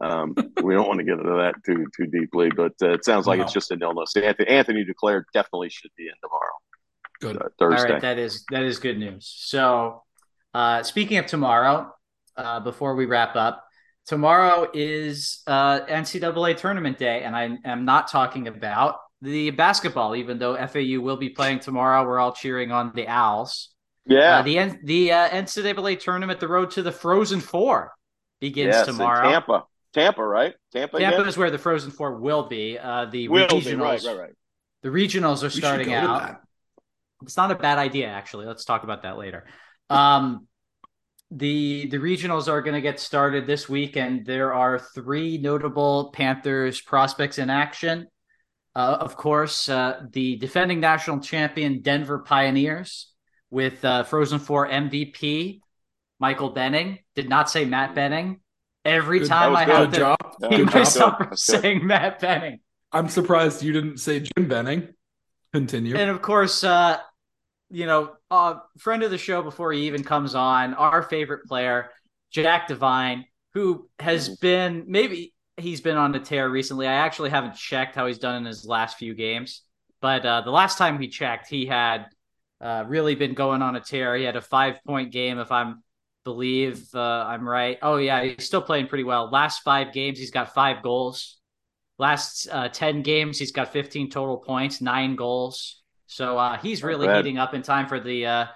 um, 0.00 0.34
we 0.62 0.74
don't 0.74 0.86
want 0.86 0.98
to 0.98 1.04
get 1.04 1.18
into 1.18 1.32
that 1.32 1.54
too 1.64 1.86
too 1.96 2.06
deeply, 2.06 2.50
but 2.50 2.72
uh, 2.82 2.92
it 2.92 3.04
sounds 3.04 3.26
like 3.26 3.38
no. 3.38 3.44
it's 3.44 3.52
just 3.52 3.70
an 3.70 3.82
illness. 3.82 4.14
Anthony, 4.16 4.48
Anthony 4.48 4.84
Duclair 4.84 5.24
definitely 5.32 5.70
should 5.70 5.90
be 5.96 6.04
in 6.04 6.14
tomorrow. 6.22 6.52
Good 7.20 7.42
uh, 7.42 7.48
Thursday. 7.58 7.88
All 7.88 7.92
right, 7.94 8.02
that 8.02 8.18
is 8.18 8.44
that 8.50 8.62
is 8.62 8.78
good 8.78 8.98
news. 8.98 9.32
So, 9.36 10.02
uh, 10.54 10.82
speaking 10.82 11.18
of 11.18 11.26
tomorrow, 11.26 11.92
uh, 12.36 12.60
before 12.60 12.94
we 12.94 13.06
wrap 13.06 13.36
up, 13.36 13.64
tomorrow 14.06 14.70
is 14.72 15.42
uh, 15.46 15.80
NCAA 15.80 16.56
tournament 16.56 16.98
day, 16.98 17.22
and 17.22 17.34
I 17.36 17.58
am 17.64 17.84
not 17.84 18.08
talking 18.08 18.48
about 18.48 18.96
the 19.20 19.50
basketball, 19.50 20.16
even 20.16 20.38
though 20.38 20.54
FAU 20.66 21.00
will 21.00 21.16
be 21.16 21.30
playing 21.30 21.60
tomorrow. 21.60 22.06
We're 22.06 22.18
all 22.18 22.32
cheering 22.32 22.72
on 22.72 22.92
the 22.94 23.08
Owls. 23.08 23.70
Yeah. 24.06 24.38
Uh, 24.38 24.42
the 24.42 24.78
the 24.84 25.12
uh, 25.12 25.28
NCAA 25.30 25.98
tournament, 25.98 26.40
the 26.40 26.48
road 26.48 26.70
to 26.72 26.82
the 26.82 26.92
Frozen 26.92 27.40
Four, 27.40 27.92
begins 28.40 28.74
yes, 28.74 28.86
tomorrow. 28.86 29.30
Tampa. 29.30 29.64
Tampa, 29.94 30.24
right? 30.24 30.54
Tampa. 30.72 30.98
Tampa 30.98 31.16
again? 31.18 31.28
is 31.28 31.36
where 31.36 31.50
the 31.50 31.58
Frozen 31.58 31.92
Four 31.92 32.16
will 32.16 32.48
be. 32.48 32.78
Uh, 32.78 33.06
the 33.06 33.28
will 33.28 33.46
regionals, 33.46 33.64
be 33.64 33.74
right, 33.76 34.02
right, 34.04 34.18
right. 34.18 34.34
The 34.82 34.88
regionals 34.90 35.42
are 35.42 35.46
We 35.46 35.60
starting 35.60 35.86
go 35.86 35.92
to 35.92 36.06
out. 36.06 36.20
that. 36.20 36.40
It's 37.22 37.36
not 37.36 37.50
a 37.50 37.54
bad 37.54 37.78
idea, 37.78 38.08
actually. 38.08 38.44
Let's 38.44 38.64
talk 38.64 38.82
about 38.84 39.02
that 39.02 39.16
later. 39.16 39.46
Um, 39.90 40.46
the 41.30 41.88
the 41.88 41.96
regionals 41.98 42.48
are 42.48 42.62
going 42.62 42.74
to 42.74 42.80
get 42.80 43.00
started 43.00 43.46
this 43.46 43.68
week, 43.68 43.96
and 43.96 44.24
there 44.24 44.52
are 44.54 44.78
three 44.78 45.38
notable 45.38 46.10
Panthers 46.12 46.80
prospects 46.80 47.38
in 47.38 47.50
action. 47.50 48.06
Uh, 48.76 48.96
of 49.00 49.16
course, 49.16 49.68
uh, 49.68 50.02
the 50.12 50.36
defending 50.36 50.80
national 50.80 51.20
champion 51.20 51.80
Denver 51.80 52.18
Pioneers 52.20 53.12
with 53.50 53.84
uh, 53.84 54.02
Frozen 54.04 54.40
Four 54.40 54.68
MVP 54.68 55.60
Michael 56.20 56.50
Benning. 56.50 56.98
Did 57.14 57.28
not 57.28 57.50
say 57.50 57.64
Matt 57.64 57.94
Benning. 57.94 58.40
Every 58.84 59.20
Good- 59.20 59.28
time 59.28 59.56
I 59.56 59.64
that 59.64 59.68
was 59.68 59.76
have 59.78 59.90
Good 59.90 59.94
to 59.94 60.00
job. 60.00 60.16
Keep 60.50 60.66
Good 60.66 60.74
myself 60.74 61.16
from 61.18 61.26
That's 61.30 61.50
good. 61.50 61.62
saying 61.62 61.86
Matt 61.86 62.20
Benning. 62.20 62.60
I'm 62.92 63.08
surprised 63.08 63.62
you 63.62 63.72
didn't 63.72 63.98
say 63.98 64.20
Jim 64.20 64.46
Benning. 64.48 64.88
Continue. 65.52 65.96
And 65.96 66.10
of 66.10 66.20
course, 66.22 66.62
uh, 66.64 66.98
you 67.74 67.86
know, 67.86 68.12
uh, 68.30 68.54
friend 68.78 69.02
of 69.02 69.10
the 69.10 69.18
show 69.18 69.42
before 69.42 69.72
he 69.72 69.86
even 69.86 70.04
comes 70.04 70.36
on, 70.36 70.74
our 70.74 71.02
favorite 71.02 71.44
player, 71.46 71.90
Jack 72.30 72.68
Devine, 72.68 73.24
who 73.52 73.88
has 73.98 74.36
been 74.36 74.84
maybe 74.86 75.34
he's 75.56 75.80
been 75.80 75.96
on 75.96 76.14
a 76.14 76.20
tear 76.20 76.48
recently. 76.48 76.86
I 76.86 76.94
actually 76.94 77.30
haven't 77.30 77.56
checked 77.56 77.96
how 77.96 78.06
he's 78.06 78.18
done 78.18 78.36
in 78.36 78.44
his 78.44 78.64
last 78.64 78.96
few 78.96 79.12
games, 79.14 79.62
but 80.00 80.24
uh, 80.24 80.42
the 80.42 80.52
last 80.52 80.78
time 80.78 80.98
we 80.98 81.08
checked, 81.08 81.48
he 81.48 81.66
had 81.66 82.06
uh, 82.60 82.84
really 82.86 83.16
been 83.16 83.34
going 83.34 83.60
on 83.60 83.74
a 83.74 83.80
tear. 83.80 84.14
He 84.16 84.22
had 84.24 84.36
a 84.36 84.40
five 84.40 84.78
point 84.86 85.10
game, 85.10 85.40
if 85.40 85.50
I'm 85.50 85.82
believe 86.24 86.86
uh, 86.94 87.00
I'm 87.26 87.46
right. 87.46 87.76
Oh 87.82 87.96
yeah, 87.96 88.22
he's 88.22 88.46
still 88.46 88.62
playing 88.62 88.86
pretty 88.86 89.04
well. 89.04 89.30
Last 89.30 89.62
five 89.64 89.92
games, 89.92 90.18
he's 90.18 90.30
got 90.30 90.54
five 90.54 90.80
goals. 90.80 91.38
Last 91.98 92.48
uh, 92.50 92.68
ten 92.68 93.02
games, 93.02 93.38
he's 93.38 93.52
got 93.52 93.72
15 93.72 94.10
total 94.10 94.38
points, 94.38 94.80
nine 94.80 95.16
goals. 95.16 95.83
So 96.06 96.38
uh, 96.38 96.58
he's 96.58 96.82
really 96.82 97.12
heating 97.14 97.38
up 97.38 97.54
in 97.54 97.62
time 97.62 97.88
for 97.88 98.00
the 98.00 98.26
uh, 98.26 98.46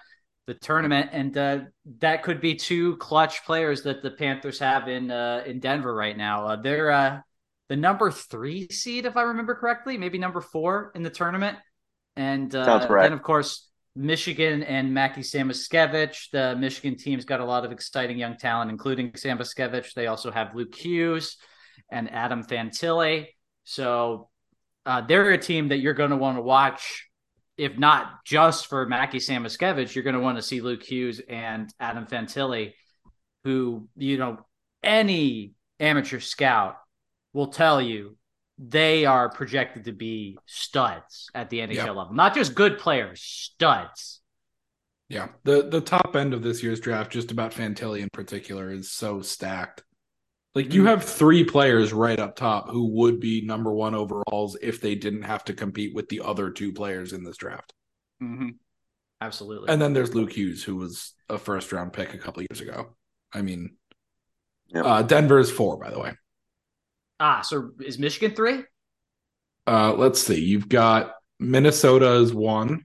the 0.46 0.54
tournament, 0.54 1.10
and 1.12 1.36
uh, 1.36 1.58
that 1.98 2.22
could 2.22 2.40
be 2.40 2.54
two 2.54 2.96
clutch 2.96 3.44
players 3.44 3.82
that 3.82 4.02
the 4.02 4.10
Panthers 4.10 4.58
have 4.58 4.88
in 4.88 5.10
uh, 5.10 5.42
in 5.46 5.60
Denver 5.60 5.94
right 5.94 6.16
now. 6.16 6.46
Uh, 6.46 6.56
they're 6.56 6.90
uh, 6.90 7.20
the 7.68 7.76
number 7.76 8.10
three 8.10 8.68
seed, 8.70 9.04
if 9.04 9.16
I 9.16 9.22
remember 9.22 9.54
correctly, 9.54 9.98
maybe 9.98 10.18
number 10.18 10.40
four 10.40 10.90
in 10.94 11.02
the 11.02 11.10
tournament. 11.10 11.58
And 12.16 12.52
uh, 12.54 12.64
then, 12.88 13.12
of 13.12 13.22
course, 13.22 13.68
Michigan 13.94 14.62
and 14.62 14.94
Mackie 14.94 15.20
Samoskevich. 15.20 16.30
The 16.32 16.56
Michigan 16.56 16.96
team's 16.96 17.24
got 17.24 17.40
a 17.40 17.44
lot 17.44 17.64
of 17.64 17.72
exciting 17.72 18.18
young 18.18 18.36
talent, 18.36 18.70
including 18.70 19.12
Samoskevich. 19.12 19.94
They 19.94 20.06
also 20.06 20.30
have 20.30 20.54
Luke 20.54 20.74
Hughes 20.74 21.36
and 21.90 22.10
Adam 22.10 22.42
Fantilli. 22.42 23.26
So 23.64 24.30
uh, 24.86 25.02
they're 25.02 25.30
a 25.30 25.38
team 25.38 25.68
that 25.68 25.78
you're 25.78 25.94
going 25.94 26.10
to 26.10 26.16
want 26.16 26.38
to 26.38 26.42
watch. 26.42 27.07
If 27.58 27.76
not 27.76 28.24
just 28.24 28.68
for 28.68 28.86
Mackie 28.86 29.18
Samoskevich, 29.18 29.94
you're 29.94 30.04
going 30.04 30.14
to 30.14 30.20
want 30.20 30.38
to 30.38 30.42
see 30.42 30.60
Luke 30.60 30.82
Hughes 30.82 31.20
and 31.28 31.72
Adam 31.80 32.06
Fantilli, 32.06 32.72
who, 33.44 33.88
you 33.96 34.16
know, 34.16 34.38
any 34.82 35.54
amateur 35.80 36.20
scout 36.20 36.76
will 37.32 37.48
tell 37.48 37.82
you 37.82 38.16
they 38.58 39.04
are 39.04 39.28
projected 39.28 39.84
to 39.84 39.92
be 39.92 40.38
studs 40.46 41.28
at 41.34 41.50
the 41.50 41.58
NHL 41.60 41.74
Yeah. 41.74 41.90
level. 41.90 42.14
Not 42.14 42.34
just 42.34 42.54
good 42.54 42.78
players, 42.78 43.20
studs. 43.20 44.20
Yeah, 45.08 45.28
the 45.44 45.68
the 45.68 45.80
top 45.80 46.14
end 46.16 46.34
of 46.34 46.42
this 46.42 46.62
year's 46.62 46.80
draft, 46.80 47.10
just 47.10 47.30
about 47.30 47.52
Fantilli 47.52 48.00
in 48.00 48.08
particular, 48.12 48.70
is 48.70 48.90
so 48.90 49.20
stacked. 49.22 49.82
Like 50.58 50.74
you 50.74 50.82
Mhm. 50.82 50.86
have 50.86 51.04
three 51.04 51.44
players 51.44 51.92
right 51.92 52.18
up 52.18 52.34
top 52.34 52.68
who 52.68 52.86
would 52.94 53.20
be 53.20 53.42
number 53.42 53.72
one 53.72 53.94
overalls 53.94 54.56
if 54.60 54.80
they 54.80 54.96
didn't 54.96 55.22
have 55.22 55.44
to 55.44 55.54
compete 55.54 55.94
with 55.94 56.08
the 56.08 56.20
other 56.20 56.50
two 56.50 56.72
players 56.72 57.12
in 57.12 57.22
this 57.22 57.36
draft. 57.36 57.72
Mm-hmm. 58.20 58.48
Absolutely. 59.20 59.68
And 59.68 59.80
then 59.80 59.92
there's 59.92 60.16
Luke 60.16 60.32
Hughes, 60.32 60.64
who 60.64 60.74
was 60.74 61.14
a 61.28 61.38
first 61.38 61.70
round 61.70 61.92
pick 61.92 62.12
a 62.12 62.18
couple 62.18 62.42
years 62.42 62.60
ago. 62.60 62.96
I 63.32 63.42
mean, 63.42 63.76
Yep. 64.70 64.84
uh, 64.84 65.02
Denver 65.02 65.38
is 65.38 65.48
four, 65.50 65.78
by 65.78 65.90
the 65.90 66.00
way. 66.00 66.12
ah, 67.20 67.40
so 67.42 67.70
is 67.80 67.96
Michigan 67.98 68.34
three? 68.34 68.64
Uh, 69.66 69.94
let's 69.94 70.20
see. 70.20 70.40
You've 70.44 70.68
got 70.68 71.14
Minnesota 71.38 72.14
is 72.14 72.34
one, 72.34 72.84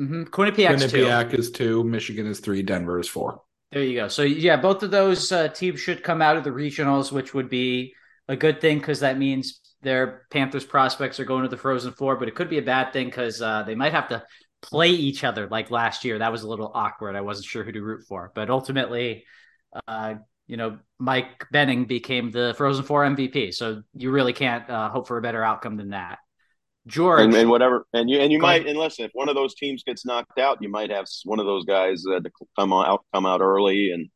Mm-hmm. 0.00 0.22
Quinnipiac's 0.24 0.90
two. 0.90 1.04
Quinnipiac 1.04 1.34
is 1.34 1.50
two, 1.50 1.84
Michigan 1.84 2.26
is 2.26 2.40
three, 2.40 2.62
Denver 2.62 2.98
is 2.98 3.08
four. 3.08 3.42
There 3.72 3.84
you 3.84 3.94
go. 3.94 4.08
So 4.08 4.22
yeah, 4.22 4.56
both 4.56 4.82
of 4.82 4.90
those 4.90 5.30
uh, 5.30 5.48
teams 5.48 5.80
should 5.80 6.02
come 6.02 6.20
out 6.20 6.36
of 6.36 6.44
the 6.44 6.50
regionals, 6.50 7.12
which 7.12 7.34
would 7.34 7.48
be 7.48 7.94
a 8.26 8.36
good 8.36 8.60
thing 8.60 8.78
because 8.78 9.00
that 9.00 9.16
means 9.16 9.60
their 9.82 10.26
Panthers 10.30 10.64
prospects 10.64 11.20
are 11.20 11.24
going 11.24 11.44
to 11.44 11.48
the 11.48 11.56
Frozen 11.56 11.92
Four. 11.92 12.16
But 12.16 12.28
it 12.28 12.34
could 12.34 12.50
be 12.50 12.58
a 12.58 12.62
bad 12.62 12.92
thing 12.92 13.06
because 13.06 13.40
uh, 13.40 13.62
they 13.62 13.76
might 13.76 13.92
have 13.92 14.08
to 14.08 14.24
play 14.60 14.90
each 14.90 15.22
other 15.22 15.46
like 15.46 15.70
last 15.70 16.04
year. 16.04 16.18
That 16.18 16.32
was 16.32 16.42
a 16.42 16.48
little 16.48 16.70
awkward. 16.74 17.14
I 17.14 17.20
wasn't 17.20 17.46
sure 17.46 17.62
who 17.62 17.72
to 17.72 17.80
root 17.80 18.04
for, 18.08 18.32
but 18.34 18.50
ultimately, 18.50 19.24
uh, 19.86 20.14
you 20.48 20.56
know, 20.56 20.78
Mike 20.98 21.46
Benning 21.52 21.84
became 21.84 22.32
the 22.32 22.54
Frozen 22.56 22.84
Four 22.84 23.04
MVP. 23.04 23.54
So 23.54 23.82
you 23.94 24.10
really 24.10 24.32
can't 24.32 24.68
uh, 24.68 24.90
hope 24.90 25.06
for 25.06 25.16
a 25.16 25.22
better 25.22 25.44
outcome 25.44 25.76
than 25.76 25.90
that. 25.90 26.18
George, 26.86 27.22
and, 27.22 27.34
and 27.34 27.50
whatever, 27.50 27.86
and 27.92 28.08
you 28.08 28.18
and 28.20 28.32
you 28.32 28.38
might, 28.38 28.62
ahead. 28.62 28.68
and 28.68 28.78
listen, 28.78 29.04
if 29.04 29.10
one 29.12 29.28
of 29.28 29.34
those 29.34 29.54
teams 29.54 29.82
gets 29.84 30.06
knocked 30.06 30.38
out, 30.38 30.58
you 30.60 30.68
might 30.68 30.90
have 30.90 31.06
one 31.24 31.38
of 31.38 31.46
those 31.46 31.64
guys 31.64 32.04
uh, 32.10 32.20
to 32.20 32.30
come 32.58 32.72
out, 32.72 33.04
come 33.14 33.26
out 33.26 33.40
early, 33.40 33.90
and 33.92 34.08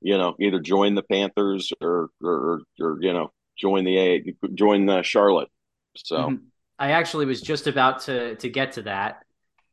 you 0.00 0.18
know, 0.18 0.34
either 0.40 0.58
join 0.60 0.94
the 0.94 1.02
Panthers 1.02 1.72
or 1.80 2.10
or, 2.22 2.62
or 2.80 2.98
you 3.00 3.12
know, 3.12 3.30
join 3.56 3.84
the 3.84 3.98
A, 3.98 4.34
join 4.54 4.86
the 4.86 5.02
Charlotte. 5.02 5.48
So, 5.96 6.16
Mhm. 6.16 6.40
I 6.78 6.92
actually 6.92 7.26
was 7.26 7.40
just 7.40 7.66
about 7.66 8.00
to 8.02 8.36
to 8.36 8.48
get 8.48 8.72
to 8.72 8.82
that. 8.82 9.22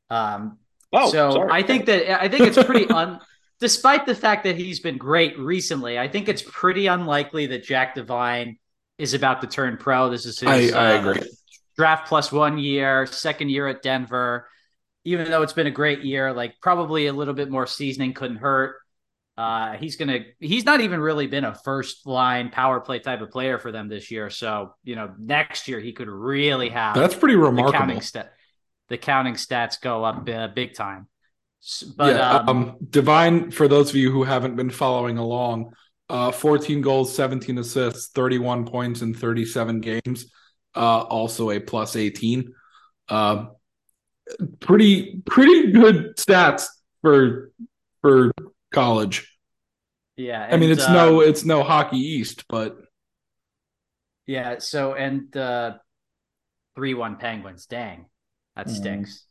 Um, 0.09 0.59
oh, 0.93 1.09
so 1.09 1.31
sorry. 1.31 1.51
I 1.51 1.63
think 1.63 1.85
that 1.85 2.21
I 2.21 2.27
think 2.27 2.43
it's 2.43 2.63
pretty 2.63 2.87
un. 2.89 3.19
Despite 3.59 4.05
the 4.05 4.13
fact 4.13 4.43
that 4.43 4.55
he's 4.55 4.81
been 4.81 4.99
great 4.99 5.39
recently, 5.39 5.97
I 5.97 6.07
think 6.07 6.29
it's 6.29 6.43
pretty 6.43 6.85
unlikely 6.85 7.47
that 7.47 7.63
Jack 7.63 7.95
Devine 7.95 8.59
is 8.99 9.15
about 9.15 9.41
to 9.41 9.47
turn 9.47 9.77
pro. 9.77 10.11
This 10.11 10.27
is 10.27 10.39
his 10.39 10.73
I, 10.73 10.77
I 10.77 10.97
uh, 10.97 10.99
agree. 10.99 11.27
Draft 11.77 12.07
plus 12.07 12.31
one 12.31 12.57
year, 12.57 13.05
second 13.05 13.49
year 13.49 13.67
at 13.67 13.81
Denver. 13.81 14.47
Even 15.05 15.29
though 15.31 15.41
it's 15.41 15.53
been 15.53 15.67
a 15.67 15.71
great 15.71 16.03
year, 16.03 16.33
like 16.33 16.55
probably 16.61 17.07
a 17.07 17.13
little 17.13 17.33
bit 17.33 17.49
more 17.49 17.65
seasoning 17.67 18.13
couldn't 18.13 18.37
hurt. 18.37 18.75
Uh, 19.37 19.73
he's 19.73 19.95
gonna. 19.95 20.19
He's 20.39 20.65
not 20.65 20.81
even 20.81 20.99
really 20.99 21.27
been 21.27 21.45
a 21.45 21.53
first 21.53 22.07
line 22.07 22.49
power 22.49 22.79
play 22.79 22.99
type 22.99 23.21
of 23.21 23.29
player 23.29 23.59
for 23.59 23.71
them 23.71 23.87
this 23.87 24.09
year. 24.09 24.31
So 24.31 24.73
you 24.83 24.95
know, 24.95 25.13
next 25.19 25.67
year 25.67 25.79
he 25.79 25.93
could 25.93 26.09
really 26.09 26.69
have 26.69 26.95
That's 26.95 27.13
pretty 27.13 27.35
the 27.35 27.41
remarkable. 27.41 27.79
counting 27.79 28.01
stat. 28.01 28.33
The 28.89 28.97
counting 28.97 29.35
stats 29.35 29.79
go 29.79 30.03
up 30.03 30.27
uh, 30.27 30.47
big 30.47 30.73
time. 30.73 31.07
But 31.95 32.15
yeah, 32.15 32.31
um, 32.31 32.49
um, 32.49 32.77
Devine, 32.89 33.51
for 33.51 33.67
those 33.67 33.89
of 33.89 33.95
you 33.95 34.11
who 34.11 34.23
haven't 34.23 34.55
been 34.55 34.69
following 34.69 35.17
along, 35.17 35.73
uh, 36.09 36.31
14 36.31 36.81
goals, 36.81 37.13
17 37.13 37.57
assists, 37.57 38.09
31 38.13 38.65
points 38.65 39.01
in 39.01 39.13
37 39.13 39.81
games, 39.81 40.31
uh, 40.77 41.03
also 41.03 41.51
a 41.51 41.59
plus 41.59 41.95
18. 41.95 42.53
Uh, 43.09 43.47
pretty 44.59 45.21
pretty 45.25 45.71
good 45.71 46.15
stats 46.17 46.65
for 47.01 47.51
for 48.01 48.31
college. 48.73 49.27
yeah, 50.15 50.47
I 50.51 50.57
mean, 50.57 50.71
it's 50.71 50.87
uh, 50.87 50.93
no 50.93 51.21
it's 51.21 51.45
no 51.45 51.63
hockey 51.63 51.97
east, 51.97 52.45
but 52.49 52.77
Yeah, 54.25 54.59
so 54.59 54.93
and 54.93 55.31
the 55.31 55.79
three 56.75 56.93
one 56.93 57.17
Penguins, 57.17 57.65
dang, 57.65 58.07
that 58.55 58.69
Mhm. 58.69 58.75
stinks. 58.75 59.25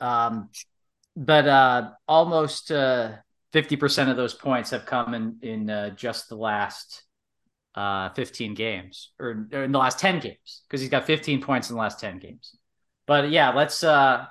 Um, 0.00 0.50
but 1.16 1.48
uh, 1.48 1.90
almost 2.08 2.70
uh 2.72 3.16
fifty 3.52 3.76
percent 3.76 4.10
of 4.10 4.16
those 4.16 4.34
points 4.34 4.70
have 4.70 4.86
come 4.86 5.14
in 5.14 5.38
in 5.42 5.70
uh, 5.70 5.90
just 5.90 6.28
the 6.28 6.36
last 6.36 7.04
uh 7.74 8.08
fifteen 8.10 8.54
games, 8.54 9.12
or, 9.18 9.46
or 9.52 9.64
in 9.64 9.72
the 9.72 9.78
last 9.78 9.98
ten 9.98 10.20
games, 10.20 10.62
because 10.66 10.80
he's 10.80 10.90
got 10.90 11.04
fifteen 11.04 11.40
points 11.40 11.70
in 11.70 11.76
the 11.76 11.80
last 11.80 12.00
ten 12.00 12.18
games. 12.18 12.56
But 13.06 13.30
yeah, 13.30 13.50
let's 13.50 13.84
uh 13.84 14.26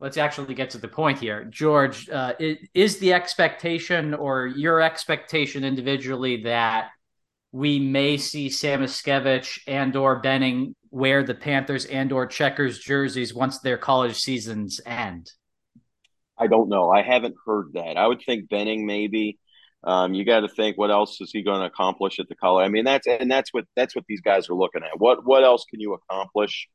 let's 0.00 0.16
actually 0.16 0.54
get 0.54 0.70
to 0.70 0.78
the 0.78 0.88
point 0.88 1.18
here, 1.18 1.44
George. 1.44 2.08
Uh, 2.08 2.34
is 2.74 2.98
the 2.98 3.12
expectation 3.12 4.14
or 4.14 4.46
your 4.46 4.80
expectation 4.80 5.64
individually 5.64 6.42
that 6.42 6.88
we 7.52 7.78
may 7.78 8.16
see 8.16 8.48
Samoskevich 8.48 9.60
and 9.66 9.94
or 9.94 10.20
Benning 10.20 10.74
wear 10.90 11.22
the 11.22 11.34
Panthers 11.34 11.84
and 11.84 12.10
or 12.10 12.26
Checkers 12.26 12.78
jerseys 12.78 13.32
once 13.32 13.60
their 13.60 13.78
college 13.78 14.16
seasons 14.16 14.80
end. 14.84 15.30
I 16.36 16.48
don't 16.48 16.68
know. 16.68 16.90
I 16.90 17.02
haven't 17.02 17.36
heard 17.46 17.74
that. 17.74 17.96
I 17.96 18.06
would 18.06 18.22
think 18.24 18.48
Benning 18.48 18.86
maybe. 18.86 19.38
Um, 19.84 20.14
you 20.14 20.24
got 20.24 20.40
to 20.40 20.48
think 20.48 20.78
what 20.78 20.90
else 20.90 21.20
is 21.20 21.30
he 21.32 21.42
going 21.42 21.60
to 21.60 21.66
accomplish 21.66 22.20
at 22.20 22.28
the 22.28 22.36
college? 22.36 22.64
I 22.64 22.68
mean, 22.68 22.84
that's 22.84 23.06
and 23.06 23.30
that's 23.30 23.52
what 23.52 23.64
that's 23.74 23.96
what 23.96 24.04
these 24.08 24.20
guys 24.20 24.48
are 24.48 24.54
looking 24.54 24.82
at. 24.82 24.98
What 24.98 25.26
what 25.26 25.44
else 25.44 25.64
can 25.68 25.80
you 25.80 25.94
accomplish 25.94 26.68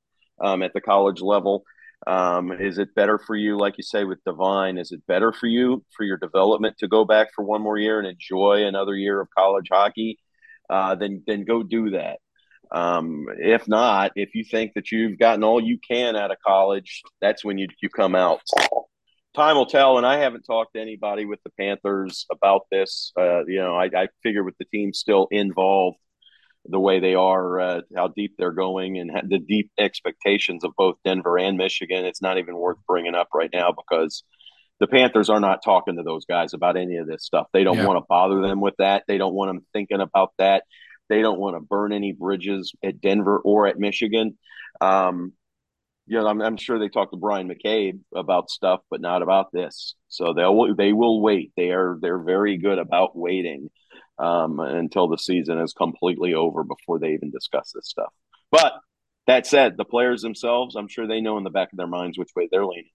um, 0.43 0.61
at 0.61 0.73
the 0.73 0.81
college 0.81 1.21
level? 1.21 1.63
Um, 2.05 2.51
is 2.51 2.77
it 2.77 2.93
better 2.95 3.17
for 3.17 3.35
you, 3.35 3.57
like 3.57 3.77
you 3.77 3.83
say 3.83 4.03
with 4.03 4.23
Devine? 4.23 4.77
Is 4.77 4.91
it 4.91 5.01
better 5.07 5.33
for 5.33 5.47
you 5.47 5.83
for 5.95 6.03
your 6.03 6.17
development 6.17 6.77
to 6.79 6.87
go 6.87 7.05
back 7.05 7.29
for 7.35 7.43
one 7.43 7.61
more 7.61 7.77
year 7.77 7.97
and 7.97 8.07
enjoy 8.07 8.65
another 8.65 8.95
year 8.95 9.19
of 9.19 9.29
college 9.35 9.67
hockey? 9.71 10.19
uh, 10.69 10.95
then 10.95 11.23
then 11.25 11.45
go 11.45 11.63
do 11.63 11.91
that. 11.91 12.19
Um, 12.69 13.27
if 13.37 13.67
not, 13.67 14.11
if 14.15 14.35
you 14.35 14.43
think 14.43 14.73
that 14.75 14.91
you've 14.91 15.17
gotten 15.17 15.43
all 15.43 15.63
you 15.63 15.79
can 15.79 16.15
out 16.15 16.31
of 16.31 16.37
college, 16.45 17.01
that's 17.21 17.43
when 17.43 17.57
you 17.57 17.67
you 17.81 17.89
come 17.89 18.15
out. 18.15 18.41
Time 19.37 19.55
will 19.55 19.67
tell, 19.67 19.99
and 19.99 20.05
I 20.07 20.17
haven't 20.17 20.45
talked 20.45 20.73
to 20.73 20.81
anybody 20.81 21.25
with 21.25 21.37
the 21.43 21.51
Panthers 21.59 22.25
about 22.31 22.61
this. 22.71 23.13
Uh, 23.15 23.45
you 23.45 23.59
know, 23.59 23.75
I, 23.75 23.85
I 23.95 24.07
figure 24.23 24.43
with 24.43 24.57
the 24.57 24.65
team 24.65 24.93
still 24.93 25.27
involved, 25.29 25.99
the 26.65 26.79
way 26.79 26.99
they 26.99 27.13
are, 27.13 27.59
uh, 27.59 27.81
how 27.95 28.07
deep 28.07 28.33
they're 28.39 28.51
going, 28.51 28.97
and 28.97 29.11
the 29.29 29.37
deep 29.37 29.69
expectations 29.77 30.63
of 30.63 30.71
both 30.75 30.95
Denver 31.05 31.37
and 31.37 31.55
Michigan, 31.55 32.03
it's 32.03 32.19
not 32.19 32.39
even 32.39 32.57
worth 32.57 32.79
bringing 32.87 33.13
up 33.13 33.27
right 33.31 33.51
now 33.53 33.71
because 33.71 34.23
the 34.79 34.87
Panthers 34.87 35.29
are 35.29 35.39
not 35.39 35.63
talking 35.63 35.97
to 35.97 36.03
those 36.03 36.25
guys 36.25 36.55
about 36.55 36.75
any 36.75 36.97
of 36.97 37.05
this 37.05 37.23
stuff. 37.23 37.45
They 37.53 37.63
don't 37.63 37.77
yeah. 37.77 37.85
want 37.85 37.97
to 37.97 38.05
bother 38.09 38.41
them 38.41 38.59
with 38.59 38.73
that. 38.79 39.03
They 39.07 39.19
don't 39.19 39.35
want 39.35 39.49
them 39.49 39.65
thinking 39.71 40.01
about 40.01 40.31
that. 40.39 40.63
They 41.09 41.21
don't 41.21 41.39
want 41.39 41.55
to 41.55 41.59
burn 41.59 41.93
any 41.93 42.11
bridges 42.11 42.73
at 42.83 43.01
Denver 43.01 43.37
or 43.37 43.67
at 43.67 43.77
Michigan. 43.77 44.35
Um, 44.81 45.33
you 46.07 46.17
know, 46.17 46.27
I'm, 46.27 46.41
I'm, 46.41 46.57
sure 46.57 46.79
they 46.79 46.87
talked 46.87 47.11
to 47.11 47.17
Bryan 47.17 47.49
McCabe 47.49 47.99
about 48.15 48.49
stuff, 48.49 48.79
but 48.89 49.01
not 49.01 49.21
about 49.21 49.51
this. 49.51 49.95
So 50.07 50.33
they'll 50.33 50.75
they 50.75 50.93
will 50.93 51.21
wait. 51.21 51.51
They 51.57 51.71
are 51.71 51.97
they're 52.01 52.23
very 52.23 52.57
good 52.57 52.79
about 52.79 53.17
waiting 53.17 53.69
um, 54.17 54.59
until 54.59 55.09
the 55.09 55.17
season 55.17 55.59
is 55.59 55.73
completely 55.73 56.33
over 56.33 56.63
before 56.63 56.99
they 56.99 57.11
even 57.11 57.29
discuss 57.29 57.71
this 57.73 57.89
stuff. 57.89 58.13
But 58.51 58.73
that 59.27 59.45
said, 59.45 59.75
the 59.75 59.85
players 59.85 60.21
themselves, 60.21 60.75
I'm 60.75 60.87
sure 60.87 61.07
they 61.07 61.21
know 61.21 61.37
in 61.37 61.43
the 61.43 61.49
back 61.49 61.73
of 61.73 61.77
their 61.77 61.87
minds 61.87 62.17
which 62.17 62.31
way 62.35 62.47
they're 62.49 62.65
leaning. 62.65 62.89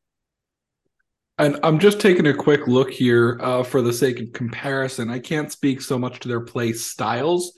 And 1.39 1.59
I'm 1.63 1.79
just 1.79 2.01
taking 2.01 2.27
a 2.27 2.35
quick 2.35 2.67
look 2.67 2.91
here 2.91 3.39
uh, 3.43 3.63
for 3.63 3.83
the 3.83 3.93
sake 3.93 4.21
of 4.21 4.33
comparison. 4.33 5.11
I 5.11 5.19
can't 5.19 5.53
speak 5.53 5.81
so 5.81 5.99
much 5.99 6.21
to 6.21 6.29
their 6.29 6.41
play 6.41 6.73
styles 6.73 7.53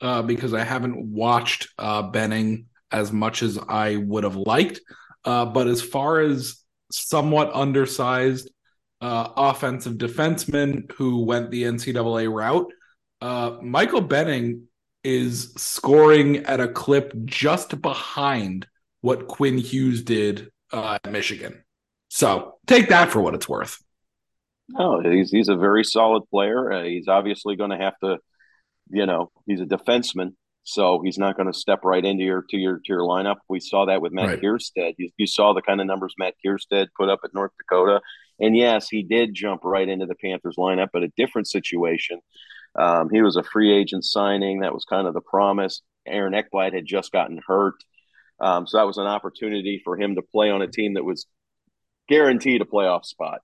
uh, 0.00 0.22
because 0.22 0.54
I 0.54 0.64
haven't 0.64 0.96
watched 1.12 1.68
uh, 1.78 2.02
Benning 2.02 2.66
as 2.92 3.12
much 3.12 3.42
as 3.42 3.58
I 3.68 3.96
would 3.96 4.24
have 4.24 4.36
liked. 4.36 4.80
Uh, 5.24 5.46
but 5.46 5.66
as 5.66 5.82
far 5.82 6.20
as 6.20 6.62
somewhat 6.90 7.50
undersized 7.54 8.50
uh, 9.00 9.28
offensive 9.36 9.94
defensemen 9.94 10.90
who 10.92 11.24
went 11.24 11.50
the 11.50 11.64
NCAA 11.64 12.32
route, 12.32 12.72
uh, 13.20 13.56
Michael 13.62 14.00
Benning 14.00 14.68
is 15.02 15.52
scoring 15.56 16.38
at 16.38 16.60
a 16.60 16.68
clip 16.68 17.12
just 17.24 17.80
behind 17.80 18.66
what 19.00 19.28
Quinn 19.28 19.58
Hughes 19.58 20.02
did 20.02 20.50
uh, 20.72 20.98
at 21.02 21.10
Michigan. 21.10 21.62
So 22.08 22.58
take 22.66 22.88
that 22.88 23.10
for 23.10 23.20
what 23.20 23.34
it's 23.34 23.48
worth. 23.48 23.78
No, 24.68 25.00
he's 25.00 25.30
he's 25.30 25.48
a 25.48 25.56
very 25.56 25.84
solid 25.84 26.22
player. 26.30 26.72
Uh, 26.72 26.84
he's 26.84 27.08
obviously 27.08 27.56
going 27.56 27.70
to 27.70 27.78
have 27.78 27.98
to 28.04 28.18
you 28.90 29.06
know, 29.06 29.30
he's 29.46 29.60
a 29.60 29.66
defenseman, 29.66 30.34
so 30.64 31.00
he's 31.02 31.18
not 31.18 31.36
going 31.36 31.50
to 31.50 31.58
step 31.58 31.80
right 31.84 32.04
into 32.04 32.22
your 32.22 32.44
to 32.50 32.56
your 32.56 32.76
to 32.76 32.84
your 32.88 33.00
lineup. 33.00 33.36
We 33.48 33.60
saw 33.60 33.86
that 33.86 34.02
with 34.02 34.12
Matt 34.12 34.26
right. 34.26 34.40
Kiersted. 34.40 34.94
You, 34.98 35.10
you, 35.16 35.26
saw 35.26 35.52
the 35.52 35.62
kind 35.62 35.80
of 35.80 35.86
numbers 35.86 36.14
Matt 36.18 36.34
Kiersted 36.44 36.88
put 36.96 37.08
up 37.08 37.20
at 37.24 37.34
North 37.34 37.52
Dakota, 37.58 38.00
and 38.38 38.56
yes, 38.56 38.88
he 38.88 39.02
did 39.02 39.34
jump 39.34 39.62
right 39.64 39.88
into 39.88 40.06
the 40.06 40.14
Panthers 40.14 40.56
lineup, 40.58 40.88
but 40.92 41.02
a 41.02 41.12
different 41.16 41.48
situation. 41.48 42.20
Um, 42.78 43.08
he 43.10 43.22
was 43.22 43.36
a 43.36 43.42
free 43.42 43.72
agent 43.72 44.04
signing. 44.04 44.60
That 44.60 44.74
was 44.74 44.84
kind 44.84 45.06
of 45.06 45.14
the 45.14 45.20
promise. 45.20 45.82
Aaron 46.06 46.34
Ekblad 46.34 46.72
had 46.72 46.86
just 46.86 47.12
gotten 47.12 47.40
hurt, 47.46 47.74
um, 48.40 48.66
so 48.66 48.78
that 48.78 48.86
was 48.86 48.98
an 48.98 49.06
opportunity 49.06 49.80
for 49.84 49.98
him 49.98 50.14
to 50.16 50.22
play 50.22 50.50
on 50.50 50.62
a 50.62 50.68
team 50.68 50.94
that 50.94 51.04
was 51.04 51.26
guaranteed 52.08 52.62
a 52.62 52.64
playoff 52.64 53.04
spot. 53.04 53.40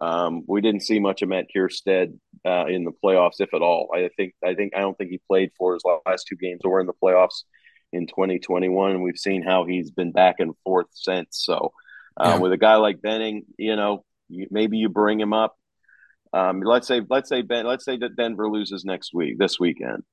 Um, 0.00 0.44
we 0.46 0.60
didn't 0.60 0.82
see 0.82 1.00
much 1.00 1.22
of 1.22 1.28
Matt 1.28 1.46
Kiersted 1.54 2.18
uh, 2.46 2.66
in 2.66 2.84
the 2.84 2.92
playoffs, 3.04 3.40
if 3.40 3.52
at 3.52 3.62
all. 3.62 3.88
I 3.92 4.08
think 4.16 4.34
I 4.44 4.54
think 4.54 4.74
I 4.76 4.80
don't 4.80 4.96
think 4.96 5.10
he 5.10 5.20
played 5.26 5.50
for 5.58 5.74
his 5.74 5.82
last 6.06 6.26
two 6.28 6.36
games 6.36 6.60
or 6.64 6.80
in 6.80 6.86
the 6.86 6.92
playoffs 6.92 7.42
in 7.92 8.06
2021. 8.06 8.92
And 8.92 9.02
we've 9.02 9.18
seen 9.18 9.42
how 9.42 9.64
he's 9.64 9.90
been 9.90 10.12
back 10.12 10.36
and 10.38 10.54
forth 10.64 10.86
since. 10.92 11.38
So 11.44 11.72
uh, 12.16 12.34
yeah. 12.34 12.38
with 12.38 12.52
a 12.52 12.56
guy 12.56 12.76
like 12.76 13.02
Benning, 13.02 13.44
you 13.58 13.76
know, 13.76 14.04
you, 14.28 14.46
maybe 14.50 14.78
you 14.78 14.88
bring 14.88 15.20
him 15.20 15.32
up. 15.32 15.56
Um, 16.32 16.60
let's 16.60 16.86
say 16.86 17.00
let's 17.08 17.28
say 17.28 17.42
Ben 17.42 17.66
let's 17.66 17.84
say 17.84 17.96
that 17.96 18.16
Denver 18.16 18.48
loses 18.48 18.84
next 18.84 19.14
week 19.14 19.38
this 19.38 19.58
weekend. 19.58 20.04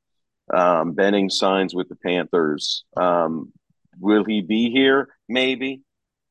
Um, 0.51 0.93
Benning 0.93 1.29
signs 1.29 1.75
with 1.75 1.89
the 1.89 1.95
Panthers. 1.95 2.85
Um, 2.95 3.51
will 3.99 4.23
he 4.23 4.41
be 4.41 4.71
here? 4.71 5.09
Maybe. 5.27 5.81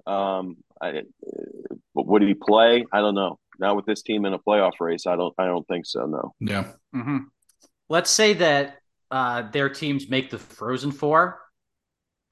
Um, 0.06 0.56
I, 0.80 1.02
would 1.94 2.22
he 2.22 2.34
play? 2.34 2.84
I 2.92 3.00
don't 3.00 3.14
know. 3.14 3.38
Not 3.58 3.76
with 3.76 3.86
this 3.86 4.02
team 4.02 4.24
in 4.24 4.32
a 4.32 4.38
playoff 4.38 4.72
race. 4.80 5.06
I 5.06 5.16
don't. 5.16 5.34
I 5.38 5.46
don't 5.46 5.66
think 5.68 5.86
so. 5.86 6.06
No. 6.06 6.34
Yeah. 6.40 6.72
Mm-hmm. 6.94 7.18
Let's 7.88 8.10
say 8.10 8.34
that 8.34 8.78
uh, 9.10 9.50
their 9.50 9.68
teams 9.68 10.08
make 10.08 10.30
the 10.30 10.38
Frozen 10.38 10.92
Four, 10.92 11.40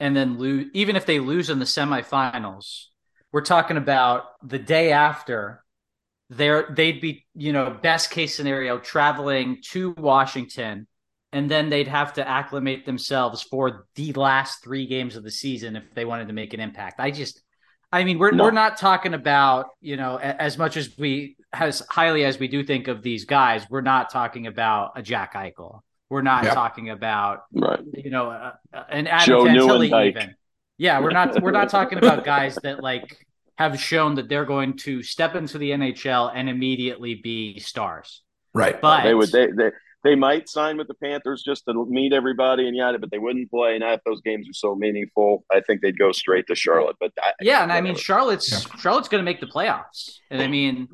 and 0.01 0.16
then 0.16 0.39
lose. 0.39 0.66
Even 0.75 0.97
if 0.97 1.07
they 1.07 1.20
lose 1.20 1.51
in 1.51 1.59
the 1.59 1.64
semifinals, 1.64 2.87
we're 3.33 3.43
talking 3.43 3.77
about 3.77 4.25
the 4.43 4.59
day 4.59 4.93
after. 4.93 5.61
There, 6.31 6.73
they'd 6.75 6.99
be, 6.99 7.27
you 7.35 7.53
know, 7.53 7.77
best 7.83 8.11
case 8.11 8.35
scenario, 8.35 8.79
traveling 8.79 9.59
to 9.73 9.91
Washington, 9.99 10.87
and 11.31 11.51
then 11.51 11.68
they'd 11.68 11.89
have 11.89 12.14
to 12.14 12.27
acclimate 12.27 12.87
themselves 12.87 13.43
for 13.43 13.87
the 13.97 14.14
last 14.14 14.64
three 14.64 14.87
games 14.87 15.14
of 15.14 15.25
the 15.25 15.31
season 15.31 15.77
if 15.77 15.93
they 15.95 16.07
wanted 16.07 16.29
to 16.29 16.33
make 16.33 16.55
an 16.55 16.61
impact. 16.61 17.01
I 17.01 17.11
just, 17.11 17.43
I 17.93 18.05
mean, 18.05 18.18
we're 18.18 18.30
no. 18.30 18.45
we're 18.45 18.51
not 18.53 18.78
talking 18.78 19.14
about 19.14 19.66
you 19.80 19.97
know 19.97 20.16
as 20.18 20.57
much 20.57 20.76
as 20.76 20.97
we 20.97 21.36
as 21.53 21.80
highly 21.90 22.24
as 22.24 22.38
we 22.38 22.49
do 22.49 22.64
think 22.64 22.88
of 22.88 23.03
these 23.03 23.24
guys. 23.24 23.66
We're 23.68 23.82
not 23.82 24.11
talking 24.11 24.47
about 24.47 24.93
a 24.97 25.03
Jack 25.03 25.34
Eichel. 25.34 25.80
We're 26.09 26.22
not 26.22 26.45
yep. 26.45 26.55
talking 26.55 26.90
about 26.90 27.45
right. 27.53 27.80
you 27.93 28.11
know 28.11 28.30
uh, 28.30 28.53
an 28.88 29.07
Adam 29.07 29.26
Joe 29.26 29.45
Fantilli 29.45 30.09
even. 30.09 30.34
Yeah, 30.78 31.01
we're 31.01 31.11
not 31.11 31.43
we're 31.43 31.51
not 31.51 31.68
talking 31.68 31.99
about 31.99 32.24
guys 32.34 32.59
that 32.62 32.82
like 32.82 33.26
have 33.57 33.78
shown 33.78 34.14
that 34.14 34.28
they're 34.28 34.47
going 34.47 34.76
to 34.76 35.03
step 35.03 35.34
into 35.34 35.59
the 35.59 35.70
NHL 35.70 36.32
and 36.34 36.49
immediately 36.49 37.14
be 37.14 37.59
stars. 37.59 38.22
Right. 38.55 38.80
But 38.80 39.05
they 39.05 39.14
would 39.14 39.30
they, 39.30 39.47
they 39.47 39.70
they 40.05 40.14
might 40.16 40.48
sign 40.48 40.76
with 40.76 40.88
the 40.88 40.94
Panthers 40.94 41.42
just 41.42 41.64
to 41.66 41.86
meet 41.86 42.12
everybody 42.12 42.66
and 42.66 42.76
yada, 42.76 42.98
but 42.98 43.11
they 43.11 43.18
wouldn't 43.18 43.50
play. 43.50 43.78
Not 43.78 43.94
if 43.94 44.00
those 44.05 44.20
games 44.20 44.48
are 44.48 44.55
so 44.55 44.74
meaningful. 44.74 45.44
I 45.53 45.61
think 45.61 45.80
they'd 45.80 45.98
go 45.98 46.12
straight 46.12 46.46
to 46.48 46.55
Charlotte. 46.55 46.96
But 46.98 47.12
I, 47.20 47.32
yeah, 47.40 47.62
and 47.62 47.72
I 47.72 47.80
mean 47.80 47.94
Charlotte's 47.94 48.50
yeah. 48.50 48.76
Charlotte's 48.78 49.09
going 49.09 49.20
to 49.20 49.24
make 49.24 49.40
the 49.40 49.46
playoffs, 49.46 50.18
and 50.30 50.42
I 50.42 50.48
mean 50.48 50.88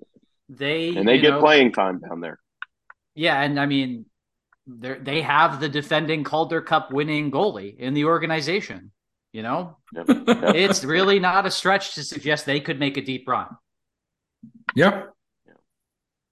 they 0.48 0.94
and 0.94 1.08
they 1.08 1.18
get 1.18 1.30
know, 1.30 1.40
playing 1.40 1.72
time 1.72 2.00
down 2.00 2.20
there. 2.20 2.38
Yeah, 3.14 3.40
and 3.40 3.58
I 3.58 3.66
mean 3.66 4.06
they 4.66 4.98
they 4.98 5.22
have 5.22 5.60
the 5.60 5.68
defending 5.68 6.24
Calder 6.24 6.60
Cup 6.60 6.92
winning 6.92 7.30
goalie 7.30 7.76
in 7.78 7.94
the 7.94 8.04
organization. 8.04 8.92
You 9.32 9.42
know, 9.42 9.76
yep. 9.94 10.06
Yep. 10.08 10.54
it's 10.54 10.84
really 10.84 11.18
not 11.18 11.46
a 11.46 11.50
stretch 11.50 11.94
to 11.94 12.02
suggest 12.02 12.46
they 12.46 12.60
could 12.60 12.80
make 12.80 12.96
a 12.96 13.02
deep 13.02 13.28
run. 13.28 13.48
Yep. 14.74 15.12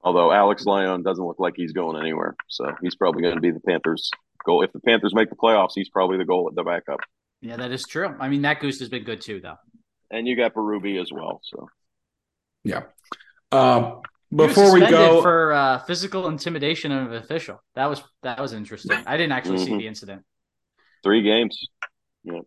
Although 0.07 0.31
Alex 0.31 0.65
Lyon 0.65 1.03
doesn't 1.03 1.25
look 1.25 1.41
like 1.41 1.55
he's 1.57 1.73
going 1.73 2.01
anywhere, 2.01 2.37
so 2.47 2.73
he's 2.81 2.95
probably 2.95 3.23
going 3.23 3.35
to 3.35 3.41
be 3.41 3.51
the 3.51 3.59
Panthers' 3.59 4.09
goal. 4.45 4.63
If 4.63 4.73
the 4.73 4.79
Panthers 4.79 5.13
make 5.13 5.31
the 5.31 5.35
playoffs, 5.35 5.73
he's 5.75 5.89
probably 5.89 6.17
the 6.17 6.25
goal 6.25 6.47
at 6.49 6.55
the 6.55 6.63
backup. 6.63 7.01
Yeah, 7.41 7.57
that 7.57 7.73
is 7.73 7.83
true. 7.83 8.15
I 8.21 8.29
mean, 8.29 8.43
that 8.43 8.61
goose 8.61 8.79
has 8.79 8.89
been 8.89 9.03
good 9.03 9.21
too, 9.21 9.41
though. 9.41 9.57
And 10.09 10.29
you 10.29 10.37
got 10.37 10.55
Berube 10.55 11.03
as 11.03 11.11
well. 11.13 11.41
So, 11.43 11.69
yeah. 12.63 12.83
Um, 13.51 14.03
before 14.33 14.73
we 14.73 14.79
go 14.79 15.23
for 15.23 15.53
uh, 15.53 15.79
physical 15.81 16.29
intimidation 16.29 16.93
of 16.93 17.11
an 17.11 17.17
official, 17.17 17.61
that 17.75 17.87
was 17.87 18.01
that 18.23 18.39
was 18.39 18.53
interesting. 18.53 19.03
I 19.07 19.17
didn't 19.17 19.33
actually 19.33 19.59
mm-hmm. 19.59 19.73
see 19.73 19.79
the 19.79 19.89
incident. 19.89 20.23
Three 21.03 21.23
games. 21.23 21.67
Yeah. 22.23 22.43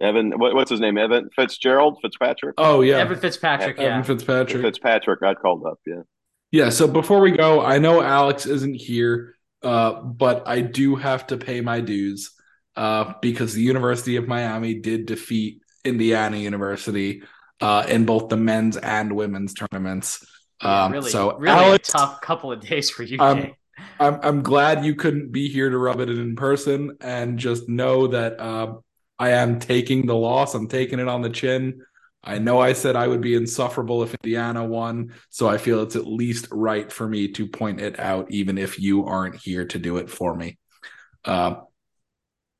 Evan, 0.00 0.32
what, 0.32 0.56
what's 0.56 0.70
his 0.72 0.80
name? 0.80 0.98
Evan 0.98 1.30
Fitzgerald, 1.36 1.98
Fitzpatrick. 2.02 2.54
Oh 2.58 2.80
yeah, 2.80 2.98
Evan 2.98 3.20
Fitzpatrick. 3.20 3.78
Evan 3.78 3.98
yeah, 3.98 4.02
Fitzpatrick. 4.02 4.62
Fitzpatrick 4.62 5.20
got 5.20 5.40
called 5.40 5.64
up. 5.64 5.78
Yeah. 5.86 6.02
Yeah. 6.50 6.70
So 6.70 6.88
before 6.88 7.20
we 7.20 7.30
go, 7.32 7.60
I 7.62 7.78
know 7.78 8.02
Alex 8.02 8.46
isn't 8.46 8.74
here, 8.74 9.36
uh, 9.62 10.00
but 10.02 10.46
I 10.46 10.60
do 10.60 10.96
have 10.96 11.26
to 11.28 11.36
pay 11.36 11.60
my 11.60 11.80
dues 11.80 12.32
uh, 12.76 13.14
because 13.20 13.54
the 13.54 13.62
University 13.62 14.16
of 14.16 14.26
Miami 14.26 14.74
did 14.74 15.06
defeat 15.06 15.62
Indiana 15.84 16.36
University 16.36 17.22
uh, 17.60 17.84
in 17.88 18.04
both 18.04 18.28
the 18.28 18.36
men's 18.36 18.76
and 18.76 19.14
women's 19.14 19.54
tournaments. 19.54 20.26
Um, 20.60 20.92
really, 20.92 21.10
so 21.10 21.36
really 21.38 21.64
Alex, 21.64 21.88
tough 21.90 22.20
couple 22.20 22.52
of 22.52 22.60
days 22.60 22.90
for 22.90 23.02
you. 23.02 23.18
I'm, 23.20 23.54
I'm, 23.98 24.20
I'm 24.22 24.42
glad 24.42 24.84
you 24.84 24.94
couldn't 24.94 25.32
be 25.32 25.48
here 25.48 25.70
to 25.70 25.78
rub 25.78 26.00
it 26.00 26.10
in 26.10 26.36
person, 26.36 26.96
and 27.00 27.38
just 27.38 27.68
know 27.68 28.08
that 28.08 28.40
uh, 28.40 28.74
I 29.18 29.30
am 29.30 29.58
taking 29.58 30.06
the 30.06 30.16
loss. 30.16 30.54
I'm 30.54 30.68
taking 30.68 30.98
it 30.98 31.08
on 31.08 31.22
the 31.22 31.30
chin. 31.30 31.82
I 32.22 32.38
know 32.38 32.60
I 32.60 32.74
said 32.74 32.96
I 32.96 33.06
would 33.06 33.22
be 33.22 33.34
insufferable 33.34 34.02
if 34.02 34.14
Indiana 34.14 34.64
won, 34.64 35.14
so 35.30 35.48
I 35.48 35.56
feel 35.56 35.82
it's 35.82 35.96
at 35.96 36.06
least 36.06 36.48
right 36.50 36.90
for 36.92 37.08
me 37.08 37.28
to 37.28 37.46
point 37.46 37.80
it 37.80 37.98
out, 37.98 38.30
even 38.30 38.58
if 38.58 38.78
you 38.78 39.06
aren't 39.06 39.36
here 39.36 39.64
to 39.66 39.78
do 39.78 39.96
it 39.96 40.10
for 40.10 40.36
me. 40.36 40.58
Uh, 41.24 41.56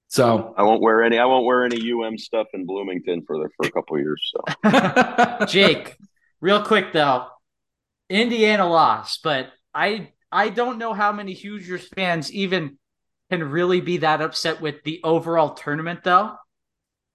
so 0.08 0.54
I 0.56 0.62
won't 0.62 0.80
wear 0.80 1.04
any. 1.04 1.18
I 1.18 1.26
won't 1.26 1.44
wear 1.44 1.64
any 1.64 1.92
UM 1.92 2.16
stuff 2.16 2.48
in 2.54 2.64
Bloomington 2.64 3.22
for 3.26 3.36
the 3.36 3.48
for 3.56 3.68
a 3.68 3.70
couple 3.70 3.98
years. 3.98 4.32
So 4.34 5.44
Jake, 5.46 5.96
real 6.40 6.62
quick 6.62 6.92
though, 6.92 7.28
Indiana 8.08 8.66
lost, 8.66 9.22
but 9.22 9.50
I 9.74 10.12
I 10.32 10.48
don't 10.48 10.78
know 10.78 10.94
how 10.94 11.12
many 11.12 11.34
Hoosiers 11.34 11.86
fans 11.86 12.32
even 12.32 12.78
can 13.30 13.44
really 13.44 13.80
be 13.80 13.98
that 13.98 14.20
upset 14.20 14.61
with 14.61 14.82
the 14.84 15.00
overall 15.04 15.50
tournament 15.50 16.00
though, 16.02 16.34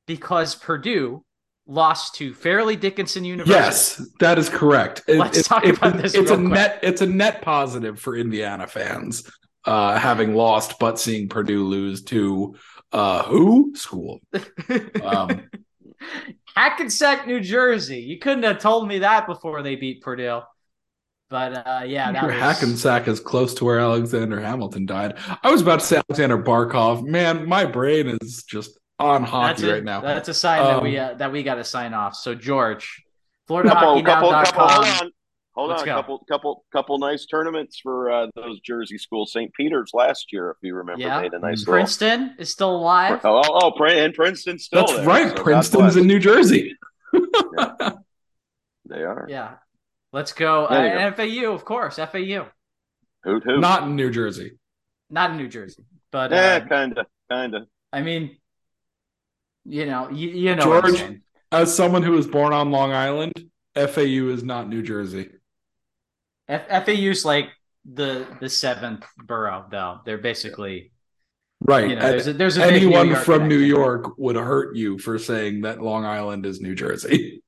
because 0.06 0.56
Purdue 0.56 1.25
lost 1.68 2.16
to 2.16 2.34
Fairleigh 2.34 2.76
Dickinson 2.76 3.26
University. 3.26 3.60
Yes, 3.60 4.10
that 4.20 4.38
is 4.38 4.50
correct. 4.50 5.04
It, 5.08 5.18
Let's 5.18 5.40
it, 5.40 5.46
talk 5.46 5.66
it, 5.66 5.78
about 5.78 5.98
this 5.98 6.14
It's 6.14 6.32
a 6.32 6.36
quick. 6.36 6.48
net. 6.48 6.80
It's 6.84 7.02
a 7.02 7.08
net 7.08 7.42
positive 7.42 8.00
for 8.00 8.16
Indiana 8.16 8.68
fans, 8.68 9.30
uh, 9.66 9.98
having 9.98 10.36
lost 10.36 10.80
but 10.80 11.00
seeing 11.00 11.30
Purdue 11.30 11.66
lose 11.66 12.04
to 12.06 12.56
uh, 12.92 13.24
who 13.24 13.74
school? 13.76 14.22
Um, 15.04 15.50
Hackensack, 16.56 17.28
New 17.28 17.42
Jersey. 17.42 18.00
You 18.00 18.20
couldn't 18.20 18.44
have 18.44 18.60
told 18.60 18.88
me 18.88 19.00
that 19.00 19.28
before 19.28 19.62
they 19.62 19.76
beat 19.76 20.02
Purdue. 20.02 20.42
But 21.30 21.68
uh, 21.68 21.82
yeah, 21.86 22.12
that 22.12 22.24
was 22.24 22.36
Hackensack 22.36 23.08
is 23.08 23.20
close 23.20 23.56
to 23.56 23.66
where 23.66 23.80
Alexander 23.80 24.40
Hamilton 24.40 24.86
died. 24.86 25.16
I 25.42 25.52
was 25.52 25.62
about 25.62 25.80
to 25.80 25.86
say 25.86 25.98
Alexander 25.98 26.38
Barkov. 26.38 27.04
Man, 27.04 27.50
my 27.50 27.66
brain 27.66 28.08
is 28.22 28.44
just 28.44 28.78
on 29.00 29.22
that's 29.22 29.32
hockey 29.32 29.70
a, 29.70 29.74
right 29.74 29.84
now. 29.84 30.02
That's 30.02 30.30
a 30.30 30.34
sign 30.34 30.64
that 30.64 30.82
we 30.82 30.98
Um, 30.98 31.12
uh, 31.12 31.14
that 31.16 31.32
we 31.32 31.44
got 31.44 31.56
to 31.56 31.64
sign 31.64 31.94
off. 31.94 32.16
So 32.16 32.36
George, 32.36 33.04
couple, 33.48 33.72
couple, 33.72 34.04
couple, 34.04 34.32
hold 34.32 34.86
on. 34.86 35.12
Hold 35.56 35.70
Let's 35.70 35.82
on, 35.84 35.86
go. 35.86 35.96
couple, 35.96 36.26
couple, 36.30 36.66
couple 36.74 36.98
nice 37.00 37.26
tournaments 37.26 37.80
for 37.82 38.12
uh, 38.12 38.28
those 38.36 38.60
Jersey 38.60 38.98
schools. 38.98 39.32
St. 39.32 39.54
Peter's 39.54 39.92
last 39.94 40.34
year, 40.34 40.52
if 40.52 40.58
you 40.62 40.76
remember, 40.76 41.02
Yeah. 41.02 41.22
made 41.22 41.34
a 41.34 41.40
nice 41.40 41.64
Princeton 41.64 42.36
is 42.38 42.52
still 42.52 42.76
alive. 42.76 43.22
Oh, 43.24 43.42
oh, 43.46 43.72
oh, 43.74 43.84
and 43.86 44.14
Princeton 44.14 44.60
still. 44.60 44.82
That's 44.82 44.98
there, 44.98 45.06
right. 45.06 45.30
so 45.30 45.44
Princeton's 45.44 45.96
in 45.96 46.08
New 46.08 46.20
Jersey. 46.20 46.76
They 48.88 49.04
are. 49.04 49.26
Yeah. 49.30 49.56
Let's 50.14 50.32
go. 50.34 50.66
Uh, 50.66 51.10
go. 51.10 51.16
FAU, 51.16 51.52
of 51.52 51.66
course. 51.66 51.96
FAU. 51.96 52.48
Hoot 53.24 53.44
hoot. 53.44 53.60
Not 53.60 53.84
in 53.84 53.96
New 53.96 54.12
Jersey. 54.12 54.58
Not 55.10 55.32
in 55.32 55.38
New 55.38 55.48
Jersey. 55.48 55.84
But 56.12 56.32
yeah, 56.32 56.62
uh, 56.64 56.68
kind 56.68 56.98
of, 56.98 57.06
kind 57.30 57.56
of. 57.56 57.64
I 57.92 58.02
mean, 58.02 58.38
you 59.66 59.86
know, 59.86 60.10
you, 60.10 60.30
you 60.30 60.56
know 60.56 60.64
George? 60.64 61.20
As 61.52 61.76
someone 61.76 62.04
who 62.04 62.12
was 62.12 62.28
born 62.28 62.54
on 62.54 62.72
Long 62.72 62.92
Island, 62.92 63.34
FAU 63.76 64.30
is 64.30 64.44
not 64.44 64.68
New 64.70 64.82
Jersey. 64.82 65.30
F- 66.48 66.86
FAU's 66.86 67.26
like 67.26 67.50
the 67.86 68.26
the 68.40 68.50
seventh 68.50 69.06
borough, 69.18 69.66
though. 69.70 70.00
They're 70.06 70.18
basically 70.18 70.92
Right. 71.62 71.90
you 71.90 71.96
know, 71.96 72.02
there's 72.02 72.28
a, 72.28 72.34
there's 72.34 72.58
a 72.58 72.66
anyone 72.66 73.10
New 73.10 73.16
from 73.16 73.48
New. 73.48 73.58
York 73.58 74.18
would 74.18 74.36
hurt 74.36 74.76
you 74.76 74.98
for 75.00 75.18
saying 75.18 75.62
that 75.62 75.82
Long 75.82 76.06
Island 76.06 76.46
is 76.46 76.60
New 76.62 76.76
Jersey. 76.76 77.42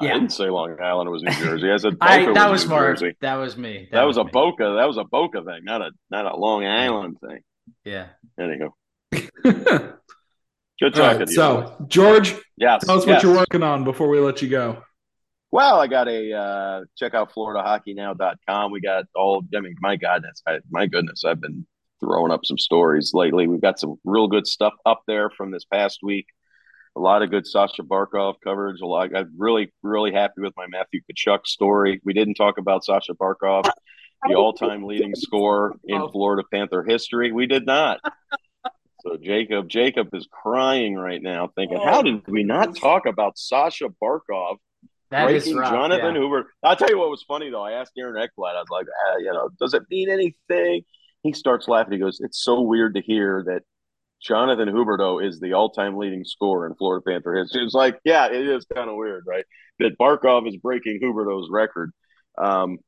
Yeah. 0.00 0.10
I 0.10 0.12
didn't 0.14 0.32
say 0.32 0.48
Long 0.50 0.76
Island 0.80 1.10
was 1.10 1.22
New 1.22 1.30
Jersey. 1.44 1.70
I 1.70 1.76
said 1.78 1.98
Boca 1.98 2.12
I 2.12 2.32
that 2.34 2.50
was 2.50 2.64
New 2.64 2.70
more 2.70 2.94
Jersey. 2.94 3.16
that 3.20 3.34
was 3.34 3.56
me. 3.56 3.88
That 3.92 4.04
was 4.04 4.16
a 4.18 4.24
me. 4.24 4.30
Boca. 4.30 4.74
That 4.78 4.86
was 4.86 4.96
a 4.98 5.04
Boca 5.04 5.42
thing, 5.42 5.64
not 5.64 5.80
a 5.82 5.90
not 6.10 6.26
a 6.26 6.36
Long 6.36 6.64
Island 6.64 7.16
thing. 7.20 7.40
Yeah. 7.84 8.06
Anyhow, 8.38 8.68
All 9.44 9.92
good 10.80 10.94
talking 10.94 11.18
right. 11.18 11.26
to 11.26 11.32
you. 11.32 11.36
So, 11.36 11.86
George, 11.88 12.34
yes, 12.56 12.84
tell 12.84 12.98
us 12.98 13.06
yes. 13.06 13.16
what 13.16 13.22
you're 13.22 13.36
working 13.36 13.62
on 13.62 13.84
before 13.84 14.08
we 14.08 14.18
let 14.20 14.42
you 14.42 14.48
go. 14.48 14.82
Well, 15.52 15.80
I 15.80 15.86
got 15.86 16.08
a 16.08 16.32
uh, 16.32 16.84
check 16.96 17.14
out 17.14 17.32
FloridaHockeyNow.com. 17.32 18.72
We 18.72 18.80
got 18.80 19.04
all. 19.14 19.42
I 19.54 19.60
mean, 19.60 19.76
my 19.80 19.96
goodness, 19.96 20.42
I, 20.46 20.58
my 20.70 20.86
goodness, 20.86 21.24
I've 21.24 21.40
been 21.40 21.66
throwing 22.00 22.32
up 22.32 22.44
some 22.44 22.58
stories 22.58 23.12
lately. 23.14 23.46
We've 23.46 23.60
got 23.60 23.78
some 23.78 23.96
real 24.04 24.28
good 24.28 24.46
stuff 24.46 24.74
up 24.84 25.02
there 25.06 25.30
from 25.30 25.50
this 25.50 25.64
past 25.64 26.00
week. 26.02 26.26
A 26.96 27.00
lot 27.00 27.22
of 27.22 27.30
good 27.30 27.46
Sasha 27.46 27.82
Barkov 27.82 28.34
coverage. 28.42 28.80
A 28.80 28.86
lot. 28.86 29.14
I'm 29.14 29.32
really, 29.36 29.72
really 29.82 30.12
happy 30.12 30.40
with 30.40 30.54
my 30.56 30.66
Matthew 30.68 31.00
Tkachuk 31.10 31.46
story. 31.46 32.00
We 32.04 32.12
didn't 32.12 32.34
talk 32.34 32.58
about 32.58 32.84
Sasha 32.84 33.14
Barkov, 33.14 33.70
the 34.26 34.34
all-time 34.34 34.84
leading 34.84 35.14
scorer 35.14 35.74
in 35.84 36.08
Florida 36.10 36.42
Panther 36.52 36.82
history. 36.82 37.32
We 37.32 37.46
did 37.46 37.66
not. 37.66 38.00
So 39.06 39.16
Jacob, 39.16 39.68
Jacob 39.68 40.08
is 40.14 40.26
crying 40.30 40.96
right 40.96 41.22
now, 41.22 41.48
thinking, 41.54 41.78
"How 41.78 42.02
did 42.02 42.26
we 42.26 42.42
not 42.42 42.74
talk 42.76 43.06
about 43.06 43.38
Sasha 43.38 43.88
Barkov 44.02 44.56
That 45.10 45.30
is 45.30 45.44
breaking 45.44 45.60
rough. 45.60 45.70
Jonathan 45.70 46.14
yeah. 46.14 46.20
Hoover. 46.20 46.52
I'll 46.64 46.74
tell 46.74 46.90
you 46.90 46.98
what 46.98 47.10
was 47.10 47.22
funny 47.22 47.50
though. 47.50 47.62
I 47.62 47.72
asked 47.72 47.92
Aaron 47.96 48.16
Ekblad. 48.16 48.56
I 48.56 48.60
was 48.60 48.68
like, 48.68 48.86
ah, 49.06 49.16
you 49.18 49.32
know, 49.32 49.48
does 49.60 49.74
it 49.74 49.84
mean 49.90 50.10
anything? 50.10 50.82
He 51.22 51.32
starts 51.32 51.68
laughing. 51.68 51.92
He 51.92 51.98
goes, 52.00 52.18
"It's 52.20 52.42
so 52.42 52.62
weird 52.62 52.96
to 52.96 53.00
hear 53.00 53.44
that 53.46 53.62
Jonathan 54.20 54.68
Huberdeau 54.68 55.24
is 55.24 55.38
the 55.38 55.52
all-time 55.52 55.96
leading 55.96 56.24
scorer 56.24 56.66
in 56.66 56.74
Florida 56.74 57.04
Panther 57.06 57.34
history." 57.34 57.62
It's 57.62 57.74
like, 57.74 58.00
yeah, 58.04 58.26
it 58.26 58.48
is 58.48 58.66
kind 58.74 58.90
of 58.90 58.96
weird, 58.96 59.22
right? 59.24 59.44
That 59.78 59.96
Barkov 59.98 60.48
is 60.48 60.56
breaking 60.56 60.98
Huberdeau's 61.00 61.48
record. 61.48 61.92
Um, 62.38 62.78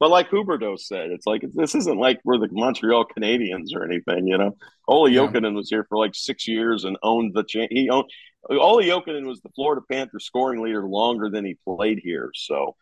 but 0.00 0.10
like 0.10 0.30
Huberdeau 0.30 0.78
said, 0.78 1.10
it's 1.10 1.26
like 1.26 1.42
this 1.54 1.74
isn't 1.74 1.98
like 1.98 2.20
we're 2.24 2.38
the 2.38 2.48
Montreal 2.50 3.04
Canadiens 3.06 3.74
or 3.74 3.84
anything, 3.84 4.26
you 4.26 4.38
know. 4.38 4.56
Olli 4.86 5.12
Yeah. 5.12 5.26
Jokinen 5.26 5.54
was 5.54 5.68
here 5.68 5.84
for 5.88 5.98
like 5.98 6.14
six 6.14 6.46
years 6.46 6.84
and 6.84 6.96
owned 7.02 7.34
the 7.34 7.44
cha- 7.44 7.66
he 7.70 7.90
owned 7.90 8.10
Olli 8.48 8.86
Jokinen 8.86 9.26
was 9.26 9.40
the 9.40 9.50
Florida 9.50 9.82
Panther 9.90 10.20
scoring 10.20 10.62
leader 10.62 10.86
longer 10.86 11.28
than 11.28 11.44
he 11.44 11.56
played 11.66 12.00
here. 12.02 12.30
So 12.34 12.76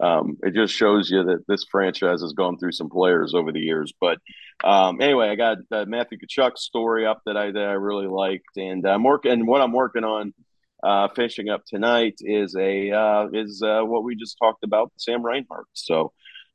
um, 0.00 0.36
it 0.42 0.54
just 0.54 0.74
shows 0.74 1.10
you 1.10 1.24
that 1.24 1.46
this 1.48 1.64
franchise 1.64 2.20
has 2.20 2.32
gone 2.34 2.58
through 2.58 2.72
some 2.72 2.90
players 2.90 3.34
over 3.34 3.50
the 3.50 3.60
years. 3.60 3.92
But 3.98 4.18
um, 4.62 5.00
anyway, 5.00 5.28
I 5.28 5.34
got 5.34 5.58
uh, 5.72 5.86
Matthew 5.86 6.18
Tkachuk's 6.18 6.62
story 6.62 7.06
up 7.06 7.22
that 7.26 7.36
I 7.36 7.50
that 7.50 7.64
I 7.64 7.72
really 7.72 8.06
liked, 8.06 8.56
and 8.56 8.86
I'm 8.86 9.02
working. 9.04 9.32
And 9.32 9.46
what 9.46 9.62
I'm 9.62 9.72
working 9.72 10.04
on, 10.04 10.34
uh, 10.82 11.08
finishing 11.16 11.48
up 11.48 11.64
tonight, 11.66 12.16
is 12.20 12.54
a 12.54 12.90
uh, 12.90 13.26
is 13.32 13.62
uh, 13.62 13.80
what 13.82 14.04
we 14.04 14.16
just 14.16 14.36
talked 14.38 14.64
about, 14.64 14.92
Sam 14.98 15.24
Reinhart. 15.24 15.66
So. 15.72 16.12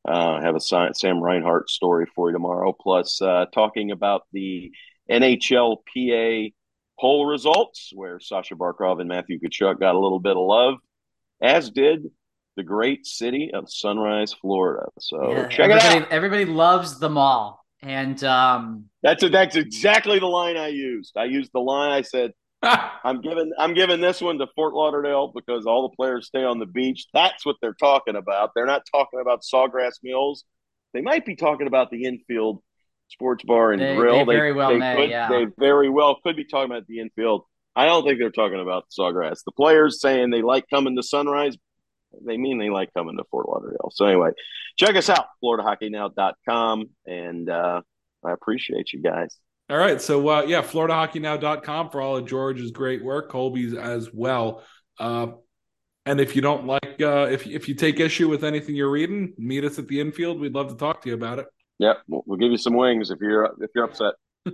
Uh, 0.08 0.34
I 0.34 0.42
have 0.42 0.56
a 0.56 0.60
Sam 0.60 1.24
Reinhart 1.24 1.70
story 1.70 2.06
for 2.14 2.30
you 2.30 2.34
tomorrow, 2.34 2.74
plus 2.78 3.22
uh, 3.22 3.46
talking 3.54 3.92
about 3.92 4.24
the 4.34 4.72
NHLPA 5.10 6.54
poll 7.00 7.26
results, 7.26 7.92
where 7.94 8.20
Sasha 8.20 8.56
Barkov 8.56 9.00
and 9.00 9.08
Matthew 9.08 9.40
Tkachuk 9.40 9.80
got 9.80 9.96
a 9.96 10.00
little 10.00 10.20
bit 10.20 10.36
of 10.36 10.46
love, 10.46 10.76
as 11.42 11.70
did 11.70 12.10
the 12.56 12.64
great 12.64 13.06
city 13.06 13.52
of 13.54 13.70
Sunrise, 13.70 14.34
Florida. 14.34 14.88
So 15.00 15.32
Yeah, 15.32 15.48
check 15.48 15.70
it 15.70 15.78
everybody, 15.78 16.06
out. 16.06 16.12
Everybody 16.12 16.46
loves 16.46 17.00
them 17.00 17.18
all. 17.18 17.66
And 17.82 18.24
um, 18.24 18.86
That's 19.02 19.30
that's 19.30 19.58
exactly 19.58 20.20
the 20.20 20.26
line 20.26 20.56
I 20.56 20.68
used. 20.68 21.18
I 21.18 21.26
used 21.26 21.52
the 21.54 21.60
line 21.60 21.92
I 21.92 22.02
said, 22.02 22.32
I'm 23.04 23.22
giving 23.22 23.52
I'm 23.58 23.74
giving 23.74 24.00
this 24.02 24.22
one 24.22 24.38
to 24.40 24.48
Fort 24.56 24.74
Lauderdale 24.74 25.32
because 25.36 25.66
all 25.66 25.90
the 25.90 25.96
players 25.96 26.28
stay 26.28 26.44
on 26.44 26.60
the 26.60 26.66
beach. 26.66 27.08
That's 27.14 27.46
what 27.46 27.58
they're 27.62 27.74
talking 27.74 28.16
about. 28.16 28.52
They're 28.56 28.66
not 28.66 28.84
talking 28.92 29.20
about 29.20 29.42
Sawgrass 29.42 29.96
Mills. 30.02 30.46
They 30.94 31.02
might 31.02 31.26
be 31.26 31.36
talking 31.36 31.68
about 31.68 31.92
the 31.92 32.06
infield 32.06 32.62
sports 33.10 33.44
bar 33.44 33.72
and 33.74 33.82
They- 33.82 33.96
grill. 33.96 34.26
they 34.26 34.36
very 34.36 34.54
well 34.54 34.70
they 34.70 34.78
may, 34.78 34.96
could, 34.96 35.10
yeah. 35.10 35.28
They 35.30 35.46
very 35.58 35.90
well 35.90 36.20
could 36.24 36.36
be 36.36 36.46
talking 36.46 36.72
about 36.72 36.88
the 36.88 37.00
infield. 37.00 37.44
I 37.76 37.86
don't 37.86 38.06
think 38.06 38.20
they're 38.20 38.30
talking 38.32 38.60
about 38.62 38.86
Sawgrass. 38.98 39.44
The 39.44 39.52
players 39.52 40.00
saying 40.00 40.30
they 40.30 40.42
like 40.44 40.66
coming 40.70 40.96
to 40.96 41.04
Sunrise, 41.04 41.58
they 42.26 42.38
mean 42.38 42.60
they 42.60 42.70
like 42.70 42.94
coming 42.94 43.18
to 43.18 43.24
Fort 43.32 43.50
Lauderdale. 43.50 43.90
So 43.92 44.06
anyway, 44.06 44.30
check 44.78 44.96
us 44.96 45.10
out, 45.10 45.26
FloridaHockeyNow.com, 45.44 46.90
and 47.08 47.50
uh, 47.50 47.82
I 48.24 48.32
appreciate 48.32 48.94
you 48.94 49.02
guys. 49.02 49.36
All 49.74 49.80
right. 49.80 50.00
So, 50.00 50.30
uh, 50.30 50.44
yeah, 50.44 50.62
FloridaHockeyNow.com 50.62 51.90
for 51.90 52.00
all 52.00 52.18
of 52.18 52.28
George's 52.28 52.70
great 52.70 53.04
work, 53.04 53.32
Colby's 53.32 53.74
as 53.74 54.14
well. 54.14 54.62
Uh, 55.00 55.30
and 56.06 56.22
if 56.22 56.36
you 56.36 56.44
don't 56.44 56.68
like, 56.68 57.02
uh, 57.02 57.28
if, 57.32 57.48
if 57.48 57.68
you 57.68 57.74
take 57.74 58.00
issue 58.00 58.30
with 58.30 58.44
anything 58.44 58.76
you're 58.76 58.92
reading, 58.92 59.34
meet 59.36 59.64
us 59.64 59.80
at 59.80 59.88
the 59.88 60.00
infield. 60.00 60.40
We'd 60.40 60.54
love 60.54 60.68
to 60.68 60.76
talk 60.76 61.02
to 61.02 61.10
you 61.10 61.16
about 61.16 61.40
it. 61.40 61.48
Yep, 61.80 62.04
we'll, 62.08 62.24
we'll 62.28 62.38
give 62.38 62.52
you 62.52 62.58
some 62.60 62.76
wings 62.76 63.10
if 63.10 63.20
you're 63.20 63.46
if 63.62 63.72
you're 63.74 63.86
upset. 63.86 64.14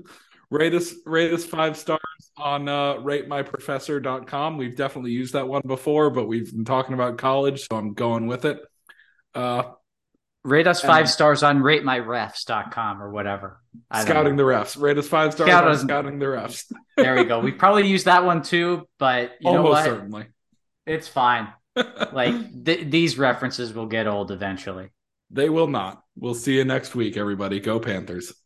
Rate 0.52 0.74
us, 0.74 0.94
rate 1.06 1.34
us 1.34 1.44
five 1.44 1.76
stars 1.76 2.00
on 2.38 2.70
uh, 2.70 2.94
ratemyprofessor.com. 2.96 4.58
We've 4.58 4.76
definitely 4.76 5.12
used 5.12 5.34
that 5.34 5.50
one 5.50 5.62
before, 5.68 6.10
but 6.12 6.28
we've 6.28 6.50
been 6.50 6.66
talking 6.66 6.94
about 6.94 7.18
college, 7.18 7.68
so 7.68 7.76
I'm 7.76 7.94
going 7.94 8.26
with 8.26 8.46
it. 8.46 8.60
Uh, 9.36 9.64
rate 10.44 10.68
us 10.68 10.82
five 10.82 11.02
And- 11.02 11.10
stars 11.10 11.44
on 11.44 11.60
ratemyrefs.com 11.62 13.02
or 13.02 13.10
whatever. 13.12 13.60
I 13.92 14.04
scouting 14.04 14.36
the 14.36 14.44
refs. 14.44 14.80
Rate 14.80 14.98
us 14.98 15.08
five 15.08 15.34
stars 15.34 15.50
Scout 15.50 15.68
on 15.68 15.78
scouting 15.78 16.20
the 16.20 16.26
refs. 16.26 16.72
There 16.98 17.16
we 17.16 17.24
go. 17.26 17.40
We 17.40 17.52
probably 17.52 17.88
used 17.88 18.06
that 18.06 18.26
one 18.26 18.42
too, 18.42 18.88
but 18.98 19.32
you 19.40 19.52
know 19.52 19.58
Almost 19.58 19.72
what? 19.74 19.86
certainly. 19.86 20.26
It's 20.86 21.08
fine. 21.08 21.48
Like 22.12 22.66
th- 22.66 22.90
these 22.90 23.18
references 23.18 23.74
will 23.74 23.86
get 23.86 24.06
old 24.08 24.32
eventually. 24.32 24.90
they 25.32 25.48
will 25.50 25.68
not. 25.68 26.02
We'll 26.18 26.34
see 26.34 26.58
you 26.58 26.66
next 26.66 26.94
week, 26.96 27.16
everybody. 27.16 27.60
Go 27.62 27.80
Panthers. 27.80 28.34